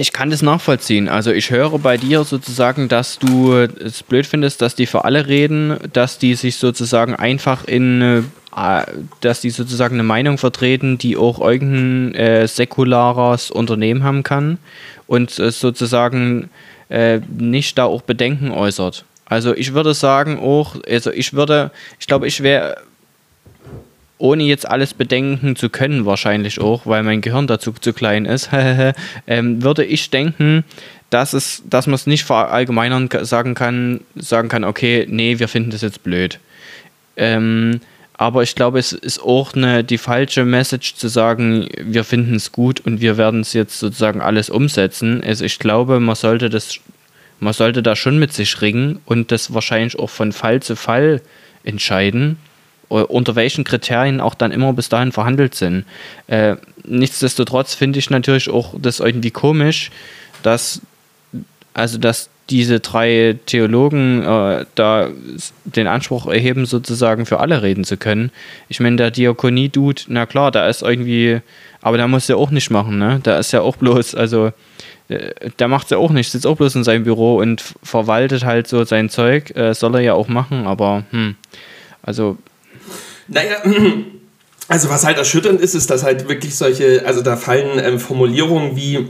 Ich 0.00 0.12
kann 0.12 0.30
das 0.30 0.40
nachvollziehen. 0.40 1.08
Also 1.08 1.30
ich 1.30 1.50
höre 1.50 1.78
bei 1.78 1.98
dir 1.98 2.24
sozusagen, 2.24 2.88
dass 2.88 3.18
du 3.18 3.52
es 3.52 4.02
blöd 4.02 4.26
findest, 4.26 4.62
dass 4.62 4.74
die 4.74 4.86
für 4.86 5.04
alle 5.04 5.26
reden, 5.26 5.76
dass 5.92 6.16
die 6.16 6.34
sich 6.36 6.56
sozusagen 6.56 7.14
einfach 7.14 7.64
in, 7.66 8.24
äh, 8.56 8.82
dass 9.20 9.42
die 9.42 9.50
sozusagen 9.50 9.96
eine 9.96 10.02
Meinung 10.02 10.38
vertreten, 10.38 10.96
die 10.96 11.18
auch 11.18 11.40
irgendein 11.40 12.14
äh, 12.14 12.48
säkulares 12.48 13.50
Unternehmen 13.50 14.02
haben 14.02 14.22
kann 14.22 14.58
und 15.06 15.38
äh, 15.38 15.50
sozusagen 15.50 16.48
äh, 16.88 17.20
nicht 17.36 17.76
da 17.76 17.84
auch 17.84 18.00
Bedenken 18.00 18.52
äußert. 18.52 19.04
Also 19.26 19.54
ich 19.54 19.74
würde 19.74 19.92
sagen 19.92 20.38
auch, 20.38 20.76
also 20.88 21.12
ich 21.12 21.34
würde, 21.34 21.72
ich 21.98 22.06
glaube, 22.06 22.26
ich 22.26 22.42
wäre 22.42 22.78
ohne 24.20 24.44
jetzt 24.44 24.68
alles 24.68 24.94
bedenken 24.94 25.56
zu 25.56 25.70
können, 25.70 26.04
wahrscheinlich 26.04 26.60
auch, 26.60 26.86
weil 26.86 27.02
mein 27.02 27.22
Gehirn 27.22 27.46
dazu 27.46 27.72
zu 27.72 27.92
klein 27.92 28.26
ist, 28.26 28.50
ähm, 29.26 29.62
würde 29.62 29.84
ich 29.84 30.10
denken, 30.10 30.64
dass, 31.08 31.32
es, 31.32 31.62
dass 31.68 31.86
man 31.86 31.94
es 31.94 32.06
nicht 32.06 32.24
verallgemeinern 32.24 33.08
sagen 33.22 33.54
kann, 33.54 34.00
sagen 34.14 34.48
kann, 34.48 34.64
okay, 34.64 35.06
nee, 35.08 35.38
wir 35.38 35.48
finden 35.48 35.70
das 35.70 35.80
jetzt 35.80 36.02
blöd. 36.04 36.38
Ähm, 37.16 37.80
aber 38.14 38.42
ich 38.42 38.54
glaube, 38.54 38.78
es 38.78 38.92
ist 38.92 39.22
auch 39.22 39.54
eine, 39.54 39.82
die 39.82 39.98
falsche 39.98 40.44
Message 40.44 40.94
zu 40.94 41.08
sagen, 41.08 41.68
wir 41.80 42.04
finden 42.04 42.34
es 42.34 42.52
gut 42.52 42.80
und 42.80 43.00
wir 43.00 43.16
werden 43.16 43.40
es 43.40 43.54
jetzt 43.54 43.78
sozusagen 43.78 44.20
alles 44.20 44.50
umsetzen. 44.50 45.22
Also 45.24 45.46
ich 45.46 45.58
glaube, 45.58 45.98
man 45.98 46.14
sollte 46.14 46.50
das, 46.50 46.78
man 47.40 47.54
sollte 47.54 47.82
da 47.82 47.96
schon 47.96 48.18
mit 48.18 48.34
sich 48.34 48.60
ringen 48.60 49.00
und 49.06 49.32
das 49.32 49.54
wahrscheinlich 49.54 49.98
auch 49.98 50.10
von 50.10 50.32
Fall 50.32 50.60
zu 50.60 50.76
Fall 50.76 51.22
entscheiden 51.64 52.36
unter 52.90 53.36
welchen 53.36 53.64
Kriterien 53.64 54.20
auch 54.20 54.34
dann 54.34 54.52
immer 54.52 54.72
bis 54.72 54.88
dahin 54.88 55.12
verhandelt 55.12 55.54
sind. 55.54 55.84
Äh, 56.26 56.56
nichtsdestotrotz 56.84 57.74
finde 57.74 57.98
ich 57.98 58.10
natürlich 58.10 58.50
auch 58.50 58.74
das 58.78 59.00
irgendwie 59.00 59.30
komisch, 59.30 59.90
dass 60.42 60.82
also 61.72 61.98
dass 61.98 62.30
diese 62.50 62.80
drei 62.80 63.38
Theologen 63.46 64.24
äh, 64.24 64.64
da 64.74 65.08
den 65.64 65.86
Anspruch 65.86 66.26
erheben, 66.26 66.66
sozusagen 66.66 67.24
für 67.24 67.38
alle 67.38 67.62
reden 67.62 67.84
zu 67.84 67.96
können. 67.96 68.32
Ich 68.68 68.80
meine, 68.80 68.96
der 68.96 69.12
Diakonie-Dude, 69.12 70.02
na 70.08 70.26
klar, 70.26 70.50
da 70.50 70.68
ist 70.68 70.82
irgendwie, 70.82 71.40
aber 71.80 71.96
der 71.96 72.08
muss 72.08 72.26
ja 72.26 72.36
auch 72.36 72.50
nicht 72.50 72.70
machen, 72.70 72.98
ne? 72.98 73.20
Da 73.22 73.38
ist 73.38 73.52
ja 73.52 73.60
auch 73.60 73.76
bloß, 73.76 74.16
also 74.16 74.50
äh, 75.08 75.30
der 75.60 75.68
macht 75.68 75.92
ja 75.92 75.98
auch 75.98 76.10
nicht, 76.10 76.30
sitzt 76.30 76.46
auch 76.46 76.56
bloß 76.56 76.74
in 76.74 76.84
seinem 76.84 77.04
Büro 77.04 77.36
und 77.36 77.62
verwaltet 77.84 78.44
halt 78.44 78.66
so 78.66 78.82
sein 78.84 79.10
Zeug, 79.10 79.54
äh, 79.56 79.72
soll 79.72 79.94
er 79.94 80.00
ja 80.00 80.14
auch 80.14 80.28
machen, 80.28 80.66
aber 80.66 81.04
hm, 81.10 81.36
also 82.02 82.36
naja, 83.30 83.62
also 84.68 84.90
was 84.90 85.06
halt 85.06 85.16
erschütternd 85.16 85.60
ist, 85.60 85.74
ist, 85.74 85.90
dass 85.90 86.02
halt 86.02 86.28
wirklich 86.28 86.54
solche, 86.54 87.04
also 87.06 87.22
da 87.22 87.36
fallen 87.36 87.78
ähm, 87.82 87.98
Formulierungen 87.98 88.76
wie 88.76 89.08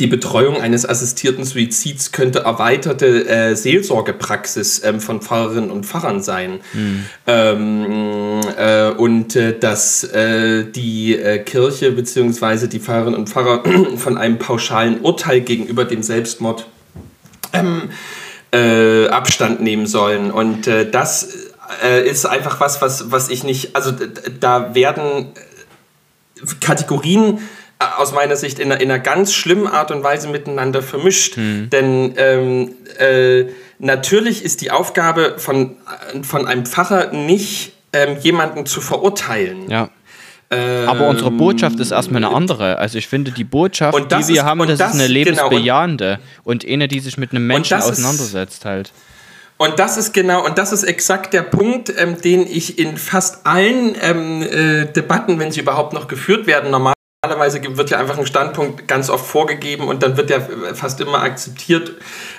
die 0.00 0.08
Betreuung 0.08 0.60
eines 0.60 0.86
assistierten 0.86 1.44
Suizids 1.44 2.10
könnte 2.10 2.40
erweiterte 2.40 3.28
äh, 3.28 3.54
Seelsorgepraxis 3.54 4.82
ähm, 4.84 5.00
von 5.00 5.22
Pfarrerinnen 5.22 5.70
und 5.70 5.86
Pfarrern 5.86 6.20
sein. 6.20 6.58
Mhm. 6.72 7.04
Ähm, 7.28 8.40
äh, 8.58 8.90
und 8.90 9.36
äh, 9.36 9.56
dass 9.56 10.02
äh, 10.02 10.64
die 10.64 11.16
äh, 11.16 11.38
Kirche 11.38 11.92
bzw. 11.92 12.66
die 12.66 12.80
Pfarrerinnen 12.80 13.14
und 13.14 13.28
Pfarrer 13.28 13.62
von 13.96 14.18
einem 14.18 14.38
pauschalen 14.38 15.00
Urteil 15.02 15.40
gegenüber 15.40 15.84
dem 15.84 16.02
Selbstmord 16.02 16.66
ähm, 17.52 17.90
äh, 18.50 19.06
Abstand 19.06 19.60
nehmen 19.60 19.86
sollen. 19.86 20.32
Und 20.32 20.66
das 20.66 21.45
äh, 21.82 22.08
ist 22.08 22.26
einfach 22.26 22.60
was, 22.60 22.80
was, 22.82 23.10
was 23.10 23.28
ich 23.28 23.44
nicht, 23.44 23.76
also 23.76 23.92
da 24.40 24.74
werden 24.74 25.32
Kategorien 26.60 27.38
äh, 27.78 27.84
aus 27.98 28.12
meiner 28.12 28.36
Sicht 28.36 28.58
in 28.58 28.72
einer, 28.72 28.80
in 28.80 28.90
einer 28.90 29.00
ganz 29.00 29.32
schlimmen 29.32 29.66
Art 29.66 29.90
und 29.90 30.02
Weise 30.02 30.28
miteinander 30.28 30.82
vermischt. 30.82 31.36
Hm. 31.36 31.70
Denn 31.70 32.14
ähm, 32.16 32.74
äh, 32.98 33.46
natürlich 33.78 34.44
ist 34.44 34.60
die 34.60 34.70
Aufgabe 34.70 35.34
von, 35.38 35.76
von 36.22 36.46
einem 36.46 36.66
Pfarrer 36.66 37.12
nicht, 37.12 37.72
ähm, 37.92 38.16
jemanden 38.20 38.66
zu 38.66 38.80
verurteilen. 38.80 39.70
Ja. 39.70 39.90
Aber 40.48 41.08
unsere 41.08 41.32
Botschaft 41.32 41.80
ist 41.80 41.90
erstmal 41.90 42.24
eine 42.24 42.32
andere. 42.32 42.78
Also 42.78 42.98
ich 42.98 43.08
finde, 43.08 43.32
die 43.32 43.42
Botschaft, 43.42 43.98
die 43.98 44.28
wir 44.28 44.34
ist, 44.36 44.42
haben, 44.44 44.60
das, 44.68 44.78
das, 44.78 44.94
ist 44.94 45.00
eine 45.00 45.08
lebensbejahende 45.08 46.04
genau, 46.04 46.20
und, 46.44 46.64
und 46.64 46.70
eine, 46.70 46.86
die 46.86 47.00
sich 47.00 47.18
mit 47.18 47.32
einem 47.32 47.48
Menschen 47.48 47.76
auseinandersetzt 47.78 48.64
halt. 48.64 48.92
Und 49.58 49.78
das 49.78 49.96
ist 49.96 50.12
genau, 50.12 50.44
und 50.44 50.58
das 50.58 50.72
ist 50.72 50.84
exakt 50.84 51.32
der 51.32 51.42
Punkt, 51.42 51.92
ähm, 51.96 52.20
den 52.20 52.46
ich 52.46 52.78
in 52.78 52.98
fast 52.98 53.46
allen 53.46 53.96
ähm, 54.02 54.42
äh, 54.42 54.84
Debatten, 54.86 55.38
wenn 55.38 55.50
sie 55.50 55.60
überhaupt 55.60 55.94
noch 55.94 56.08
geführt 56.08 56.46
werden, 56.46 56.70
normalerweise 56.70 57.62
wird 57.76 57.90
ja 57.90 57.98
einfach 57.98 58.18
ein 58.18 58.26
Standpunkt 58.26 58.86
ganz 58.86 59.08
oft 59.08 59.24
vorgegeben 59.24 59.88
und 59.88 60.02
dann 60.02 60.16
wird 60.18 60.28
der 60.28 60.42
fast 60.74 61.00
immer 61.00 61.22
akzeptiert. 61.22 61.92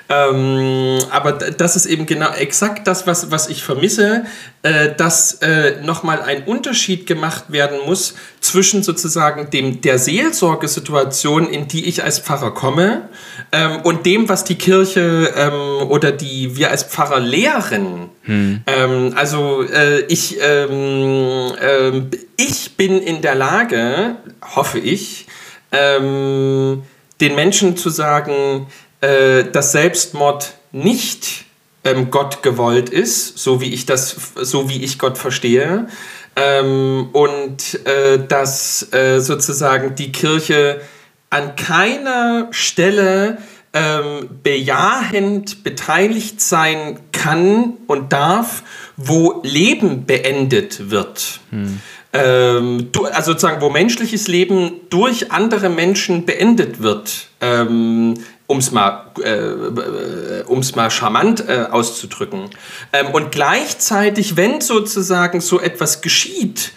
Ähm, 0.10 1.00
aber 1.12 1.34
das 1.34 1.76
ist 1.76 1.86
eben 1.86 2.06
genau 2.06 2.32
exakt 2.32 2.88
das, 2.88 3.08
was, 3.08 3.30
was 3.30 3.50
ich 3.50 3.64
vermisse, 3.64 4.24
äh, 4.64 4.96
dass 4.96 5.34
äh, 5.42 5.82
nochmal 5.84 6.22
ein 6.22 6.44
Unterschied 6.44 7.06
gemacht 7.06 7.46
werden 7.50 7.80
muss 7.86 8.16
zwischen 8.40 8.84
sozusagen 8.84 9.50
dem, 9.50 9.82
der 9.82 10.00
Seelsorgesituation, 10.00 11.50
in 11.50 11.68
die 11.68 11.86
ich 11.86 12.04
als 12.04 12.20
Pfarrer 12.20 12.52
komme, 12.52 13.10
ähm, 13.52 13.82
und 13.84 14.06
dem, 14.06 14.30
was 14.30 14.46
die 14.46 14.56
Kirche 14.56 15.34
ähm, 15.36 15.90
oder 15.90 16.14
die 16.14 16.56
wir 16.56 16.72
als 16.72 16.84
Pfarrer 16.84 17.20
lehren. 17.20 18.10
Hm. 18.24 18.62
Ähm, 18.66 19.14
also 19.16 19.64
äh, 19.64 20.02
ich, 20.08 20.38
ähm, 20.42 21.52
ähm, 21.62 22.12
ich 22.38 22.78
bin 22.78 23.02
in 23.02 23.22
der 23.22 23.36
Lage, 23.36 24.16
hoffe 24.56 24.80
ich, 24.80 25.28
den 25.70 26.82
Menschen 27.20 27.76
zu 27.76 27.90
sagen, 27.90 28.68
äh, 29.02 29.44
dass 29.46 29.72
Selbstmord 29.72 30.54
nicht 30.72 31.46
ähm, 31.84 32.12
Gott 32.12 32.44
gewollt 32.44 32.90
ist, 32.90 33.38
so 33.38 33.62
wie 33.62 33.74
ich 33.74 33.86
das, 33.86 34.16
so 34.36 34.70
wie 34.70 34.84
ich 34.84 35.00
Gott 35.00 35.18
verstehe, 35.18 35.88
ähm, 36.36 37.10
und 37.14 37.86
äh, 37.86 38.20
dass 38.28 38.94
äh, 38.94 39.20
sozusagen 39.20 39.96
die 39.96 40.12
Kirche 40.12 40.82
an 41.30 41.56
keiner 41.56 42.48
Stelle 42.52 43.40
ähm, 43.74 44.30
bejahend 44.44 45.64
beteiligt 45.64 46.42
sein 46.42 47.00
kann 47.12 47.74
und 47.88 48.14
darf, 48.14 48.64
wo 48.96 49.42
Leben 49.44 50.06
beendet 50.06 50.90
wird. 50.90 51.42
Hm. 51.50 51.82
Ähm, 52.14 52.90
also 53.12 53.32
sozusagen, 53.32 53.62
wo 53.62 53.70
menschliches 53.70 54.28
Leben 54.28 54.72
durch 54.90 55.32
andere 55.32 55.70
Menschen 55.70 56.26
beendet 56.26 56.82
wird. 56.82 57.28
Ähm, 57.42 58.16
um 58.48 58.60
es 58.60 58.72
mal, 58.72 59.12
äh, 59.22 60.44
um's 60.44 60.76
mal 60.76 60.90
charmant 60.90 61.48
äh, 61.48 61.66
auszudrücken. 61.70 62.50
Ähm, 62.94 63.08
und 63.12 63.32
gleichzeitig, 63.32 64.38
wenn 64.38 64.62
sozusagen 64.62 65.42
so 65.42 65.60
etwas 65.60 66.02
geschieht, 66.02 66.72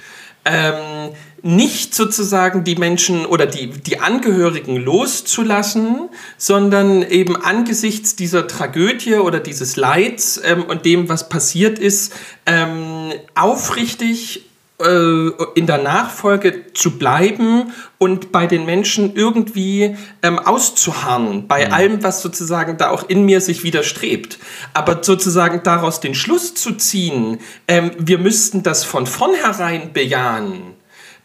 ähm, 0.44 1.12
nicht 1.42 1.94
sozusagen 1.94 2.64
die 2.64 2.76
Menschen 2.76 3.24
oder 3.24 3.46
die, 3.46 3.68
die 3.68 4.00
Angehörigen 4.00 4.76
loszulassen, 4.76 6.08
sondern 6.36 7.02
eben 7.02 7.36
angesichts 7.36 8.16
dieser 8.16 8.46
Tragödie 8.46 9.14
oder 9.14 9.40
dieses 9.40 9.76
Leids 9.76 10.40
ähm, 10.42 10.64
und 10.64 10.84
dem, 10.84 11.08
was 11.08 11.28
passiert 11.28 11.78
ist, 11.78 12.12
ähm, 12.46 13.12
aufrichtig 13.34 14.38
äh, 14.38 14.49
in 14.80 15.66
der 15.66 15.78
Nachfolge 15.78 16.72
zu 16.72 16.98
bleiben 16.98 17.72
und 17.98 18.32
bei 18.32 18.46
den 18.46 18.64
Menschen 18.64 19.14
irgendwie 19.14 19.96
ähm, 20.22 20.38
auszuharren, 20.38 21.46
bei 21.46 21.66
mhm. 21.66 21.72
allem, 21.72 22.02
was 22.02 22.22
sozusagen 22.22 22.78
da 22.78 22.90
auch 22.90 23.08
in 23.08 23.24
mir 23.24 23.40
sich 23.40 23.62
widerstrebt. 23.62 24.38
Aber 24.72 25.02
sozusagen 25.02 25.62
daraus 25.62 26.00
den 26.00 26.14
Schluss 26.14 26.54
zu 26.54 26.72
ziehen, 26.72 27.38
ähm, 27.68 27.90
wir 27.98 28.18
müssten 28.18 28.62
das 28.62 28.84
von 28.84 29.06
vornherein 29.06 29.92
bejahen, 29.92 30.79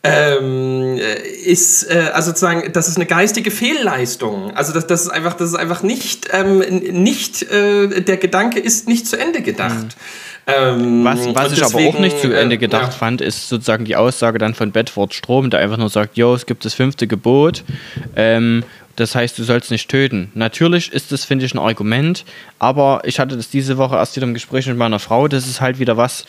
ähm, 0.06 1.00
ist 1.46 1.84
äh, 1.90 2.12
also 2.14 2.30
sozusagen, 2.30 2.72
das 2.74 2.88
ist 2.88 2.98
eine 2.98 3.06
geistige 3.06 3.52
Fehlleistung. 3.52 4.56
Also 4.56 4.74
das, 4.74 4.88
das 4.88 5.04
ist 5.04 5.10
einfach, 5.10 5.34
das 5.34 5.50
ist 5.50 5.56
einfach 5.56 5.84
nicht, 5.84 6.30
ähm, 6.32 6.60
nicht 6.60 7.44
äh, 7.44 8.02
der 8.02 8.18
Gedanke 8.18 8.60
ist 8.60 8.88
nicht 8.88 9.08
zu 9.08 9.18
Ende 9.18 9.42
gedacht. 9.42 9.74
Mhm. 9.74 9.90
Ähm, 10.48 11.04
was 11.04 11.26
was 11.34 11.54
ich 11.54 11.60
deswegen, 11.60 11.88
aber 11.88 11.98
auch 11.98 12.00
nicht 12.00 12.20
zu 12.20 12.32
Ende 12.32 12.56
äh, 12.56 12.60
gedacht 12.60 12.92
ja. 12.92 12.92
fand, 12.92 13.22
ist 13.22 13.50
sozusagen 13.50 13.84
die 13.86 13.96
Aussage 13.96 14.38
dann 14.38 14.54
von 14.54 14.72
Bedford 14.72 15.14
Strom, 15.14 15.50
der 15.50 15.60
einfach 15.60 15.78
nur 15.78 15.90
sagt, 15.90 16.18
jo, 16.18 16.36
es 16.36 16.46
gibt 16.46 16.66
das 16.66 16.76
fünfte 16.76 17.08
Gebot. 17.08 17.64
Ähm, 18.16 18.64
das 18.96 19.16
heißt, 19.16 19.38
du 19.38 19.44
sollst 19.44 19.72
nicht 19.72 19.90
töten. 19.90 20.32
Natürlich 20.36 20.94
ist 20.94 21.12
das, 21.12 21.26
finde 21.26 21.46
ich, 21.46 21.54
ein 21.54 21.60
Argument, 21.60 22.24
aber 22.60 23.02
ich 23.04 23.20
hatte 23.20 23.36
das 23.36 23.50
diese 23.50 23.78
Woche 23.78 23.96
erst 23.96 24.16
wieder 24.16 24.26
im 24.26 24.34
Gespräch 24.34 24.68
mit 24.68 24.78
meiner 24.78 25.00
Frau. 25.00 25.28
Das 25.28 25.48
ist 25.48 25.62
halt 25.62 25.80
wieder 25.80 25.98
was, 25.98 26.26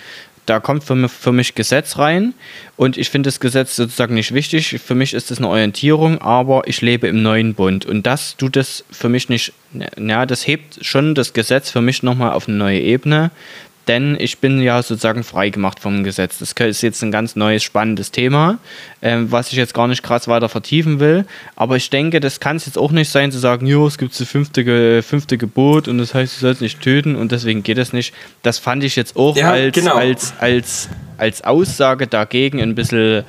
da 0.46 0.60
kommt 0.60 0.84
für 0.84 0.94
mich, 0.94 1.10
für 1.10 1.32
mich 1.32 1.54
Gesetz 1.54 1.98
rein. 1.98 2.34
Und 2.76 2.96
ich 2.96 3.10
finde 3.10 3.28
das 3.28 3.40
Gesetz 3.40 3.76
sozusagen 3.76 4.14
nicht 4.14 4.32
wichtig. 4.32 4.80
Für 4.84 4.94
mich 4.94 5.12
ist 5.12 5.30
das 5.30 5.38
eine 5.38 5.48
Orientierung, 5.48 6.20
aber 6.20 6.62
ich 6.66 6.80
lebe 6.80 7.08
im 7.08 7.22
neuen 7.22 7.54
Bund. 7.54 7.84
Und 7.84 8.06
das 8.06 8.36
tut 8.36 8.56
das 8.56 8.84
für 8.90 9.08
mich 9.08 9.28
nicht, 9.28 9.52
ja, 9.98 10.24
das 10.24 10.46
hebt 10.46 10.78
schon 10.84 11.14
das 11.14 11.32
Gesetz 11.32 11.70
für 11.70 11.82
mich 11.82 12.02
nochmal 12.02 12.32
auf 12.32 12.48
eine 12.48 12.56
neue 12.56 12.80
Ebene, 12.80 13.30
denn 13.88 14.16
ich 14.18 14.38
bin 14.38 14.60
ja 14.60 14.82
sozusagen 14.82 15.22
freigemacht 15.22 15.80
vom 15.80 16.02
Gesetz. 16.02 16.38
Das 16.38 16.52
ist 16.52 16.82
jetzt 16.82 17.02
ein 17.02 17.10
ganz 17.10 17.36
neues, 17.36 17.62
spannendes 17.62 18.10
Thema, 18.10 18.58
ähm, 19.02 19.30
was 19.30 19.52
ich 19.52 19.58
jetzt 19.58 19.74
gar 19.74 19.86
nicht 19.86 20.02
krass 20.02 20.28
weiter 20.28 20.48
vertiefen 20.48 20.98
will. 21.00 21.24
Aber 21.54 21.76
ich 21.76 21.90
denke, 21.90 22.20
das 22.20 22.40
kann 22.40 22.56
es 22.56 22.66
jetzt 22.66 22.78
auch 22.78 22.90
nicht 22.90 23.10
sein, 23.10 23.30
zu 23.32 23.38
sagen, 23.38 23.66
jo, 23.66 23.86
es 23.86 23.98
gibt 23.98 24.18
das 24.18 24.26
fünfte, 24.28 25.02
fünfte 25.02 25.38
Gebot 25.38 25.88
und 25.88 25.98
das 25.98 26.14
heißt, 26.14 26.36
du 26.36 26.40
sollst 26.40 26.60
nicht 26.60 26.80
töten 26.80 27.16
und 27.16 27.32
deswegen 27.32 27.62
geht 27.62 27.78
es 27.78 27.92
nicht. 27.92 28.12
Das 28.42 28.58
fand 28.58 28.82
ich 28.82 28.96
jetzt 28.96 29.16
auch 29.16 29.36
ja, 29.36 29.52
als, 29.52 29.74
genau. 29.74 29.94
als, 29.94 30.34
als, 30.38 30.88
als 31.16 31.42
Aussage 31.44 32.06
dagegen 32.06 32.60
ein 32.60 32.74
bisschen 32.74 33.24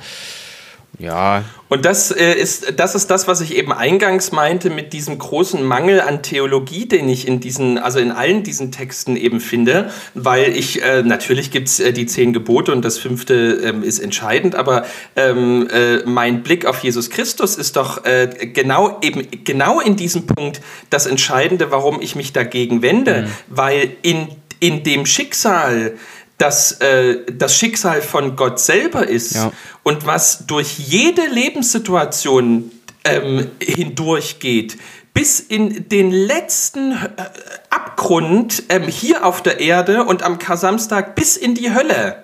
ja. 0.98 1.44
Und 1.68 1.84
das, 1.84 2.10
äh, 2.10 2.32
ist, 2.32 2.74
das 2.78 2.94
ist 2.94 3.08
das, 3.08 3.28
was 3.28 3.40
ich 3.40 3.54
eben 3.54 3.72
eingangs 3.72 4.32
meinte 4.32 4.70
mit 4.70 4.92
diesem 4.92 5.18
großen 5.18 5.62
Mangel 5.62 6.00
an 6.00 6.22
Theologie, 6.22 6.86
den 6.86 7.08
ich 7.08 7.28
in 7.28 7.40
diesen, 7.40 7.78
also 7.78 7.98
in 7.98 8.10
allen 8.10 8.42
diesen 8.42 8.72
Texten 8.72 9.16
eben 9.16 9.40
finde, 9.40 9.90
weil 10.14 10.56
ich, 10.56 10.82
äh, 10.82 11.02
natürlich 11.02 11.50
gibt 11.50 11.68
es 11.68 11.78
äh, 11.78 11.92
die 11.92 12.06
zehn 12.06 12.32
Gebote 12.32 12.72
und 12.72 12.84
das 12.84 12.98
fünfte 12.98 13.60
ähm, 13.62 13.82
ist 13.82 13.98
entscheidend, 13.98 14.54
aber 14.54 14.86
ähm, 15.14 15.68
äh, 15.70 15.98
mein 16.04 16.42
Blick 16.42 16.66
auf 16.66 16.82
Jesus 16.82 17.10
Christus 17.10 17.56
ist 17.56 17.76
doch 17.76 18.04
äh, 18.04 18.28
genau 18.52 18.98
eben 19.02 19.26
genau 19.44 19.80
in 19.80 19.94
diesem 19.96 20.26
Punkt 20.26 20.60
das 20.90 21.06
Entscheidende, 21.06 21.70
warum 21.70 22.00
ich 22.00 22.16
mich 22.16 22.32
dagegen 22.32 22.82
wende, 22.82 23.22
mhm. 23.22 23.26
weil 23.48 23.90
in, 24.02 24.28
in 24.58 24.82
dem 24.82 25.06
Schicksal, 25.06 25.96
das 26.38 26.80
äh, 26.80 27.24
das 27.32 27.56
Schicksal 27.56 28.00
von 28.00 28.36
Gott 28.36 28.60
selber 28.60 29.06
ist 29.06 29.34
ja. 29.34 29.52
und 29.82 30.06
was 30.06 30.46
durch 30.46 30.78
jede 30.78 31.26
Lebenssituation 31.26 32.70
ähm, 33.04 33.50
hindurchgeht, 33.60 34.78
bis 35.12 35.40
in 35.40 35.88
den 35.88 36.12
letzten 36.12 36.92
äh, 36.92 36.96
Abgrund 37.70 38.62
ähm, 38.68 38.84
hier 38.84 39.26
auf 39.26 39.42
der 39.42 39.58
Erde 39.60 40.04
und 40.04 40.22
am 40.22 40.38
Kasamstag 40.38 41.16
bis 41.16 41.36
in 41.36 41.54
die 41.54 41.74
Hölle 41.74 42.22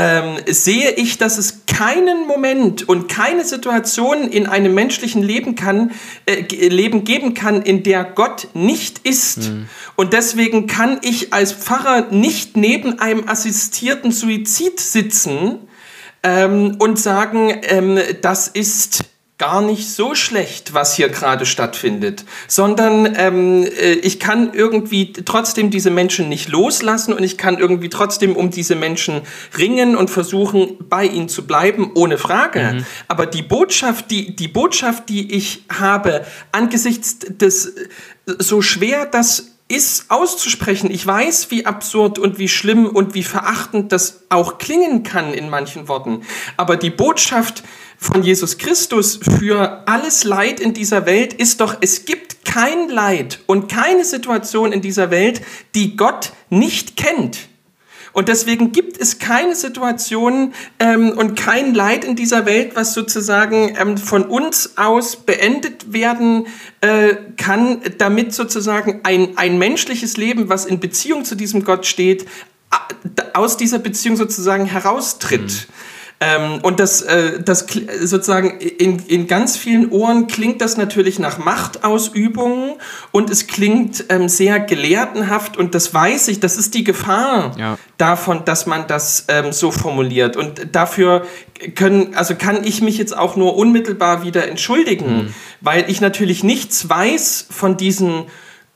ähm, 0.00 0.36
sehe 0.46 0.92
ich, 0.92 1.18
dass 1.18 1.38
es 1.38 1.66
keinen 1.66 2.28
Moment 2.28 2.88
und 2.88 3.08
keine 3.08 3.44
Situation 3.44 4.28
in 4.28 4.46
einem 4.46 4.72
menschlichen 4.72 5.24
Leben, 5.24 5.56
kann, 5.56 5.90
äh, 6.26 6.42
Leben 6.68 7.02
geben 7.02 7.34
kann, 7.34 7.62
in 7.62 7.82
der 7.82 8.04
Gott 8.04 8.46
nicht 8.54 9.00
ist. 9.00 9.50
Mhm. 9.50 9.68
Und 9.96 10.12
deswegen 10.12 10.68
kann 10.68 11.00
ich 11.02 11.32
als 11.32 11.52
Pfarrer 11.52 12.12
nicht 12.12 12.56
neben 12.56 13.00
einem 13.00 13.28
assistierten 13.28 14.12
Suizid 14.12 14.78
sitzen 14.78 15.58
ähm, 16.22 16.76
und 16.78 17.00
sagen, 17.00 17.60
ähm, 17.62 17.98
das 18.22 18.46
ist 18.46 19.04
gar 19.38 19.62
nicht 19.62 19.88
so 19.88 20.16
schlecht, 20.16 20.74
was 20.74 20.96
hier 20.96 21.08
gerade 21.08 21.46
stattfindet, 21.46 22.24
sondern 22.48 23.14
ähm, 23.16 23.64
äh, 23.64 23.92
ich 23.92 24.18
kann 24.18 24.52
irgendwie 24.52 25.12
trotzdem 25.12 25.70
diese 25.70 25.90
Menschen 25.90 26.28
nicht 26.28 26.48
loslassen 26.48 27.12
und 27.12 27.22
ich 27.22 27.38
kann 27.38 27.56
irgendwie 27.56 27.88
trotzdem 27.88 28.34
um 28.34 28.50
diese 28.50 28.74
Menschen 28.74 29.22
ringen 29.56 29.94
und 29.94 30.10
versuchen, 30.10 30.76
bei 30.88 31.04
ihnen 31.04 31.28
zu 31.28 31.46
bleiben, 31.46 31.92
ohne 31.94 32.18
Frage. 32.18 32.72
Mhm. 32.74 32.86
Aber 33.06 33.26
die 33.26 33.42
Botschaft, 33.42 34.10
die, 34.10 34.34
die 34.34 34.48
Botschaft, 34.48 35.08
die 35.08 35.32
ich 35.32 35.62
habe, 35.68 36.26
angesichts 36.50 37.20
des, 37.20 37.74
so 38.26 38.60
schwer 38.60 39.06
das 39.06 39.52
ist 39.68 40.10
auszusprechen. 40.10 40.90
Ich 40.90 41.06
weiß, 41.06 41.50
wie 41.50 41.66
absurd 41.66 42.18
und 42.18 42.38
wie 42.38 42.48
schlimm 42.48 42.86
und 42.86 43.14
wie 43.14 43.22
verachtend 43.22 43.92
das 43.92 44.22
auch 44.30 44.56
klingen 44.56 45.02
kann 45.02 45.34
in 45.34 45.50
manchen 45.50 45.88
Worten. 45.88 46.22
Aber 46.56 46.76
die 46.76 46.90
Botschaft, 46.90 47.62
von 47.98 48.22
Jesus 48.22 48.58
Christus 48.58 49.18
für 49.38 49.82
alles 49.86 50.24
Leid 50.24 50.60
in 50.60 50.72
dieser 50.72 51.04
Welt 51.04 51.32
ist 51.32 51.60
doch, 51.60 51.76
es 51.80 52.04
gibt 52.04 52.44
kein 52.44 52.88
Leid 52.88 53.40
und 53.46 53.68
keine 53.68 54.04
Situation 54.04 54.72
in 54.72 54.80
dieser 54.80 55.10
Welt, 55.10 55.42
die 55.74 55.96
Gott 55.96 56.32
nicht 56.48 56.96
kennt. 56.96 57.48
Und 58.12 58.28
deswegen 58.28 58.72
gibt 58.72 58.98
es 58.98 59.18
keine 59.18 59.54
Situation 59.54 60.54
ähm, 60.78 61.10
und 61.10 61.36
kein 61.36 61.74
Leid 61.74 62.04
in 62.04 62.16
dieser 62.16 62.46
Welt, 62.46 62.72
was 62.74 62.94
sozusagen 62.94 63.76
ähm, 63.78 63.98
von 63.98 64.24
uns 64.24 64.76
aus 64.76 65.16
beendet 65.16 65.92
werden 65.92 66.46
äh, 66.80 67.14
kann, 67.36 67.80
damit 67.98 68.34
sozusagen 68.34 69.00
ein, 69.04 69.36
ein 69.36 69.58
menschliches 69.58 70.16
Leben, 70.16 70.48
was 70.48 70.64
in 70.64 70.80
Beziehung 70.80 71.24
zu 71.24 71.34
diesem 71.34 71.64
Gott 71.64 71.86
steht, 71.86 72.26
aus 73.34 73.56
dieser 73.56 73.78
Beziehung 73.78 74.16
sozusagen 74.16 74.64
heraustritt. 74.64 75.68
Mhm. 75.68 75.72
Ähm, 76.20 76.58
und 76.62 76.80
das, 76.80 77.02
äh, 77.02 77.40
das 77.40 77.66
sozusagen 78.00 78.58
in, 78.58 78.98
in 79.06 79.28
ganz 79.28 79.56
vielen 79.56 79.90
Ohren 79.90 80.26
klingt 80.26 80.60
das 80.60 80.76
natürlich 80.76 81.20
nach 81.20 81.38
Machtausübung 81.38 82.78
und 83.12 83.30
es 83.30 83.46
klingt 83.46 84.06
ähm, 84.08 84.28
sehr 84.28 84.58
gelehrtenhaft 84.58 85.56
und 85.56 85.76
das 85.76 85.94
weiß 85.94 86.26
ich, 86.28 86.40
das 86.40 86.56
ist 86.56 86.74
die 86.74 86.82
Gefahr 86.82 87.52
ja. 87.56 87.78
davon, 87.98 88.44
dass 88.44 88.66
man 88.66 88.88
das 88.88 89.26
ähm, 89.28 89.52
so 89.52 89.70
formuliert. 89.70 90.36
Und 90.36 90.74
dafür 90.74 91.24
können, 91.76 92.16
also 92.16 92.34
kann 92.34 92.64
ich 92.64 92.82
mich 92.82 92.98
jetzt 92.98 93.16
auch 93.16 93.36
nur 93.36 93.56
unmittelbar 93.56 94.24
wieder 94.24 94.48
entschuldigen, 94.48 95.16
mhm. 95.16 95.34
weil 95.60 95.88
ich 95.88 96.00
natürlich 96.00 96.42
nichts 96.42 96.88
weiß 96.88 97.46
von 97.48 97.76
diesen 97.76 98.24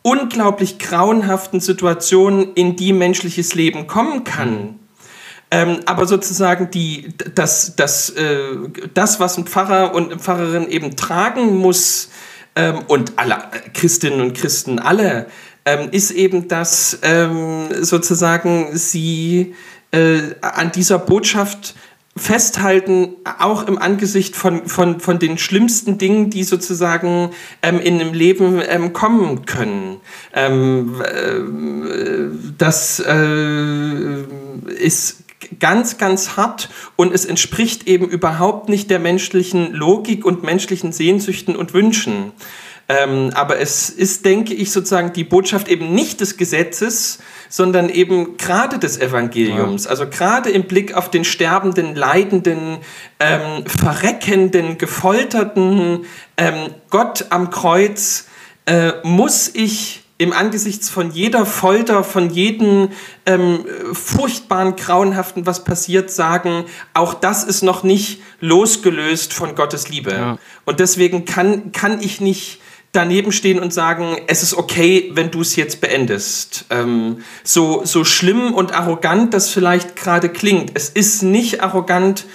unglaublich 0.02 0.78
grauenhaften 0.78 1.58
Situationen, 1.58 2.54
in 2.54 2.76
die 2.76 2.92
menschliches 2.92 3.54
Leben 3.54 3.88
kommen 3.88 4.22
kann. 4.22 4.50
Mhm. 4.50 4.81
Ähm, 5.52 5.80
aber 5.86 6.06
sozusagen 6.06 6.70
die, 6.70 7.14
das, 7.34 7.76
das, 7.76 8.10
äh, 8.10 8.56
das, 8.94 9.20
was 9.20 9.36
ein 9.36 9.46
Pfarrer 9.46 9.94
und 9.94 10.10
eine 10.10 10.18
Pfarrerin 10.18 10.68
eben 10.68 10.96
tragen 10.96 11.58
muss, 11.58 12.08
ähm, 12.54 12.80
und 12.88 13.12
alle 13.16 13.38
Christinnen 13.74 14.20
und 14.20 14.34
Christen 14.34 14.78
alle, 14.78 15.26
ähm, 15.64 15.88
ist 15.90 16.10
eben, 16.10 16.48
dass 16.48 16.98
ähm, 17.02 17.68
sozusagen 17.80 18.76
sie 18.76 19.54
äh, 19.92 20.34
an 20.40 20.72
dieser 20.72 20.98
Botschaft 20.98 21.74
festhalten, 22.14 23.14
auch 23.38 23.66
im 23.66 23.78
Angesicht 23.78 24.36
von, 24.36 24.66
von, 24.66 25.00
von 25.00 25.18
den 25.18 25.38
schlimmsten 25.38 25.96
Dingen, 25.96 26.28
die 26.28 26.44
sozusagen 26.44 27.30
ähm, 27.62 27.80
in 27.80 28.00
einem 28.00 28.12
Leben 28.12 28.60
ähm, 28.66 28.92
kommen 28.92 29.46
können. 29.46 29.98
Ähm, 30.34 31.00
äh, 31.00 31.40
das 32.58 33.00
äh, 33.00 34.24
ist 34.78 35.22
ganz, 35.60 35.98
ganz 35.98 36.36
hart 36.36 36.68
und 36.96 37.12
es 37.12 37.24
entspricht 37.24 37.86
eben 37.88 38.08
überhaupt 38.08 38.68
nicht 38.68 38.90
der 38.90 38.98
menschlichen 38.98 39.72
Logik 39.72 40.24
und 40.24 40.42
menschlichen 40.42 40.92
Sehnsüchten 40.92 41.56
und 41.56 41.74
Wünschen. 41.74 42.32
Ähm, 42.88 43.30
aber 43.34 43.58
es 43.58 43.90
ist, 43.90 44.24
denke 44.24 44.54
ich, 44.54 44.72
sozusagen 44.72 45.12
die 45.12 45.24
Botschaft 45.24 45.68
eben 45.68 45.94
nicht 45.94 46.20
des 46.20 46.36
Gesetzes, 46.36 47.20
sondern 47.48 47.88
eben 47.88 48.36
gerade 48.36 48.78
des 48.78 48.98
Evangeliums. 48.98 49.84
Ja. 49.84 49.90
Also 49.90 50.08
gerade 50.08 50.50
im 50.50 50.64
Blick 50.64 50.94
auf 50.94 51.10
den 51.10 51.24
sterbenden, 51.24 51.94
leidenden, 51.94 52.78
ähm, 53.20 53.64
verreckenden, 53.66 54.78
gefolterten 54.78 56.04
ähm, 56.36 56.70
Gott 56.90 57.26
am 57.30 57.50
Kreuz 57.50 58.26
äh, 58.66 58.92
muss 59.04 59.50
ich 59.54 60.01
im 60.22 60.32
Angesichts 60.32 60.88
von 60.88 61.10
jeder 61.10 61.44
Folter, 61.44 62.04
von 62.04 62.30
jedem 62.30 62.90
ähm, 63.26 63.64
furchtbaren, 63.92 64.76
grauenhaften, 64.76 65.46
was 65.46 65.64
passiert, 65.64 66.10
sagen, 66.10 66.64
auch 66.94 67.14
das 67.14 67.44
ist 67.44 67.62
noch 67.62 67.82
nicht 67.82 68.22
losgelöst 68.40 69.32
von 69.32 69.54
Gottes 69.54 69.88
Liebe. 69.88 70.12
Ja. 70.12 70.38
Und 70.64 70.80
deswegen 70.80 71.24
kann, 71.24 71.72
kann 71.72 72.00
ich 72.00 72.20
nicht 72.20 72.60
daneben 72.92 73.32
stehen 73.32 73.58
und 73.58 73.72
sagen, 73.72 74.16
es 74.26 74.42
ist 74.42 74.54
okay, 74.54 75.10
wenn 75.14 75.30
du 75.30 75.40
es 75.40 75.56
jetzt 75.56 75.80
beendest. 75.80 76.66
Ähm, 76.70 77.18
so, 77.42 77.82
so 77.84 78.04
schlimm 78.04 78.54
und 78.54 78.72
arrogant 78.72 79.34
das 79.34 79.50
vielleicht 79.50 79.96
gerade 79.96 80.28
klingt, 80.28 80.72
es 80.74 80.88
ist 80.88 81.22
nicht 81.22 81.62
arrogant. 81.62 82.26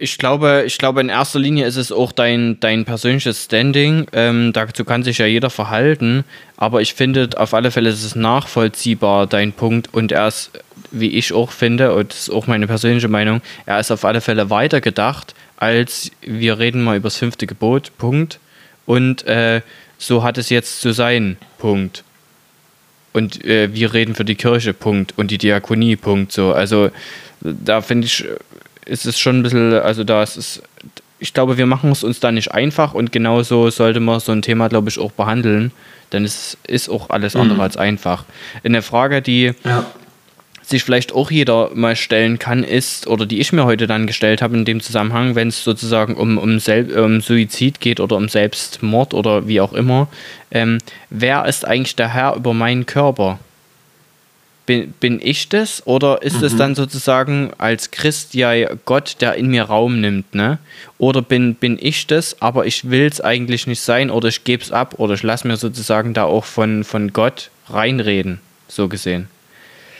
Ich 0.00 0.16
glaube, 0.16 0.62
ich 0.64 0.78
glaube, 0.78 1.00
in 1.00 1.08
erster 1.08 1.40
Linie 1.40 1.66
ist 1.66 1.74
es 1.74 1.90
auch 1.90 2.12
dein, 2.12 2.60
dein 2.60 2.84
persönliches 2.84 3.44
Standing. 3.44 4.06
Ähm, 4.12 4.52
dazu 4.52 4.84
kann 4.84 5.02
sich 5.02 5.18
ja 5.18 5.26
jeder 5.26 5.50
verhalten. 5.50 6.22
Aber 6.56 6.80
ich 6.80 6.94
finde, 6.94 7.30
auf 7.36 7.52
alle 7.52 7.72
Fälle 7.72 7.90
ist 7.90 8.04
es 8.04 8.14
nachvollziehbar, 8.14 9.26
dein 9.26 9.52
Punkt. 9.52 9.92
Und 9.92 10.12
er 10.12 10.28
ist, 10.28 10.52
wie 10.92 11.08
ich 11.08 11.32
auch 11.32 11.50
finde, 11.50 11.94
und 11.94 12.12
das 12.12 12.20
ist 12.20 12.30
auch 12.30 12.46
meine 12.46 12.68
persönliche 12.68 13.08
Meinung, 13.08 13.42
er 13.66 13.80
ist 13.80 13.90
auf 13.90 14.04
alle 14.04 14.20
Fälle 14.20 14.50
weitergedacht, 14.50 15.34
als 15.56 16.12
wir 16.20 16.60
reden 16.60 16.84
mal 16.84 16.96
über 16.96 17.08
das 17.08 17.16
fünfte 17.16 17.48
Gebot. 17.48 17.90
Punkt 17.98 18.38
und 18.86 19.26
äh, 19.26 19.62
so 19.98 20.22
hat 20.22 20.38
es 20.38 20.48
jetzt 20.48 20.80
zu 20.80 20.92
sein. 20.92 21.36
Punkt. 21.58 22.04
Und 23.12 23.44
äh, 23.44 23.74
wir 23.74 23.92
reden 23.92 24.14
für 24.14 24.24
die 24.24 24.36
Kirche. 24.36 24.72
Punkt. 24.74 25.12
Und 25.16 25.32
die 25.32 25.38
Diakonie. 25.38 25.96
Punkt. 25.96 26.30
So. 26.32 26.52
Also 26.52 26.90
da 27.40 27.80
finde 27.80 28.06
ich, 28.06 28.24
ist 28.88 29.06
es 29.06 29.18
schon 29.18 29.38
ein 29.38 29.42
bisschen, 29.42 29.74
also 29.74 30.04
da 30.04 30.22
ist 30.22 30.36
es, 30.36 30.62
ich 31.18 31.34
glaube, 31.34 31.58
wir 31.58 31.66
machen 31.66 31.90
es 31.92 32.04
uns 32.04 32.20
da 32.20 32.32
nicht 32.32 32.52
einfach 32.52 32.94
und 32.94 33.12
genauso 33.12 33.70
sollte 33.70 34.00
man 34.00 34.20
so 34.20 34.32
ein 34.32 34.42
Thema, 34.42 34.68
glaube 34.68 34.88
ich, 34.88 34.98
auch 34.98 35.12
behandeln. 35.12 35.72
Denn 36.12 36.24
es 36.24 36.56
ist 36.66 36.88
auch 36.88 37.10
alles 37.10 37.36
andere 37.36 37.56
mhm. 37.56 37.60
als 37.60 37.76
einfach. 37.76 38.24
Eine 38.64 38.80
Frage, 38.80 39.20
die 39.20 39.52
ja 39.64 39.84
sich 40.68 40.84
vielleicht 40.84 41.12
auch 41.12 41.30
jeder 41.30 41.70
mal 41.74 41.96
stellen 41.96 42.38
kann, 42.38 42.62
ist, 42.62 43.06
oder 43.06 43.24
die 43.24 43.40
ich 43.40 43.52
mir 43.52 43.64
heute 43.64 43.86
dann 43.86 44.06
gestellt 44.06 44.42
habe 44.42 44.56
in 44.56 44.66
dem 44.66 44.80
Zusammenhang, 44.80 45.34
wenn 45.34 45.48
es 45.48 45.64
sozusagen 45.64 46.14
um, 46.14 46.36
um, 46.36 46.58
um 46.58 47.20
Suizid 47.20 47.80
geht 47.80 48.00
oder 48.00 48.16
um 48.16 48.28
Selbstmord 48.28 49.14
oder 49.14 49.48
wie 49.48 49.62
auch 49.62 49.72
immer, 49.72 50.08
ähm, 50.50 50.78
wer 51.08 51.46
ist 51.46 51.66
eigentlich 51.66 51.96
der 51.96 52.12
Herr 52.12 52.36
über 52.36 52.52
meinen 52.52 52.84
Körper? 52.84 53.38
Bin, 54.68 54.92
bin 55.00 55.18
ich 55.22 55.48
das 55.48 55.86
oder 55.86 56.20
ist 56.20 56.42
es 56.42 56.52
mhm. 56.52 56.58
dann 56.58 56.74
sozusagen 56.74 57.52
als 57.56 57.90
Christ 57.90 58.34
ja 58.34 58.52
Gott, 58.84 59.16
der 59.22 59.36
in 59.36 59.46
mir 59.46 59.62
Raum 59.62 60.02
nimmt, 60.02 60.34
ne? 60.34 60.58
Oder 60.98 61.22
bin, 61.22 61.54
bin 61.54 61.78
ich 61.80 62.06
das, 62.06 62.42
aber 62.42 62.66
ich 62.66 62.90
will 62.90 63.06
es 63.06 63.22
eigentlich 63.22 63.66
nicht 63.66 63.80
sein 63.80 64.10
oder 64.10 64.28
ich 64.28 64.44
gebe 64.44 64.62
es 64.62 64.70
ab 64.70 64.96
oder 64.98 65.14
ich 65.14 65.22
lasse 65.22 65.48
mir 65.48 65.56
sozusagen 65.56 66.12
da 66.12 66.24
auch 66.24 66.44
von, 66.44 66.84
von 66.84 67.14
Gott 67.14 67.48
reinreden, 67.70 68.42
so 68.68 68.88
gesehen. 68.88 69.28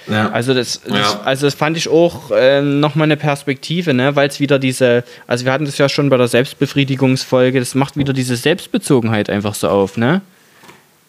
Ja. 0.06 0.32
Also, 0.32 0.52
das, 0.52 0.82
das 0.82 1.14
ja. 1.14 1.20
also 1.24 1.46
das 1.46 1.54
fand 1.54 1.78
ich 1.78 1.88
auch 1.88 2.30
äh, 2.30 2.60
nochmal 2.60 3.06
eine 3.06 3.16
Perspektive, 3.16 3.94
ne? 3.94 4.16
weil 4.16 4.28
es 4.28 4.38
wieder 4.38 4.58
diese, 4.58 5.02
also 5.26 5.46
wir 5.46 5.52
hatten 5.52 5.64
das 5.64 5.78
ja 5.78 5.88
schon 5.88 6.10
bei 6.10 6.18
der 6.18 6.28
Selbstbefriedigungsfolge, 6.28 7.58
das 7.58 7.74
macht 7.74 7.96
wieder 7.96 8.12
diese 8.12 8.36
Selbstbezogenheit 8.36 9.30
einfach 9.30 9.54
so 9.54 9.70
auf, 9.70 9.96
ne? 9.96 10.20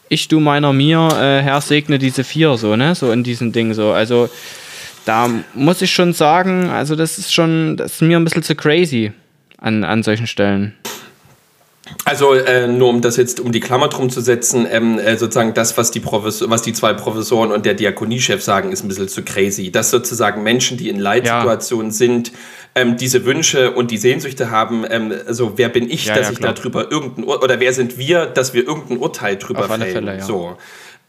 Ich, 0.09 0.27
du, 0.27 0.39
meiner, 0.39 0.73
mir, 0.73 1.07
äh, 1.13 1.41
Herr 1.43 1.61
segne 1.61 1.99
diese 1.99 2.23
vier, 2.23 2.57
so, 2.57 2.75
ne? 2.75 2.95
So 2.95 3.11
in 3.11 3.23
diesem 3.23 3.51
Ding 3.51 3.73
so. 3.73 3.91
Also 3.91 4.29
da 5.05 5.29
muss 5.53 5.81
ich 5.81 5.91
schon 5.91 6.13
sagen, 6.13 6.69
also 6.69 6.95
das 6.95 7.17
ist 7.17 7.33
schon, 7.33 7.77
das 7.77 7.93
ist 7.93 8.01
mir 8.01 8.17
ein 8.17 8.23
bisschen 8.23 8.43
zu 8.43 8.55
crazy 8.55 9.11
an, 9.57 9.83
an 9.83 10.03
solchen 10.03 10.27
Stellen. 10.27 10.73
Also 12.05 12.33
äh, 12.33 12.67
nur 12.67 12.89
um 12.89 13.01
das 13.01 13.17
jetzt 13.17 13.39
um 13.39 13.51
die 13.51 13.59
Klammer 13.59 13.87
drum 13.87 14.09
zu 14.09 14.21
setzen, 14.21 14.67
ähm, 14.69 14.99
äh, 14.99 15.17
sozusagen 15.17 15.53
das, 15.53 15.77
was 15.77 15.91
die, 15.91 15.99
Professor, 15.99 16.49
was 16.49 16.61
die 16.61 16.73
zwei 16.73 16.93
Professoren 16.93 17.51
und 17.51 17.65
der 17.65 17.73
Diakoniechef 17.73 18.43
sagen, 18.43 18.71
ist 18.71 18.83
ein 18.83 18.87
bisschen 18.87 19.07
zu 19.07 19.23
crazy. 19.23 19.71
Dass 19.71 19.89
sozusagen 19.89 20.43
Menschen, 20.43 20.77
die 20.77 20.89
in 20.89 20.99
Leitsituationen 20.99 21.87
ja. 21.87 21.93
sind, 21.93 22.31
ähm, 22.75 22.97
diese 22.97 23.25
Wünsche 23.25 23.71
und 23.71 23.91
die 23.91 23.97
Sehnsüchte 23.97 24.51
haben, 24.51 24.85
ähm, 24.89 25.13
also 25.27 25.57
wer 25.57 25.69
bin 25.69 25.89
ich, 25.89 26.05
ja, 26.05 26.15
dass 26.15 26.27
ja, 26.27 26.33
ich 26.33 26.39
darüber 26.39 26.91
irgendein 26.91 27.25
Ur 27.25 27.43
oder 27.43 27.59
wer 27.59 27.73
sind 27.73 27.97
wir, 27.97 28.25
dass 28.25 28.53
wir 28.53 28.65
irgendein 28.65 28.97
Urteil 28.97 29.37
drüber 29.37 29.61
Auf 29.61 29.67
fällen. 29.67 29.91
Fälle, 29.91 30.17
ja. 30.17 30.23
So. 30.23 30.57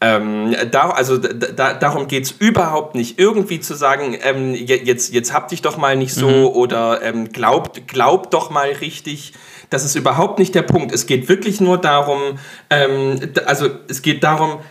Ähm, 0.03 0.55
da, 0.71 0.89
also 0.89 1.19
da, 1.19 1.73
darum 1.75 2.07
geht 2.07 2.23
es 2.23 2.31
überhaupt 2.31 2.95
nicht, 2.95 3.19
irgendwie 3.19 3.59
zu 3.59 3.75
sagen, 3.75 4.17
ähm, 4.23 4.55
jetzt, 4.55 5.13
jetzt 5.13 5.31
hab 5.31 5.49
dich 5.49 5.61
doch 5.61 5.77
mal 5.77 5.95
nicht 5.95 6.15
so 6.15 6.27
mhm. 6.27 6.45
oder 6.47 7.03
ähm, 7.03 7.31
glaubt, 7.31 7.87
glaubt 7.87 8.33
doch 8.33 8.49
mal 8.49 8.71
richtig. 8.81 9.33
Das 9.69 9.85
ist 9.85 9.95
überhaupt 9.95 10.39
nicht 10.39 10.55
der 10.55 10.63
Punkt. 10.63 10.91
Es 10.91 11.05
geht 11.05 11.29
wirklich 11.29 11.61
nur 11.61 11.77
darum, 11.77 12.39
ähm, 12.71 13.19
also 13.45 13.69
es 13.87 14.01
geht 14.01 14.23
darum, 14.23 14.61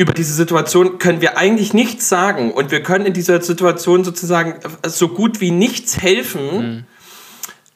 über 0.00 0.14
diese 0.14 0.32
Situation 0.32 0.98
können 0.98 1.20
wir 1.20 1.36
eigentlich 1.36 1.74
nichts 1.74 2.08
sagen 2.08 2.52
und 2.52 2.70
wir 2.70 2.82
können 2.82 3.04
in 3.04 3.12
dieser 3.12 3.42
Situation 3.42 4.02
sozusagen 4.02 4.54
so 4.82 5.08
gut 5.08 5.42
wie 5.42 5.50
nichts 5.50 6.00
helfen. 6.00 6.56
Mhm. 6.56 6.84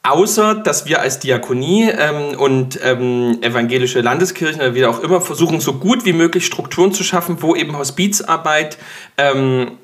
Außer, 0.01 0.55
dass 0.55 0.87
wir 0.87 1.01
als 1.01 1.19
Diakonie 1.19 1.87
ähm, 1.89 2.37
und 2.39 2.79
ähm, 2.83 3.37
evangelische 3.41 4.01
Landeskirchen 4.01 4.59
oder 4.59 4.73
wie 4.73 4.85
auch 4.85 5.01
immer 5.01 5.21
versuchen, 5.21 5.59
so 5.59 5.73
gut 5.73 6.03
wie 6.05 6.13
möglich 6.13 6.47
Strukturen 6.47 6.93
zu 6.93 7.03
schaffen, 7.03 7.37
wo 7.41 7.55
eben 7.55 7.77
Hospizarbeit 7.77 8.79
ähm, 9.17 9.77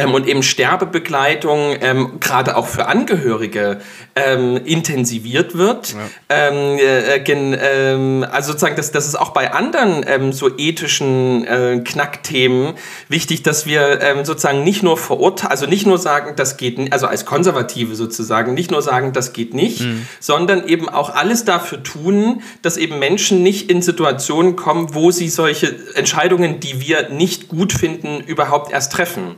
ähm, 0.00 0.14
und 0.14 0.26
eben 0.26 0.42
Sterbebegleitung 0.42 1.76
ähm, 1.80 2.20
gerade 2.20 2.56
auch 2.56 2.66
für 2.66 2.86
Angehörige 2.86 3.80
ähm, 4.16 4.56
intensiviert 4.64 5.56
wird. 5.56 5.94
Ja. 5.94 5.98
Ähm, 6.28 6.78
äh, 6.78 7.16
äh, 7.16 8.24
also 8.24 8.52
sozusagen, 8.52 8.76
das, 8.76 8.92
das 8.92 9.06
ist 9.06 9.16
auch 9.16 9.30
bei 9.30 9.52
anderen 9.52 10.04
ähm, 10.06 10.32
so 10.32 10.50
ethischen 10.56 11.46
äh, 11.46 11.80
Knackthemen 11.84 12.74
wichtig, 13.08 13.42
dass 13.42 13.66
wir 13.66 14.00
ähm, 14.00 14.24
sozusagen 14.24 14.64
nicht 14.64 14.82
nur 14.82 14.96
verurteilen, 14.96 15.50
also 15.50 15.66
nicht 15.66 15.86
nur 15.86 15.98
sagen, 15.98 16.34
das 16.36 16.56
geht 16.56 16.78
nicht, 16.78 16.92
also 16.92 17.06
als 17.06 17.24
Konservative 17.24 17.94
sozusagen, 17.94 18.54
nicht 18.54 18.70
nur 18.70 18.82
sagen, 18.82 19.12
das 19.12 19.32
geht 19.32 19.54
nicht, 19.54 19.80
mhm. 19.80 20.06
sondern 20.18 20.66
eben 20.66 20.88
auch 20.88 21.14
alles 21.14 21.44
dafür 21.44 21.82
tun, 21.82 22.42
dass 22.62 22.76
eben 22.76 22.98
Menschen 22.98 23.42
nicht 23.42 23.70
in 23.70 23.82
Situationen 23.82 24.56
kommen, 24.56 24.94
wo 24.94 25.10
sie 25.10 25.28
solche 25.28 25.76
Entscheidungen, 25.94 26.60
die 26.60 26.80
wir 26.80 27.08
nicht 27.10 27.48
gut 27.48 27.72
finden, 27.72 28.20
überhaupt 28.20 28.72
erst 28.72 28.92
treffen. 28.92 29.36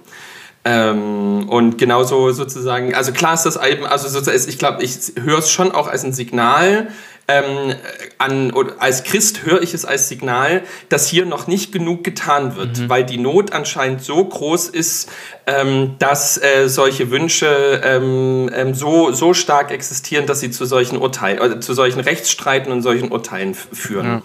Ähm, 0.65 1.49
und 1.49 1.77
genauso 1.77 2.31
sozusagen, 2.31 2.95
also 2.95 3.13
klar 3.13 3.35
ist 3.35 3.43
das 3.43 3.57
eben, 3.57 3.85
also 3.85 4.09
sozusagen, 4.09 4.49
ich 4.49 4.59
glaube, 4.59 4.83
ich 4.83 5.13
höre 5.21 5.39
es 5.39 5.51
schon 5.51 5.73
auch 5.73 5.89
als 5.89 6.05
ein 6.05 6.13
Signal, 6.13 6.89
ähm, 7.29 7.75
an, 8.19 8.53
oder 8.53 8.75
als 8.79 9.05
Christ 9.05 9.45
höre 9.45 9.63
ich 9.63 9.75
es 9.75 9.85
als 9.85 10.09
Signal, 10.09 10.63
dass 10.89 11.07
hier 11.07 11.25
noch 11.25 11.47
nicht 11.47 11.73
genug 11.73 12.03
getan 12.05 12.57
wird, 12.57 12.79
mhm. 12.79 12.89
weil 12.89 13.05
die 13.05 13.19
Not 13.19 13.53
anscheinend 13.53 14.03
so 14.03 14.25
groß 14.25 14.69
ist, 14.69 15.09
ähm, 15.47 15.97
dass 15.99 16.37
äh, 16.43 16.69
solche 16.69 17.11
Wünsche 17.11 17.81
ähm, 17.85 18.51
ähm 18.53 18.75
so, 18.75 19.13
so 19.13 19.35
stark 19.35 19.71
existieren, 19.71 20.27
dass 20.27 20.41
sie 20.41 20.51
zu 20.51 20.65
solchen 20.65 20.97
Urteilen, 20.99 21.59
äh, 21.59 21.61
zu 21.61 21.75
solchen 21.75 22.01
Rechtsstreiten 22.01 22.73
und 22.73 22.83
solchen 22.83 23.11
Urteilen 23.13 23.55
führen. 23.55 24.23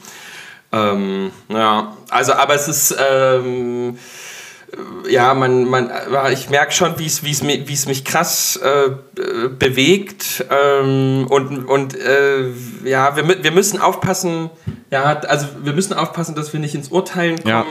Ja. 0.72 0.92
Ähm, 0.92 1.32
ja, 1.50 1.96
also, 2.10 2.34
aber 2.34 2.56
es 2.56 2.68
ist, 2.68 2.96
ähm, 3.00 3.98
ja, 5.09 5.34
man, 5.34 5.65
man, 5.65 5.89
ich 6.32 6.49
merke 6.49 6.72
schon, 6.72 6.99
wie 6.99 7.05
es, 7.05 7.24
wie 7.24 7.32
es, 7.32 7.41
wie 7.43 7.74
es 7.74 7.86
mich 7.86 8.03
krass 8.03 8.57
äh, 8.57 8.89
bewegt. 9.57 10.45
Ähm, 10.49 11.26
und 11.30 11.65
und 11.65 11.95
äh, 11.95 12.49
ja, 12.84 13.15
wir, 13.15 13.43
wir 13.43 13.51
müssen 13.51 13.80
aufpassen, 13.80 14.49
ja, 14.91 15.03
also 15.03 15.47
wir 15.63 15.74
müssen 15.74 15.93
aufpassen, 15.93 16.36
dass 16.36 16.51
wir 16.53 16.59
nicht 16.59 16.76
ins 16.76 16.89
Urteilen 16.89 17.38
kommen 17.38 17.47
ja, 17.49 17.65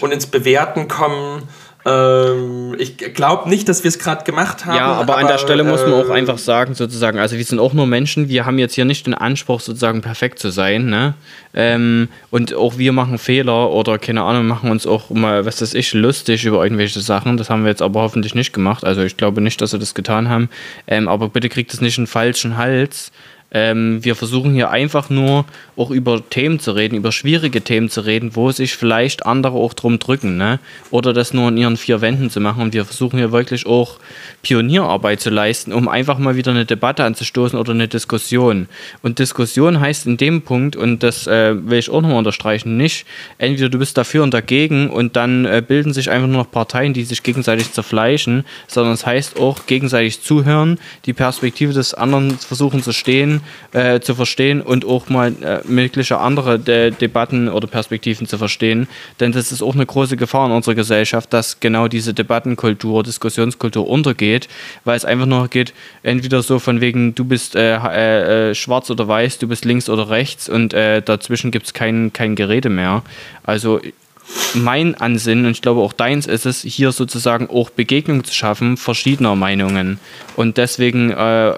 und 0.00 0.12
ins 0.12 0.26
Bewerten 0.26 0.88
kommen. 0.88 1.48
Ähm, 1.84 2.76
ich 2.78 2.96
glaube 2.96 3.48
nicht, 3.48 3.68
dass 3.68 3.82
wir 3.82 3.88
es 3.88 3.98
gerade 3.98 4.24
gemacht 4.24 4.66
haben. 4.66 4.76
Ja, 4.76 4.86
aber, 4.86 5.14
aber, 5.14 5.16
an 5.18 5.26
der 5.26 5.38
Stelle 5.38 5.64
muss 5.64 5.82
man 5.82 5.94
auch 5.94 6.08
äh, 6.10 6.12
einfach 6.12 6.38
sagen, 6.38 6.74
sozusagen, 6.74 7.18
also 7.18 7.36
wir 7.36 7.44
sind 7.44 7.58
auch 7.58 7.72
nur 7.72 7.86
Menschen, 7.86 8.28
wir 8.28 8.46
haben 8.46 8.58
jetzt 8.58 8.74
hier 8.74 8.84
nicht 8.84 9.06
den 9.06 9.14
Anspruch, 9.14 9.60
sozusagen 9.60 10.00
perfekt 10.00 10.38
zu 10.38 10.50
sein, 10.50 10.86
ne? 10.86 11.14
Ähm, 11.54 12.08
und 12.30 12.54
auch 12.54 12.78
wir 12.78 12.92
machen 12.92 13.18
Fehler 13.18 13.70
oder 13.70 13.98
keine 13.98 14.22
Ahnung, 14.22 14.46
machen 14.46 14.70
uns 14.70 14.86
auch 14.86 15.10
mal, 15.10 15.44
was 15.44 15.60
weiß 15.60 15.74
ich, 15.74 15.92
lustig 15.92 16.44
über 16.44 16.62
irgendwelche 16.62 17.00
Sachen. 17.00 17.36
Das 17.36 17.50
haben 17.50 17.64
wir 17.64 17.70
jetzt 17.70 17.82
aber 17.82 18.02
hoffentlich 18.02 18.34
nicht 18.34 18.52
gemacht. 18.52 18.84
Also 18.84 19.02
ich 19.02 19.16
glaube 19.16 19.40
nicht, 19.40 19.60
dass 19.60 19.72
wir 19.72 19.80
das 19.80 19.94
getan 19.94 20.28
haben. 20.28 20.48
Ähm, 20.86 21.08
aber 21.08 21.28
bitte 21.28 21.48
kriegt 21.48 21.74
es 21.74 21.80
nicht 21.80 21.98
einen 21.98 22.06
falschen 22.06 22.56
Hals. 22.56 23.12
Ähm, 23.52 24.02
wir 24.02 24.16
versuchen 24.16 24.54
hier 24.54 24.70
einfach 24.70 25.10
nur 25.10 25.44
auch 25.76 25.90
über 25.90 26.22
Themen 26.30 26.58
zu 26.58 26.72
reden, 26.72 26.94
über 26.94 27.12
schwierige 27.12 27.60
Themen 27.60 27.90
zu 27.90 28.00
reden, 28.00 28.34
wo 28.34 28.50
sich 28.50 28.74
vielleicht 28.74 29.26
andere 29.26 29.58
auch 29.58 29.74
drum 29.74 29.98
drücken, 29.98 30.38
ne? 30.38 30.58
Oder 30.90 31.12
das 31.12 31.34
nur 31.34 31.48
in 31.48 31.58
ihren 31.58 31.76
vier 31.76 32.00
Wänden 32.00 32.30
zu 32.30 32.40
machen. 32.40 32.62
Und 32.62 32.72
wir 32.72 32.86
versuchen 32.86 33.18
hier 33.18 33.30
wirklich 33.30 33.66
auch 33.66 33.98
Pionierarbeit 34.42 35.20
zu 35.20 35.28
leisten, 35.28 35.72
um 35.72 35.86
einfach 35.88 36.18
mal 36.18 36.36
wieder 36.36 36.50
eine 36.50 36.64
Debatte 36.64 37.04
anzustoßen 37.04 37.58
oder 37.58 37.72
eine 37.72 37.88
Diskussion. 37.88 38.68
Und 39.02 39.18
Diskussion 39.18 39.80
heißt 39.80 40.06
in 40.06 40.16
dem 40.16 40.42
Punkt, 40.42 40.74
und 40.74 41.02
das 41.02 41.26
äh, 41.26 41.54
will 41.54 41.78
ich 41.78 41.90
auch 41.90 42.00
nochmal 42.00 42.18
unterstreichen, 42.18 42.78
nicht 42.78 43.06
entweder 43.36 43.68
du 43.68 43.78
bist 43.78 43.98
dafür 43.98 44.22
und 44.22 44.32
dagegen 44.32 44.88
und 44.88 45.16
dann 45.16 45.44
äh, 45.44 45.62
bilden 45.66 45.92
sich 45.92 46.10
einfach 46.10 46.28
nur 46.28 46.38
noch 46.38 46.50
Parteien, 46.50 46.94
die 46.94 47.04
sich 47.04 47.22
gegenseitig 47.22 47.72
zerfleischen, 47.72 48.44
sondern 48.66 48.94
es 48.94 49.04
heißt 49.04 49.38
auch 49.38 49.66
gegenseitig 49.66 50.22
zuhören, 50.22 50.78
die 51.04 51.12
Perspektive 51.12 51.74
des 51.74 51.92
anderen 51.92 52.38
versuchen 52.38 52.82
zu 52.82 52.92
stehen 52.92 53.41
äh, 53.72 54.00
zu 54.00 54.14
verstehen 54.14 54.60
und 54.60 54.84
auch 54.84 55.08
mal 55.08 55.32
äh, 55.42 55.60
mögliche 55.66 56.18
andere 56.18 56.58
De 56.58 56.90
Debatten 56.90 57.48
oder 57.48 57.66
Perspektiven 57.66 58.26
zu 58.26 58.38
verstehen. 58.38 58.88
Denn 59.20 59.32
das 59.32 59.52
ist 59.52 59.62
auch 59.62 59.74
eine 59.74 59.86
große 59.86 60.16
Gefahr 60.16 60.46
in 60.46 60.52
unserer 60.52 60.74
Gesellschaft, 60.74 61.32
dass 61.32 61.60
genau 61.60 61.88
diese 61.88 62.14
Debattenkultur, 62.14 63.02
Diskussionskultur 63.02 63.88
untergeht, 63.88 64.48
weil 64.84 64.96
es 64.96 65.04
einfach 65.04 65.26
nur 65.26 65.48
geht, 65.48 65.72
entweder 66.02 66.42
so 66.42 66.58
von 66.58 66.80
wegen, 66.80 67.14
du 67.14 67.24
bist 67.24 67.56
äh, 67.56 67.76
äh, 67.76 68.50
äh 68.50 68.54
schwarz 68.54 68.90
oder 68.90 69.08
weiß, 69.08 69.38
du 69.38 69.48
bist 69.48 69.64
links 69.64 69.88
oder 69.88 70.10
rechts 70.10 70.48
und 70.48 70.74
äh, 70.74 71.02
dazwischen 71.02 71.50
gibt 71.50 71.66
es 71.66 71.72
kein, 71.72 72.12
kein 72.12 72.34
Gerede 72.34 72.68
mehr. 72.68 73.02
Also 73.44 73.80
mein 74.54 74.94
Ansinnen 74.94 75.46
und 75.46 75.52
ich 75.52 75.62
glaube 75.62 75.80
auch 75.80 75.92
deins 75.92 76.26
ist 76.26 76.46
es, 76.46 76.62
hier 76.62 76.92
sozusagen 76.92 77.48
auch 77.48 77.70
Begegnung 77.70 78.24
zu 78.24 78.34
schaffen 78.34 78.76
verschiedener 78.76 79.34
Meinungen. 79.34 79.98
Und 80.36 80.58
deswegen 80.58 81.10
äh, 81.10 81.54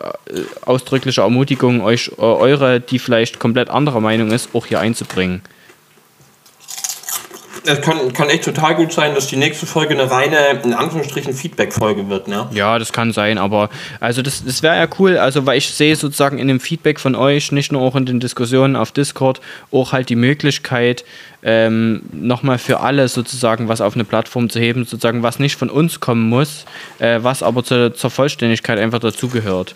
ausdrückliche 0.65 1.23
Ermutigung, 1.23 1.83
euch 1.83 2.13
äh, 2.19 2.23
eure, 2.23 2.81
die 2.81 2.99
vielleicht 2.99 3.39
komplett 3.39 3.71
anderer 3.71 4.01
Meinung 4.01 4.31
ist, 4.31 4.51
auch 4.55 4.67
hier 4.67 4.81
einzubringen. 4.81 5.43
Es 7.67 7.81
kann, 7.81 8.13
kann 8.13 8.29
echt 8.29 8.45
total 8.45 8.75
gut 8.75 8.93
sein, 8.93 9.15
dass 9.15 9.27
die 9.27 9.37
nächste 9.37 9.65
Folge 9.65 9.95
eine 9.95 10.11
reine, 10.11 10.61
in 10.63 10.75
Anführungsstrichen, 10.75 11.33
Feedback-Folge 11.33 12.11
wird, 12.11 12.29
ne? 12.29 12.47
Ja, 12.53 12.79
das 12.79 12.93
kann 12.93 13.13
sein, 13.13 13.39
aber 13.39 13.71
also 14.01 14.21
das, 14.21 14.45
das 14.45 14.63
wäre 14.63 14.77
ja 14.77 14.87
cool, 14.99 15.17
also 15.17 15.47
weil 15.47 15.57
ich 15.57 15.71
sehe 15.71 15.97
sozusagen 15.97 16.39
in 16.39 16.49
dem 16.49 16.61
Feedback 16.61 17.01
von 17.01 17.15
euch, 17.15 17.53
nicht 17.53 17.73
nur 17.73 17.81
auch 17.81 17.97
in 17.97 18.05
den 18.05 18.21
Diskussionen 18.21 18.77
auf 18.77 18.93
Discord, 18.93 19.41
auch 19.73 19.93
halt 19.93 20.11
die 20.11 20.17
Möglichkeit, 20.17 21.07
ähm, 21.45 22.03
nochmal 22.13 22.59
für 22.59 22.81
alle 22.81 23.07
sozusagen 23.09 23.69
was 23.69 23.83
auf 23.83 23.95
eine 23.95 24.05
Plattform 24.05 24.49
zu 24.49 24.59
heben, 24.59 24.85
sozusagen 24.85 25.23
was 25.23 25.39
nicht 25.39 25.57
von 25.57 25.71
uns 25.71 26.01
kommen 26.01 26.29
muss, 26.29 26.65
äh, 26.99 27.21
was 27.23 27.43
aber 27.43 27.63
zu, 27.63 27.93
zur 27.93 28.11
Vollständigkeit 28.11 28.79
einfach 28.79 28.99
dazugehört. 28.99 29.75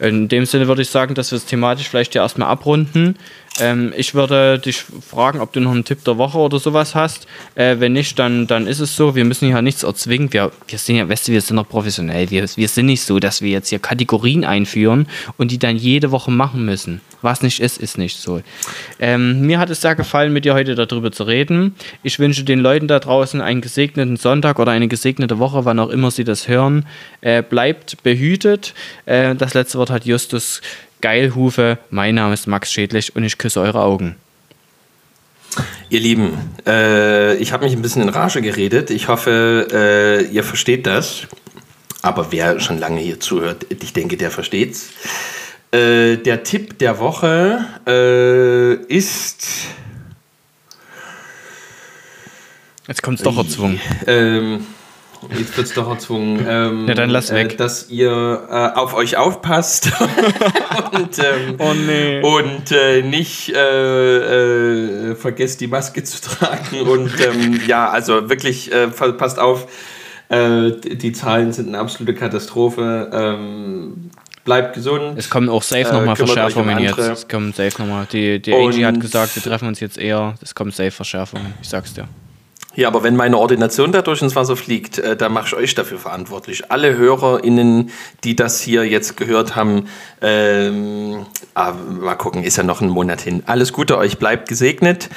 In 0.00 0.28
dem 0.28 0.46
Sinne 0.46 0.66
würde 0.66 0.80
ich 0.80 0.88
sagen, 0.88 1.14
dass 1.14 1.30
wir 1.30 1.36
es 1.36 1.44
thematisch 1.44 1.88
vielleicht 1.88 2.14
ja 2.14 2.22
erstmal 2.22 2.48
abrunden. 2.48 3.16
Ähm, 3.58 3.92
ich 3.94 4.14
würde 4.14 4.58
dich 4.58 4.82
fragen, 5.06 5.40
ob 5.40 5.52
du 5.52 5.60
noch 5.60 5.72
einen 5.72 5.84
Tipp 5.84 6.04
der 6.04 6.16
Woche 6.16 6.38
oder 6.38 6.58
sowas 6.58 6.94
hast. 6.94 7.26
Äh, 7.54 7.80
wenn 7.80 7.92
nicht, 7.92 8.18
dann, 8.18 8.46
dann 8.46 8.66
ist 8.66 8.80
es 8.80 8.96
so. 8.96 9.14
Wir 9.14 9.26
müssen 9.26 9.50
ja 9.50 9.60
nichts 9.60 9.82
erzwingen. 9.82 10.32
Wir, 10.32 10.52
wir 10.68 10.78
sind 10.78 10.96
ja, 10.96 11.06
weißt 11.06 11.28
du, 11.28 11.32
wir 11.32 11.42
sind 11.42 11.56
noch 11.56 11.68
professionell. 11.68 12.30
Wir, 12.30 12.46
wir 12.54 12.68
sind 12.68 12.86
nicht 12.86 13.02
so, 13.02 13.18
dass 13.18 13.42
wir 13.42 13.50
jetzt 13.50 13.68
hier 13.68 13.78
Kategorien 13.78 14.44
einführen 14.44 15.06
und 15.36 15.50
die 15.50 15.58
dann 15.58 15.76
jede 15.76 16.10
Woche 16.12 16.30
machen 16.30 16.64
müssen. 16.64 17.02
Was 17.22 17.42
nicht 17.42 17.60
ist, 17.60 17.76
ist 17.76 17.98
nicht 17.98 18.16
so. 18.16 18.40
Ähm, 18.98 19.42
mir 19.42 19.58
hat 19.58 19.68
es 19.68 19.82
sehr 19.82 19.94
gefallen, 19.94 20.32
mit 20.32 20.46
dir 20.46 20.54
heute 20.54 20.74
darüber 20.74 21.09
zu 21.12 21.24
reden. 21.24 21.74
Ich 22.02 22.18
wünsche 22.18 22.44
den 22.44 22.60
Leuten 22.60 22.88
da 22.88 22.98
draußen 22.98 23.40
einen 23.40 23.60
gesegneten 23.60 24.16
Sonntag 24.16 24.58
oder 24.58 24.72
eine 24.72 24.88
gesegnete 24.88 25.38
Woche, 25.38 25.64
wann 25.64 25.78
auch 25.78 25.90
immer 25.90 26.10
sie 26.10 26.24
das 26.24 26.48
hören. 26.48 26.86
Äh, 27.20 27.42
bleibt 27.42 28.02
behütet. 28.02 28.74
Äh, 29.06 29.34
das 29.34 29.54
letzte 29.54 29.78
Wort 29.78 29.90
hat 29.90 30.04
Justus 30.04 30.60
Geilhufe. 31.00 31.78
Mein 31.90 32.14
Name 32.14 32.34
ist 32.34 32.46
Max 32.46 32.72
Schädlich 32.72 33.16
und 33.16 33.24
ich 33.24 33.38
küsse 33.38 33.60
eure 33.60 33.82
Augen. 33.82 34.16
Ihr 35.88 36.00
Lieben, 36.00 36.38
äh, 36.66 37.34
ich 37.36 37.52
habe 37.52 37.64
mich 37.64 37.74
ein 37.74 37.82
bisschen 37.82 38.02
in 38.02 38.08
Rage 38.08 38.40
geredet. 38.40 38.90
Ich 38.90 39.08
hoffe, 39.08 39.66
äh, 39.72 40.24
ihr 40.26 40.44
versteht 40.44 40.86
das. 40.86 41.26
Aber 42.02 42.30
wer 42.30 42.60
schon 42.60 42.78
lange 42.78 43.00
hier 43.00 43.20
zuhört, 43.20 43.66
ich 43.68 43.92
denke, 43.92 44.16
der 44.16 44.30
versteht's. 44.30 44.90
Äh, 45.72 46.16
der 46.16 46.42
Tipp 46.44 46.78
der 46.78 46.98
Woche 46.98 47.64
äh, 47.86 48.74
ist. 48.92 49.46
Jetzt 52.90 53.04
kommt 53.04 53.18
es 53.18 53.22
doch 53.24 53.38
erzwungen. 53.38 53.80
Ähm, 54.08 54.66
Jetzt 55.38 55.56
wird 55.56 55.68
es 55.68 55.74
doch 55.74 55.88
erzwungen. 55.88 56.44
Ähm, 56.48 56.88
ja, 56.88 56.94
dann 56.94 57.08
lass 57.08 57.32
weg. 57.32 57.52
Äh, 57.52 57.56
dass 57.56 57.88
ihr 57.88 58.48
äh, 58.50 58.76
auf 58.76 58.94
euch 58.94 59.16
aufpasst 59.16 59.92
und, 60.92 61.18
ähm, 61.20 61.54
oh, 61.58 61.72
nee. 61.72 62.20
und 62.20 62.72
äh, 62.72 63.02
nicht 63.02 63.54
äh, 63.54 65.10
äh, 65.10 65.14
vergesst 65.14 65.60
die 65.60 65.68
Maske 65.68 66.02
zu 66.02 66.20
tragen. 66.20 66.80
Und 66.80 67.12
ähm, 67.24 67.60
ja, 67.68 67.88
also 67.88 68.28
wirklich 68.28 68.72
äh, 68.72 68.88
passt 68.88 69.38
auf. 69.38 69.68
die 70.32 71.12
Zahlen 71.12 71.52
sind 71.52 71.68
eine 71.68 71.78
absolute 71.78 72.14
Katastrophe. 72.14 73.10
Ähm, 73.12 74.10
bleibt 74.44 74.74
gesund. 74.74 75.16
Es 75.16 75.30
kommen 75.30 75.48
auch 75.48 75.62
safe 75.62 75.92
nochmal 75.92 76.16
Verschärfungen 76.16 76.76
um 76.76 76.82
jetzt. 76.82 76.98
Es 76.98 77.28
kommen 77.28 77.52
safe 77.52 77.80
nochmal. 77.80 78.08
Die, 78.12 78.40
die 78.40 78.52
AG 78.52 78.84
hat 78.84 79.00
gesagt, 79.00 79.36
wir 79.36 79.42
treffen 79.44 79.68
uns 79.68 79.78
jetzt 79.78 79.96
eher. 79.96 80.34
Es 80.42 80.56
kommen 80.56 80.72
safe 80.72 80.90
Verschärfungen. 80.90 81.54
Ich 81.62 81.68
sag's 81.68 81.94
dir. 81.94 82.08
Ja, 82.76 82.86
aber 82.86 83.02
wenn 83.02 83.16
meine 83.16 83.36
Ordination 83.36 83.90
dadurch 83.90 84.22
ins 84.22 84.36
Wasser 84.36 84.56
fliegt, 84.56 84.98
äh, 84.98 85.16
dann 85.16 85.32
mache 85.32 85.48
ich 85.48 85.54
euch 85.54 85.74
dafür 85.74 85.98
verantwortlich. 85.98 86.70
Alle 86.70 86.96
HörerInnen, 86.96 87.90
die 88.22 88.36
das 88.36 88.60
hier 88.60 88.84
jetzt 88.84 89.16
gehört 89.16 89.56
haben, 89.56 89.88
ähm, 90.22 91.26
ah, 91.54 91.72
mal 91.72 92.14
gucken, 92.14 92.44
ist 92.44 92.56
ja 92.56 92.62
noch 92.62 92.80
ein 92.80 92.88
Monat 92.88 93.22
hin. 93.22 93.42
Alles 93.46 93.72
Gute 93.72 93.98
euch, 93.98 94.18
bleibt 94.18 94.48
gesegnet. 94.48 95.10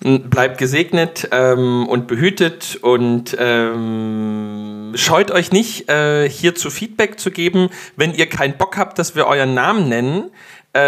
Bleibt 0.00 0.58
gesegnet 0.58 1.28
ähm, 1.32 1.86
und 1.88 2.06
behütet 2.06 2.78
und 2.82 3.36
ähm, 3.36 4.92
scheut 4.94 5.32
euch 5.32 5.50
nicht, 5.50 5.90
äh, 5.90 6.30
hier 6.30 6.54
zu 6.54 6.70
Feedback 6.70 7.18
zu 7.18 7.32
geben. 7.32 7.68
Wenn 7.96 8.14
ihr 8.14 8.28
keinen 8.28 8.56
Bock 8.56 8.76
habt, 8.76 9.00
dass 9.00 9.16
wir 9.16 9.26
euren 9.26 9.54
Namen 9.54 9.88
nennen, 9.88 10.30
äh, 10.74 10.80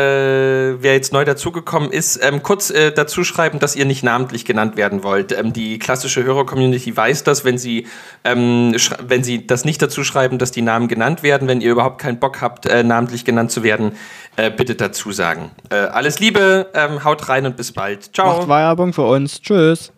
wer 0.82 0.94
jetzt 0.94 1.12
neu 1.12 1.24
dazugekommen 1.24 1.90
ist, 1.90 2.22
ähm, 2.22 2.42
kurz 2.42 2.70
äh, 2.70 2.92
dazu 2.92 3.24
schreiben, 3.24 3.58
dass 3.58 3.76
ihr 3.76 3.86
nicht 3.86 4.02
namentlich 4.02 4.44
genannt 4.44 4.76
werden 4.76 5.02
wollt. 5.02 5.32
Ähm, 5.32 5.52
die 5.52 5.78
klassische 5.78 6.22
Hörer-Community 6.22 6.94
weiß 6.94 7.24
das, 7.24 7.44
wenn 7.44 7.56
sie, 7.56 7.86
ähm, 8.24 8.74
wenn 9.02 9.24
sie 9.24 9.46
das 9.46 9.64
nicht 9.64 9.80
dazu 9.80 10.04
schreiben, 10.04 10.38
dass 10.38 10.50
die 10.50 10.62
Namen 10.62 10.86
genannt 10.88 11.22
werden. 11.22 11.48
Wenn 11.48 11.60
ihr 11.60 11.72
überhaupt 11.72 12.00
keinen 12.00 12.18
Bock 12.18 12.40
habt, 12.40 12.66
äh, 12.66 12.82
namentlich 12.82 13.24
genannt 13.24 13.50
zu 13.50 13.62
werden, 13.62 13.92
äh, 14.36 14.50
bitte 14.50 14.74
dazu 14.74 15.12
sagen. 15.12 15.50
Äh, 15.70 15.76
alles 15.76 16.20
Liebe, 16.20 16.68
ähm, 16.74 17.02
haut 17.04 17.28
rein 17.28 17.46
und 17.46 17.56
bis 17.56 17.72
bald. 17.72 18.14
Ciao. 18.14 18.38
Macht 18.38 18.48
Werbung 18.48 18.92
für 18.92 19.06
uns. 19.06 19.40
Tschüss. 19.40 19.92